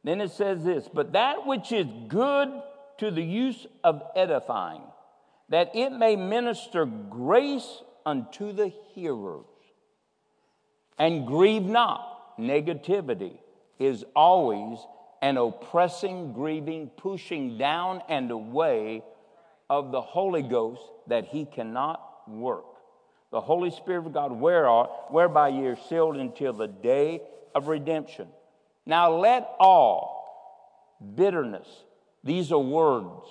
Then 0.03 0.20
it 0.20 0.32
says 0.32 0.64
this, 0.64 0.89
but 0.91 1.14
that 1.14 1.45
which 1.45 1.72
is 1.72 1.86
good 2.07 2.49
to 2.97 3.12
the 3.12 3.22
use 3.22 3.68
of 3.84 4.01
edifying, 4.16 4.82
that 5.49 5.76
it 5.76 5.91
may 5.91 6.16
minister 6.16 6.86
grace 6.86 7.84
unto 8.06 8.52
the 8.52 8.68
hearers. 8.93 9.45
And 10.97 11.26
grieve 11.26 11.64
not. 11.64 12.38
Negativity 12.39 13.38
is 13.80 14.04
always 14.16 14.80
an 15.22 15.38
oppressing, 15.38 16.34
grieving, 16.34 16.89
pushing 16.97 17.58
down 17.58 18.02
and 18.10 18.32
away 18.32 19.04
of 19.70 19.91
the 19.91 20.02
Holy 20.02 20.41
Ghost 20.41 20.82
that 21.08 21.26
he 21.26 21.45
cannot 21.45 22.28
work. 22.28 22.66
The 23.32 23.41
Holy 23.41 23.72
Spirit 23.72 24.08
of 24.08 24.14
God, 24.14 24.32
whereby 24.32 25.49
ye 25.49 25.66
are 25.68 25.78
sealed 25.88 26.18
until 26.18 26.54
the 26.54 26.68
day 26.68 27.22
of 27.56 27.68
redemption. 27.68 28.28
Now 28.86 29.16
let 29.16 29.49
all 29.60 30.20
bitterness, 31.16 31.68
these 32.24 32.52
are 32.52 32.60
words, 32.60 33.26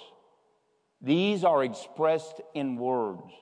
these 1.03 1.45
are 1.45 1.65
expressed 1.65 2.41
in 2.55 2.77
words. 2.77 3.33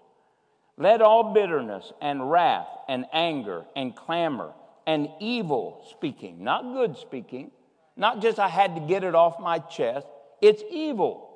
Let 0.78 1.02
all 1.02 1.34
bitterness 1.34 1.92
and 2.00 2.30
wrath 2.30 2.68
and 2.88 3.04
anger 3.12 3.64
and 3.74 3.94
clamor 3.94 4.52
and 4.86 5.08
evil 5.20 5.84
speaking, 5.90 6.44
not 6.44 6.62
good 6.72 6.96
speaking, 6.96 7.50
not 7.96 8.22
just 8.22 8.38
I 8.38 8.48
had 8.48 8.76
to 8.76 8.80
get 8.80 9.02
it 9.02 9.16
off 9.16 9.40
my 9.40 9.58
chest, 9.58 10.06
it's 10.40 10.62
evil. 10.70 11.28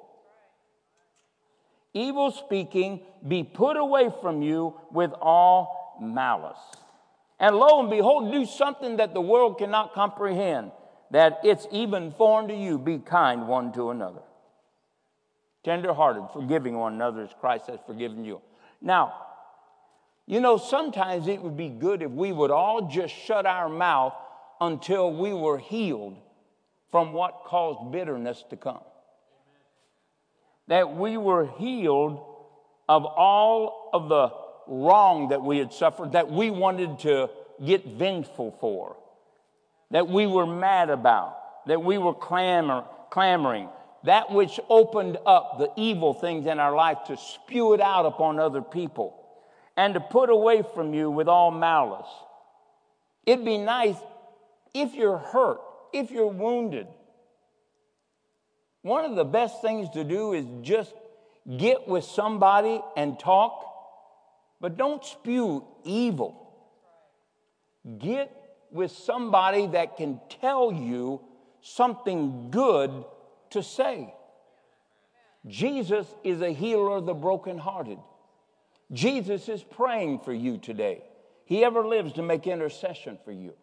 Evil 1.93 2.30
speaking 2.30 3.01
be 3.26 3.43
put 3.43 3.76
away 3.76 4.11
from 4.22 4.43
you 4.43 4.80
with 4.93 5.11
all 5.20 5.99
malice. 6.01 6.57
And 7.40 7.57
lo 7.57 7.80
and 7.80 7.90
behold, 7.90 8.30
do 8.30 8.47
something 8.47 8.99
that 8.99 9.12
the 9.12 9.20
world 9.20 9.59
cannot 9.59 9.93
comprehend, 9.93 10.70
that 11.11 11.40
it's 11.43 11.66
even 11.72 12.12
foreign 12.12 12.47
to 12.47 12.55
you. 12.55 12.78
Be 12.78 12.99
kind 12.99 13.49
one 13.49 13.72
to 13.72 13.90
another. 13.90 14.22
Tenderhearted, 15.64 16.30
forgiving 16.32 16.76
one 16.76 16.95
another 16.95 17.22
as 17.22 17.30
Christ 17.40 17.66
has 17.66 17.80
forgiven 17.84 18.24
you. 18.24 18.40
Now, 18.80 19.14
you 20.26 20.40
know, 20.40 20.56
sometimes 20.56 21.26
it 21.26 21.42
would 21.42 21.56
be 21.56 21.68
good 21.68 22.02
if 22.02 22.10
we 22.10 22.32
would 22.32 22.50
all 22.50 22.88
just 22.88 23.14
shut 23.14 23.44
our 23.46 23.68
mouth 23.68 24.14
until 24.60 25.12
we 25.12 25.32
were 25.32 25.58
healed 25.58 26.16
from 26.90 27.12
what 27.12 27.42
caused 27.44 27.90
bitterness 27.90 28.44
to 28.50 28.56
come. 28.56 28.82
That 30.68 30.94
we 30.94 31.16
were 31.16 31.46
healed 31.58 32.24
of 32.88 33.04
all 33.04 33.90
of 33.92 34.08
the 34.08 34.30
wrong 34.68 35.30
that 35.30 35.42
we 35.42 35.58
had 35.58 35.72
suffered, 35.72 36.12
that 36.12 36.30
we 36.30 36.50
wanted 36.50 37.00
to 37.00 37.28
get 37.64 37.84
vengeful 37.84 38.56
for, 38.60 38.96
that 39.90 40.08
we 40.08 40.26
were 40.26 40.46
mad 40.46 40.90
about, 40.90 41.66
that 41.66 41.82
we 41.82 41.98
were 41.98 42.14
clamor, 42.14 42.84
clamoring, 43.10 43.68
that 44.04 44.30
which 44.30 44.60
opened 44.68 45.18
up 45.26 45.58
the 45.58 45.70
evil 45.76 46.14
things 46.14 46.46
in 46.46 46.60
our 46.60 46.74
life 46.74 46.98
to 47.06 47.16
spew 47.16 47.74
it 47.74 47.80
out 47.80 48.06
upon 48.06 48.38
other 48.38 48.62
people 48.62 49.21
and 49.76 49.94
to 49.94 50.00
put 50.00 50.30
away 50.30 50.62
from 50.74 50.94
you 50.94 51.10
with 51.10 51.28
all 51.28 51.50
malice. 51.50 52.08
It'd 53.24 53.44
be 53.44 53.58
nice 53.58 53.96
if 54.74 54.94
you're 54.94 55.18
hurt, 55.18 55.60
if 55.92 56.10
you're 56.10 56.26
wounded. 56.26 56.86
One 58.82 59.04
of 59.04 59.14
the 59.14 59.24
best 59.24 59.62
things 59.62 59.88
to 59.90 60.04
do 60.04 60.32
is 60.32 60.44
just 60.62 60.92
get 61.56 61.86
with 61.86 62.04
somebody 62.04 62.80
and 62.96 63.18
talk, 63.18 63.64
but 64.60 64.76
don't 64.76 65.04
spew 65.04 65.64
evil. 65.84 66.38
Get 67.98 68.34
with 68.70 68.90
somebody 68.90 69.68
that 69.68 69.96
can 69.96 70.20
tell 70.40 70.72
you 70.72 71.20
something 71.60 72.50
good 72.50 73.04
to 73.50 73.62
say. 73.62 74.12
Jesus 75.46 76.06
is 76.22 76.40
a 76.40 76.50
healer 76.50 76.96
of 76.96 77.06
the 77.06 77.14
brokenhearted. 77.14 77.98
Jesus 78.93 79.49
is 79.49 79.62
praying 79.62 80.20
for 80.20 80.32
you 80.32 80.59
today. 80.59 81.03
He 81.45 81.64
ever 81.64 81.86
lives 81.86 82.12
to 82.14 82.22
make 82.22 82.47
intercession 82.47 83.18
for 83.24 83.32
you. 83.32 83.55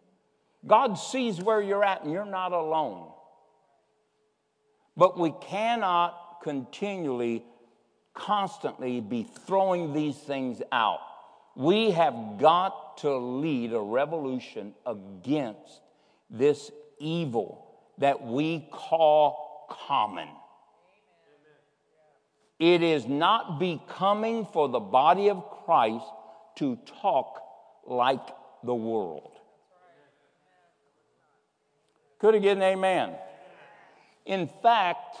God 0.66 0.94
sees 0.94 1.40
where 1.40 1.62
you're 1.62 1.84
at 1.84 2.02
and 2.02 2.12
you're 2.12 2.24
not 2.24 2.52
alone. 2.52 3.10
But 4.96 5.18
we 5.18 5.32
cannot 5.40 6.40
continually, 6.42 7.44
constantly 8.12 9.00
be 9.00 9.22
throwing 9.46 9.92
these 9.92 10.16
things 10.16 10.60
out. 10.72 11.00
We 11.56 11.92
have 11.92 12.38
got 12.38 12.98
to 12.98 13.16
lead 13.16 13.72
a 13.72 13.80
revolution 13.80 14.74
against 14.86 15.80
this 16.28 16.70
evil 16.98 17.66
that 17.98 18.22
we 18.22 18.68
call 18.70 19.66
common. 19.70 20.28
It 22.60 22.82
is 22.82 23.06
not 23.06 23.58
becoming 23.58 24.44
for 24.44 24.68
the 24.68 24.80
body 24.80 25.30
of 25.30 25.42
Christ 25.64 26.04
to 26.56 26.76
talk 27.00 27.42
like 27.86 28.28
the 28.62 28.74
world. 28.74 29.32
Could 32.18 32.40
get 32.42 32.58
an 32.58 32.62
amen? 32.62 33.14
In 34.26 34.46
fact, 34.62 35.16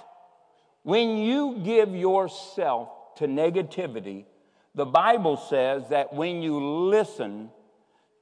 when 0.82 1.16
you 1.16 1.62
give 1.64 1.96
yourself 1.96 2.90
to 3.16 3.26
negativity, 3.26 4.26
the 4.74 4.84
Bible 4.84 5.38
says 5.38 5.88
that 5.88 6.12
when 6.12 6.42
you 6.42 6.62
listen 6.90 7.48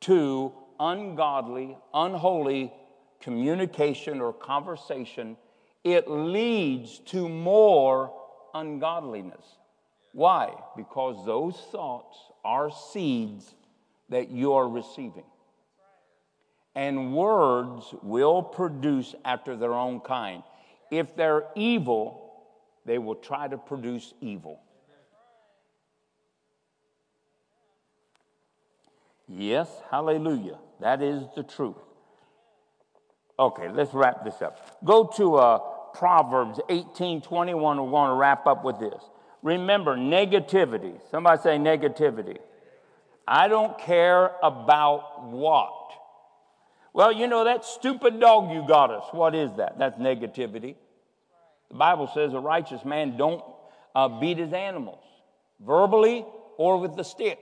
to 0.02 0.52
ungodly, 0.78 1.76
unholy 1.92 2.72
communication 3.20 4.20
or 4.20 4.32
conversation, 4.32 5.36
it 5.82 6.08
leads 6.08 7.00
to 7.00 7.28
more 7.28 8.12
ungodliness. 8.54 9.44
Why? 10.12 10.52
Because 10.76 11.24
those 11.26 11.56
thoughts 11.70 12.16
are 12.44 12.70
seeds 12.70 13.54
that 14.08 14.30
you 14.30 14.54
are 14.54 14.68
receiving. 14.68 15.24
And 16.74 17.14
words 17.14 17.94
will 18.02 18.42
produce 18.42 19.14
after 19.24 19.56
their 19.56 19.74
own 19.74 20.00
kind. 20.00 20.42
If 20.90 21.16
they're 21.16 21.44
evil, 21.54 22.32
they 22.86 22.98
will 22.98 23.16
try 23.16 23.48
to 23.48 23.58
produce 23.58 24.14
evil. 24.20 24.60
Yes, 29.28 29.68
hallelujah. 29.90 30.58
That 30.80 31.02
is 31.02 31.24
the 31.36 31.42
truth. 31.42 31.76
Okay, 33.38 33.68
let's 33.68 33.92
wrap 33.92 34.24
this 34.24 34.40
up. 34.40 34.78
Go 34.84 35.04
to 35.16 35.36
uh, 35.36 35.58
Proverbs 35.98 36.60
18 36.68 37.22
21. 37.22 37.76
We're 37.84 37.90
going 37.90 38.10
to 38.10 38.14
wrap 38.14 38.46
up 38.46 38.64
with 38.64 38.78
this. 38.78 39.02
Remember, 39.42 39.96
negativity. 39.96 41.00
Somebody 41.10 41.42
say 41.42 41.58
negativity. 41.58 42.38
I 43.26 43.48
don't 43.48 43.78
care 43.78 44.30
about 44.42 45.24
what. 45.24 45.74
Well, 46.92 47.12
you 47.12 47.26
know, 47.26 47.44
that 47.44 47.64
stupid 47.64 48.18
dog 48.20 48.52
you 48.52 48.66
got 48.66 48.90
us. 48.90 49.04
What 49.12 49.34
is 49.34 49.50
that? 49.56 49.78
That's 49.78 49.98
negativity. 49.98 50.76
The 51.68 51.76
Bible 51.76 52.10
says 52.14 52.32
a 52.32 52.40
righteous 52.40 52.84
man 52.84 53.16
don't 53.16 53.42
uh, 53.94 54.08
beat 54.20 54.38
his 54.38 54.52
animals, 54.52 55.04
verbally 55.60 56.24
or 56.56 56.78
with 56.78 56.96
the 56.96 57.04
stick. 57.04 57.38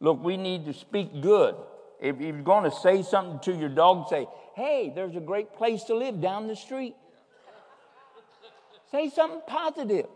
Look, 0.00 0.22
we 0.22 0.36
need 0.36 0.66
to 0.66 0.74
speak 0.74 1.22
good. 1.22 1.56
If 2.00 2.20
you're 2.20 2.42
going 2.42 2.70
to 2.70 2.76
say 2.76 3.02
something 3.02 3.40
to 3.40 3.58
your 3.58 3.68
dog, 3.68 4.08
say, 4.08 4.28
hey, 4.58 4.92
there's 4.92 5.14
a 5.14 5.20
great 5.20 5.54
place 5.54 5.84
to 5.84 5.94
live 5.94 6.20
down 6.20 6.48
the 6.48 6.56
street. 6.56 6.96
say 8.90 9.08
something 9.08 9.40
positive. 9.46 10.06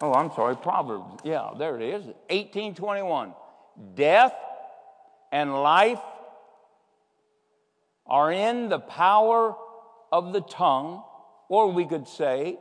Oh, 0.00 0.12
I'm 0.12 0.30
sorry, 0.32 0.56
Proverbs. 0.56 1.22
Yeah, 1.24 1.50
there 1.58 1.74
it 1.74 1.82
is. 1.82 2.04
1821. 2.28 3.32
Death 3.94 4.34
and 5.32 5.52
life 5.52 6.00
are 8.06 8.30
in 8.30 8.68
the 8.68 8.78
power 8.78 9.56
of 10.12 10.32
the 10.32 10.42
tongue, 10.42 11.02
or 11.48 11.72
we 11.72 11.84
could 11.86 12.06
say 12.06 12.58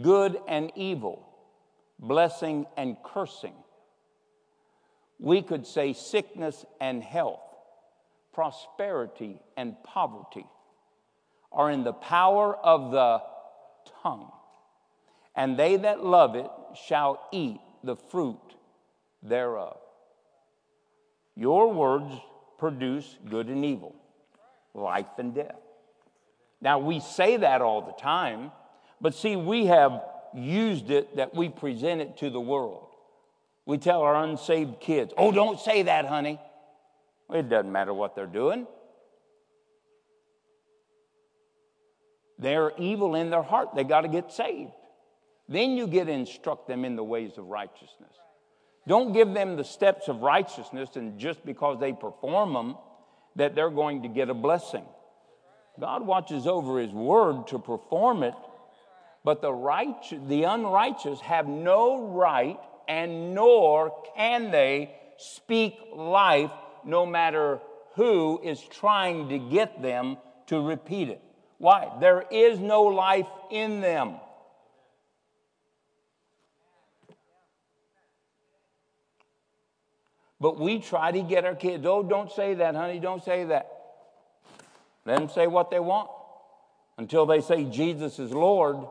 good 0.00 0.38
and 0.48 0.72
evil, 0.74 1.27
blessing 1.98 2.66
and 2.76 2.96
cursing. 3.04 3.54
We 5.18 5.42
could 5.42 5.66
say 5.66 5.92
sickness 5.92 6.64
and 6.80 7.02
health, 7.02 7.40
prosperity 8.32 9.40
and 9.56 9.76
poverty 9.82 10.46
are 11.50 11.70
in 11.70 11.82
the 11.82 11.92
power 11.92 12.54
of 12.56 12.92
the 12.92 13.22
tongue. 14.02 14.30
And 15.34 15.56
they 15.56 15.76
that 15.76 16.04
love 16.04 16.34
it 16.36 16.50
shall 16.86 17.26
eat 17.32 17.60
the 17.82 17.96
fruit 17.96 18.38
thereof. 19.22 19.78
Your 21.36 21.72
words 21.72 22.12
produce 22.58 23.18
good 23.28 23.46
and 23.46 23.64
evil, 23.64 23.94
life 24.74 25.06
and 25.18 25.34
death. 25.34 25.56
Now, 26.60 26.80
we 26.80 26.98
say 26.98 27.36
that 27.36 27.62
all 27.62 27.82
the 27.82 27.92
time, 27.92 28.50
but 29.00 29.14
see, 29.14 29.36
we 29.36 29.66
have 29.66 30.02
used 30.34 30.90
it 30.90 31.16
that 31.16 31.34
we 31.34 31.48
present 31.48 32.00
it 32.00 32.16
to 32.18 32.30
the 32.30 32.40
world. 32.40 32.86
We 33.66 33.78
tell 33.78 34.02
our 34.02 34.14
unsaved 34.24 34.80
kids, 34.80 35.12
oh, 35.16 35.30
don't 35.30 35.60
say 35.60 35.82
that, 35.82 36.06
honey. 36.06 36.40
It 37.30 37.48
doesn't 37.48 37.70
matter 37.70 37.92
what 37.92 38.14
they're 38.14 38.26
doing. 38.26 38.66
They're 42.38 42.72
evil 42.78 43.14
in 43.14 43.30
their 43.30 43.42
heart. 43.42 43.74
They 43.74 43.84
got 43.84 44.02
to 44.02 44.08
get 44.08 44.32
saved. 44.32 44.70
Then 45.48 45.76
you 45.76 45.86
get 45.86 46.06
to 46.06 46.12
instruct 46.12 46.68
them 46.68 46.84
in 46.84 46.96
the 46.96 47.04
ways 47.04 47.36
of 47.36 47.46
righteousness. 47.46 48.12
Don't 48.86 49.12
give 49.12 49.34
them 49.34 49.56
the 49.56 49.64
steps 49.64 50.08
of 50.08 50.22
righteousness, 50.22 50.90
and 50.94 51.18
just 51.18 51.44
because 51.44 51.78
they 51.78 51.92
perform 51.92 52.54
them, 52.54 52.76
that 53.36 53.54
they're 53.54 53.70
going 53.70 54.02
to 54.02 54.08
get 54.08 54.30
a 54.30 54.34
blessing. 54.34 54.84
God 55.78 56.06
watches 56.06 56.46
over 56.46 56.80
His 56.80 56.92
word 56.92 57.48
to 57.48 57.58
perform 57.58 58.22
it, 58.22 58.34
but 59.28 59.42
the, 59.42 59.52
right, 59.52 59.94
the 60.26 60.44
unrighteous 60.44 61.20
have 61.20 61.46
no 61.46 62.06
right, 62.06 62.58
and 62.88 63.34
nor 63.34 63.92
can 64.16 64.50
they 64.50 64.90
speak 65.18 65.74
life 65.94 66.50
no 66.82 67.04
matter 67.04 67.60
who 67.96 68.40
is 68.42 68.58
trying 68.58 69.28
to 69.28 69.38
get 69.38 69.82
them 69.82 70.16
to 70.46 70.58
repeat 70.62 71.10
it. 71.10 71.20
Why? 71.58 71.92
There 72.00 72.24
is 72.30 72.58
no 72.58 72.84
life 72.84 73.26
in 73.50 73.82
them. 73.82 74.14
But 80.40 80.58
we 80.58 80.78
try 80.78 81.12
to 81.12 81.20
get 81.20 81.44
our 81.44 81.54
kids, 81.54 81.84
oh, 81.84 82.02
don't 82.02 82.32
say 82.32 82.54
that, 82.54 82.74
honey, 82.74 82.98
don't 82.98 83.22
say 83.22 83.44
that. 83.44 83.70
Let 85.04 85.18
them 85.18 85.28
say 85.28 85.46
what 85.46 85.70
they 85.70 85.80
want 85.80 86.08
until 86.96 87.26
they 87.26 87.42
say 87.42 87.64
Jesus 87.64 88.18
is 88.18 88.32
Lord. 88.32 88.86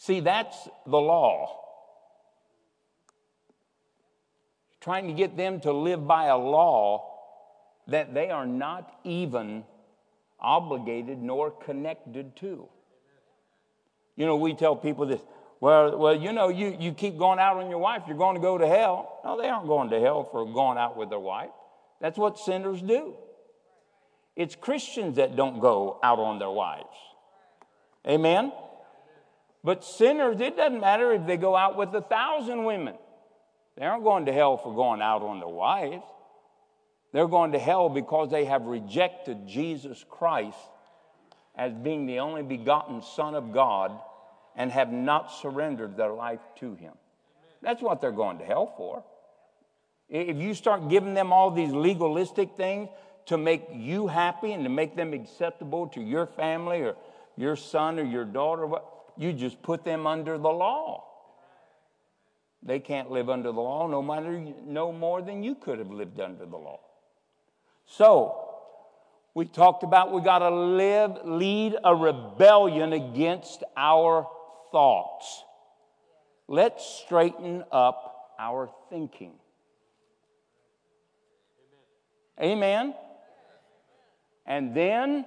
See, 0.00 0.20
that's 0.20 0.56
the 0.86 0.96
law. 0.96 1.58
Trying 4.80 5.08
to 5.08 5.12
get 5.12 5.36
them 5.36 5.60
to 5.60 5.72
live 5.72 6.06
by 6.06 6.28
a 6.28 6.38
law 6.38 7.06
that 7.86 8.14
they 8.14 8.30
are 8.30 8.46
not 8.46 8.98
even 9.04 9.62
obligated 10.40 11.20
nor 11.20 11.50
connected 11.50 12.34
to. 12.36 12.66
You 14.16 14.24
know, 14.24 14.36
we 14.36 14.54
tell 14.54 14.74
people 14.74 15.04
this 15.04 15.20
well, 15.60 15.98
well, 15.98 16.16
you 16.16 16.32
know, 16.32 16.48
you, 16.48 16.74
you 16.80 16.94
keep 16.94 17.18
going 17.18 17.38
out 17.38 17.58
on 17.58 17.68
your 17.68 17.80
wife, 17.80 18.04
you're 18.08 18.16
going 18.16 18.36
to 18.36 18.40
go 18.40 18.56
to 18.56 18.66
hell. 18.66 19.20
No, 19.22 19.38
they 19.38 19.50
aren't 19.50 19.66
going 19.66 19.90
to 19.90 20.00
hell 20.00 20.24
for 20.24 20.50
going 20.50 20.78
out 20.78 20.96
with 20.96 21.10
their 21.10 21.20
wife. 21.20 21.50
That's 22.00 22.16
what 22.16 22.38
sinners 22.38 22.80
do. 22.80 23.16
It's 24.34 24.54
Christians 24.54 25.16
that 25.16 25.36
don't 25.36 25.60
go 25.60 26.00
out 26.02 26.18
on 26.18 26.38
their 26.38 26.50
wives. 26.50 26.96
Amen? 28.08 28.50
But 29.62 29.84
sinners, 29.84 30.40
it 30.40 30.56
doesn't 30.56 30.80
matter 30.80 31.12
if 31.12 31.26
they 31.26 31.36
go 31.36 31.54
out 31.54 31.76
with 31.76 31.94
a 31.94 32.00
thousand 32.00 32.64
women. 32.64 32.94
They 33.76 33.84
aren't 33.84 34.04
going 34.04 34.26
to 34.26 34.32
hell 34.32 34.56
for 34.56 34.74
going 34.74 35.02
out 35.02 35.22
on 35.22 35.38
their 35.38 35.48
wives. 35.48 36.04
They're 37.12 37.28
going 37.28 37.52
to 37.52 37.58
hell 37.58 37.88
because 37.88 38.30
they 38.30 38.44
have 38.44 38.62
rejected 38.62 39.46
Jesus 39.46 40.04
Christ 40.08 40.58
as 41.56 41.72
being 41.74 42.06
the 42.06 42.20
only 42.20 42.42
begotten 42.42 43.02
Son 43.02 43.34
of 43.34 43.52
God 43.52 43.98
and 44.56 44.70
have 44.70 44.92
not 44.92 45.32
surrendered 45.32 45.96
their 45.96 46.12
life 46.12 46.40
to 46.60 46.74
Him. 46.74 46.94
That's 47.62 47.82
what 47.82 48.00
they're 48.00 48.12
going 48.12 48.38
to 48.38 48.44
hell 48.44 48.72
for. 48.76 49.04
If 50.08 50.36
you 50.38 50.54
start 50.54 50.88
giving 50.88 51.14
them 51.14 51.32
all 51.32 51.50
these 51.50 51.72
legalistic 51.72 52.56
things 52.56 52.88
to 53.26 53.36
make 53.36 53.64
you 53.72 54.06
happy 54.06 54.52
and 54.52 54.64
to 54.64 54.70
make 54.70 54.96
them 54.96 55.12
acceptable 55.12 55.88
to 55.88 56.00
your 56.00 56.26
family 56.26 56.80
or 56.80 56.96
your 57.36 57.56
son 57.56 57.98
or 57.98 58.04
your 58.04 58.24
daughter, 58.24 58.66
you 59.16 59.32
just 59.32 59.62
put 59.62 59.84
them 59.84 60.06
under 60.06 60.38
the 60.38 60.48
law. 60.48 61.04
They 62.62 62.78
can't 62.78 63.10
live 63.10 63.30
under 63.30 63.52
the 63.52 63.60
law 63.60 63.86
no 63.86 64.02
matter 64.02 64.38
no 64.66 64.92
more 64.92 65.22
than 65.22 65.42
you 65.42 65.54
could 65.54 65.78
have 65.78 65.90
lived 65.90 66.20
under 66.20 66.44
the 66.44 66.56
law. 66.56 66.80
So, 67.86 68.50
we 69.34 69.46
talked 69.46 69.82
about 69.82 70.12
we 70.12 70.20
got 70.20 70.40
to 70.40 70.50
live 70.50 71.18
lead 71.24 71.76
a 71.82 71.94
rebellion 71.94 72.92
against 72.92 73.62
our 73.76 74.28
thoughts. 74.72 75.44
Let's 76.48 76.84
straighten 76.84 77.64
up 77.70 78.32
our 78.38 78.68
thinking. 78.90 79.32
Amen. 82.42 82.94
And 84.46 84.74
then, 84.74 85.26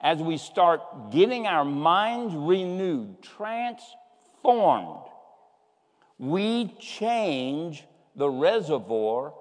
as 0.00 0.18
we 0.18 0.36
start 0.36 1.10
getting 1.10 1.46
our 1.46 1.64
minds 1.64 2.34
renewed, 2.34 3.22
transformed, 3.22 5.08
we 6.18 6.74
change 6.78 7.84
the 8.14 8.28
reservoir 8.28 9.34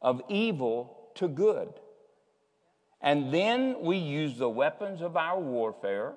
of 0.00 0.22
evil 0.28 1.10
to 1.14 1.28
good. 1.28 1.68
And 3.00 3.32
then 3.32 3.76
we 3.80 3.98
use 3.98 4.38
the 4.38 4.48
weapons 4.48 5.02
of 5.02 5.16
our 5.16 5.38
warfare, 5.38 6.14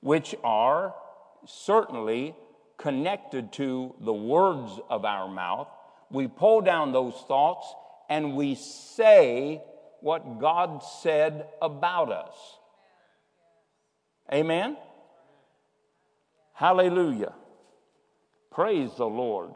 which 0.00 0.34
are 0.44 0.94
certainly 1.46 2.34
connected 2.76 3.52
to 3.54 3.94
the 4.00 4.12
words 4.12 4.80
of 4.88 5.04
our 5.04 5.28
mouth. 5.28 5.68
We 6.10 6.28
pull 6.28 6.60
down 6.60 6.92
those 6.92 7.14
thoughts 7.26 7.74
and 8.08 8.36
we 8.36 8.54
say 8.54 9.62
what 10.00 10.38
God 10.38 10.82
said 10.82 11.46
about 11.60 12.12
us. 12.12 12.57
Amen? 14.32 14.76
Hallelujah. 16.52 17.34
Praise 18.50 18.90
the 18.96 19.06
Lord. 19.06 19.52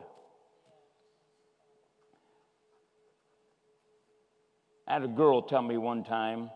I 4.87 4.95
had 4.95 5.03
a 5.03 5.09
girl 5.09 5.43
tell 5.43 5.63
me 5.63 5.77
one 5.77 6.05
time 6.05 6.51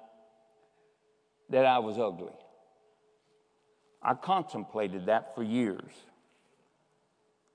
that 1.50 1.64
I 1.64 1.78
was 1.78 1.98
ugly. 1.98 2.32
I 4.02 4.14
contemplated 4.14 5.06
that 5.06 5.34
for 5.34 5.42
years. 5.42 5.92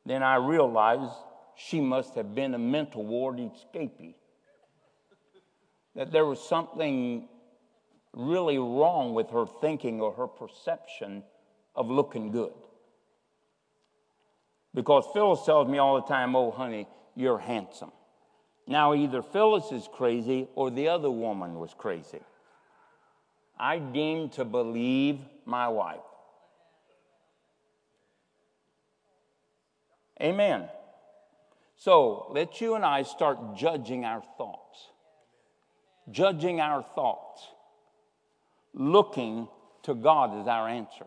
Then 0.06 0.24
I 0.24 0.36
realized 0.36 1.14
she 1.56 1.80
must 1.80 2.16
have 2.16 2.34
been 2.34 2.54
a 2.54 2.60
mental 2.60 3.06
ward 3.06 3.38
escapee. 3.38 4.16
That 5.96 6.12
there 6.12 6.26
was 6.26 6.42
something 6.42 7.28
really 8.14 8.58
wrong 8.58 9.14
with 9.14 9.30
her 9.32 9.46
thinking 9.46 10.02
or 10.02 10.14
her 10.14 10.28
perception 10.28 11.24
of 11.76 11.90
looking 11.90 12.32
good. 12.32 12.54
Because 14.74 15.06
Phyllis 15.14 15.46
tells 15.46 15.68
me 15.68 15.78
all 15.78 15.96
the 15.96 16.08
time, 16.08 16.36
oh, 16.36 16.52
honey, 16.52 16.88
you're 17.16 17.38
handsome. 17.38 17.92
Now, 18.68 18.94
either 18.94 19.22
Phyllis 19.22 19.72
is 19.72 19.88
crazy 19.92 20.48
or 20.56 20.70
the 20.72 20.88
other 20.88 21.12
woman 21.12 21.60
was 21.60 21.74
crazy. 21.78 22.22
I 23.60 23.80
deem 23.80 24.30
to 24.30 24.46
believe 24.46 25.20
my 25.46 25.68
wife. 25.68 26.00
Amen. 30.22 30.70
So 31.76 32.28
let 32.30 32.62
you 32.62 32.76
and 32.76 32.86
I 32.86 33.04
start 33.04 33.56
judging 33.56 34.06
our 34.06 34.24
thoughts. 34.38 34.90
Judging 36.10 36.62
our 36.62 36.84
thoughts. 36.84 37.48
Looking 38.74 39.48
to 39.84 39.96
God 39.96 40.40
as 40.40 40.48
our 40.48 40.68
answer. 40.68 41.06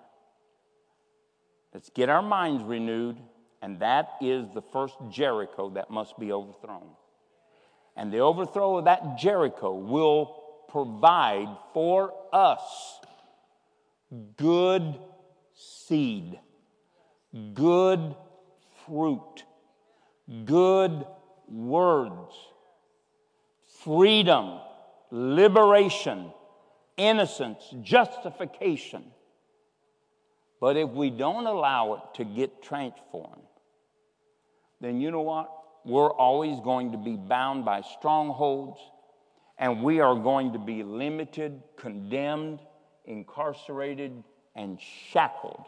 Let's 1.73 1.91
get 1.91 2.09
our 2.09 2.23
minds 2.23 2.63
renewed, 2.63 3.19
and 3.63 3.81
that 3.81 4.11
is 4.21 4.47
the 4.55 4.63
first 4.63 4.97
Jericho 5.11 5.71
that 5.71 5.91
must 5.91 6.19
be 6.19 6.33
overthrown. 6.33 6.91
And 7.97 8.13
the 8.13 8.19
overthrow 8.19 8.79
of 8.79 8.85
that 8.85 9.19
Jericho 9.19 9.75
will 9.75 10.41
provide 10.69 11.49
for 11.73 12.13
us 12.33 13.01
good 14.37 14.99
seed, 15.55 16.39
good 17.55 18.15
fruit, 18.87 19.45
good 20.45 21.07
words, 21.49 22.35
freedom, 23.85 24.61
liberation, 25.11 26.33
innocence, 26.97 27.63
justification. 27.83 29.05
But 30.61 30.77
if 30.77 30.91
we 30.91 31.11
don't 31.11 31.47
allow 31.47 31.95
it 31.95 32.17
to 32.17 32.25
get 32.25 32.63
transformed, 32.63 33.43
then 34.81 35.01
you 35.01 35.11
know 35.11 35.21
what? 35.21 35.51
We're 35.85 36.13
always 36.13 36.59
going 36.61 36.93
to 36.93 36.99
be 36.99 37.17
bound 37.17 37.65
by 37.65 37.83
strongholds, 37.83 38.81
and 39.59 39.83
we 39.83 40.01
are 40.01 40.15
going 40.15 40.53
to 40.55 40.59
be 40.59 40.83
limited, 40.83 41.63
condemned, 41.77 42.61
incarcerated, 43.05 44.25
and 44.55 44.81
shackled 44.81 45.67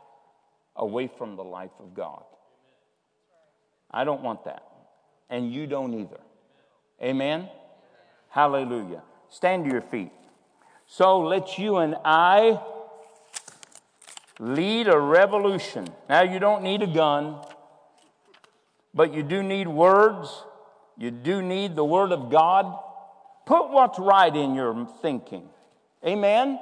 away 0.77 1.11
from 1.19 1.37
the 1.37 1.45
life 1.45 1.73
of 1.79 1.95
God. 1.95 2.23
I 3.91 4.05
don't 4.05 4.23
want 4.23 4.45
that. 4.45 4.63
And 5.29 5.53
you 5.53 5.67
don't 5.67 5.95
either. 5.95 6.21
Amen? 7.03 7.49
Hallelujah. 8.29 9.03
Stand 9.29 9.65
to 9.65 9.71
your 9.71 9.83
feet. 9.83 10.13
So 10.87 11.21
let 11.21 11.59
you 11.59 11.77
and 11.77 11.97
I 12.05 12.61
Lead 14.39 14.89
a 14.89 14.99
revolution. 14.99 15.89
Now, 16.09 16.23
you 16.23 16.39
don't 16.39 16.63
need 16.63 16.83
a 16.83 16.87
gun, 16.87 17.37
but 18.93 19.15
you 19.15 19.23
do 19.23 19.43
need 19.43 19.67
words. 19.67 20.45
You 20.99 21.11
do 21.11 21.41
need 21.41 21.75
the 21.75 21.85
Word 21.85 22.13
of 22.13 22.31
God. 22.31 22.79
Put 23.47 23.71
what's 23.71 23.99
right 23.99 24.35
in 24.35 24.55
your 24.55 24.87
thinking. 25.01 25.49
Amen? 26.07 26.59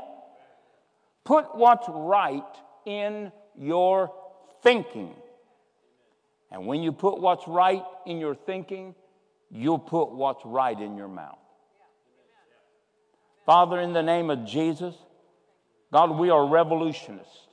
Put 1.24 1.56
what's 1.56 1.88
right 1.88 2.44
in 2.86 3.32
your 3.58 4.12
thinking. 4.62 5.14
And 6.52 6.66
when 6.66 6.82
you 6.82 6.92
put 6.92 7.18
what's 7.18 7.48
right 7.48 7.82
in 8.06 8.18
your 8.18 8.36
thinking, 8.36 8.94
you'll 9.50 9.78
put 9.80 10.12
what's 10.12 10.44
right 10.44 10.78
in 10.78 10.96
your 10.96 11.08
mouth. 11.08 11.38
Father, 13.46 13.78
in 13.80 13.92
the 13.92 14.02
name 14.02 14.30
of 14.30 14.44
Jesus, 14.46 14.94
God, 15.92 16.18
we 16.18 16.30
are 16.30 16.46
revolutionists. 16.46 17.46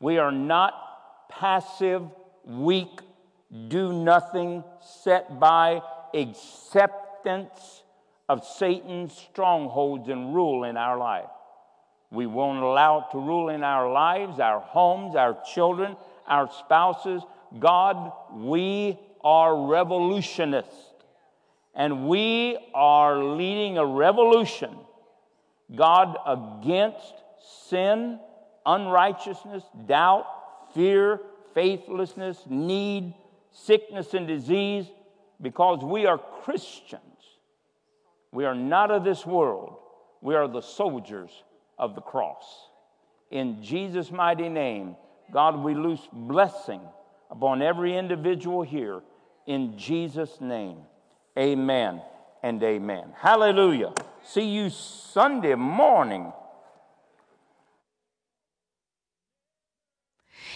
We 0.00 0.18
are 0.18 0.32
not 0.32 0.72
passive, 1.28 2.02
weak, 2.44 3.00
do 3.68 3.92
nothing, 3.92 4.64
set 5.02 5.38
by 5.38 5.82
acceptance 6.14 7.82
of 8.28 8.44
Satan's 8.44 9.12
strongholds 9.12 10.08
and 10.08 10.34
rule 10.34 10.64
in 10.64 10.76
our 10.76 10.96
life. 10.96 11.28
We 12.10 12.26
won't 12.26 12.62
allow 12.62 13.00
it 13.00 13.04
to 13.12 13.18
rule 13.18 13.50
in 13.50 13.62
our 13.62 13.90
lives, 13.92 14.40
our 14.40 14.60
homes, 14.60 15.14
our 15.14 15.36
children, 15.52 15.96
our 16.26 16.50
spouses. 16.50 17.22
God, 17.58 18.12
we 18.32 18.98
are 19.22 19.66
revolutionists. 19.66 20.94
And 21.74 22.08
we 22.08 22.56
are 22.74 23.22
leading 23.22 23.76
a 23.76 23.84
revolution, 23.84 24.74
God, 25.74 26.16
against 26.26 27.14
sin, 27.68 28.20
unrighteousness, 28.64 29.64
doubt, 29.86 30.26
fear, 30.74 31.20
faithlessness, 31.54 32.42
need, 32.48 33.14
sickness, 33.50 34.14
and 34.14 34.26
disease, 34.26 34.86
because 35.40 35.82
we 35.82 36.06
are 36.06 36.18
Christians. 36.18 37.02
We 38.32 38.44
are 38.44 38.54
not 38.54 38.90
of 38.90 39.04
this 39.04 39.24
world. 39.24 39.76
We 40.20 40.34
are 40.34 40.48
the 40.48 40.60
soldiers 40.60 41.30
of 41.78 41.94
the 41.94 42.00
cross. 42.00 42.44
In 43.30 43.62
Jesus' 43.62 44.10
mighty 44.10 44.48
name, 44.48 44.96
God, 45.32 45.62
we 45.62 45.74
loose 45.74 46.06
blessing 46.12 46.80
upon 47.30 47.62
every 47.62 47.96
individual 47.96 48.62
here. 48.62 49.02
In 49.46 49.76
Jesus' 49.78 50.40
name, 50.40 50.78
amen 51.38 52.00
and 52.42 52.62
amen. 52.62 53.12
Hallelujah. 53.16 53.92
See 54.28 54.48
you 54.48 54.70
Sunday 54.70 55.54
morning. 55.54 56.32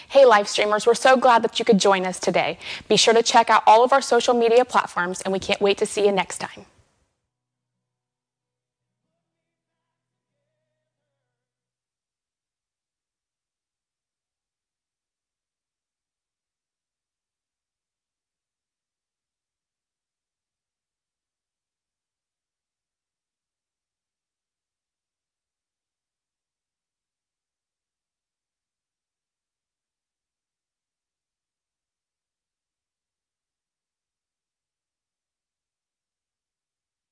Hey, 0.09 0.25
live 0.25 0.49
streamers, 0.49 0.85
we're 0.85 0.93
so 0.93 1.15
glad 1.15 1.41
that 1.43 1.57
you 1.57 1.63
could 1.63 1.79
join 1.79 2.05
us 2.05 2.19
today. 2.19 2.59
Be 2.89 2.97
sure 2.97 3.13
to 3.13 3.23
check 3.23 3.49
out 3.49 3.63
all 3.65 3.85
of 3.85 3.93
our 3.93 4.01
social 4.01 4.33
media 4.33 4.65
platforms, 4.65 5.21
and 5.21 5.31
we 5.31 5.39
can't 5.39 5.61
wait 5.61 5.77
to 5.77 5.85
see 5.85 6.05
you 6.05 6.11
next 6.11 6.39
time. 6.39 6.65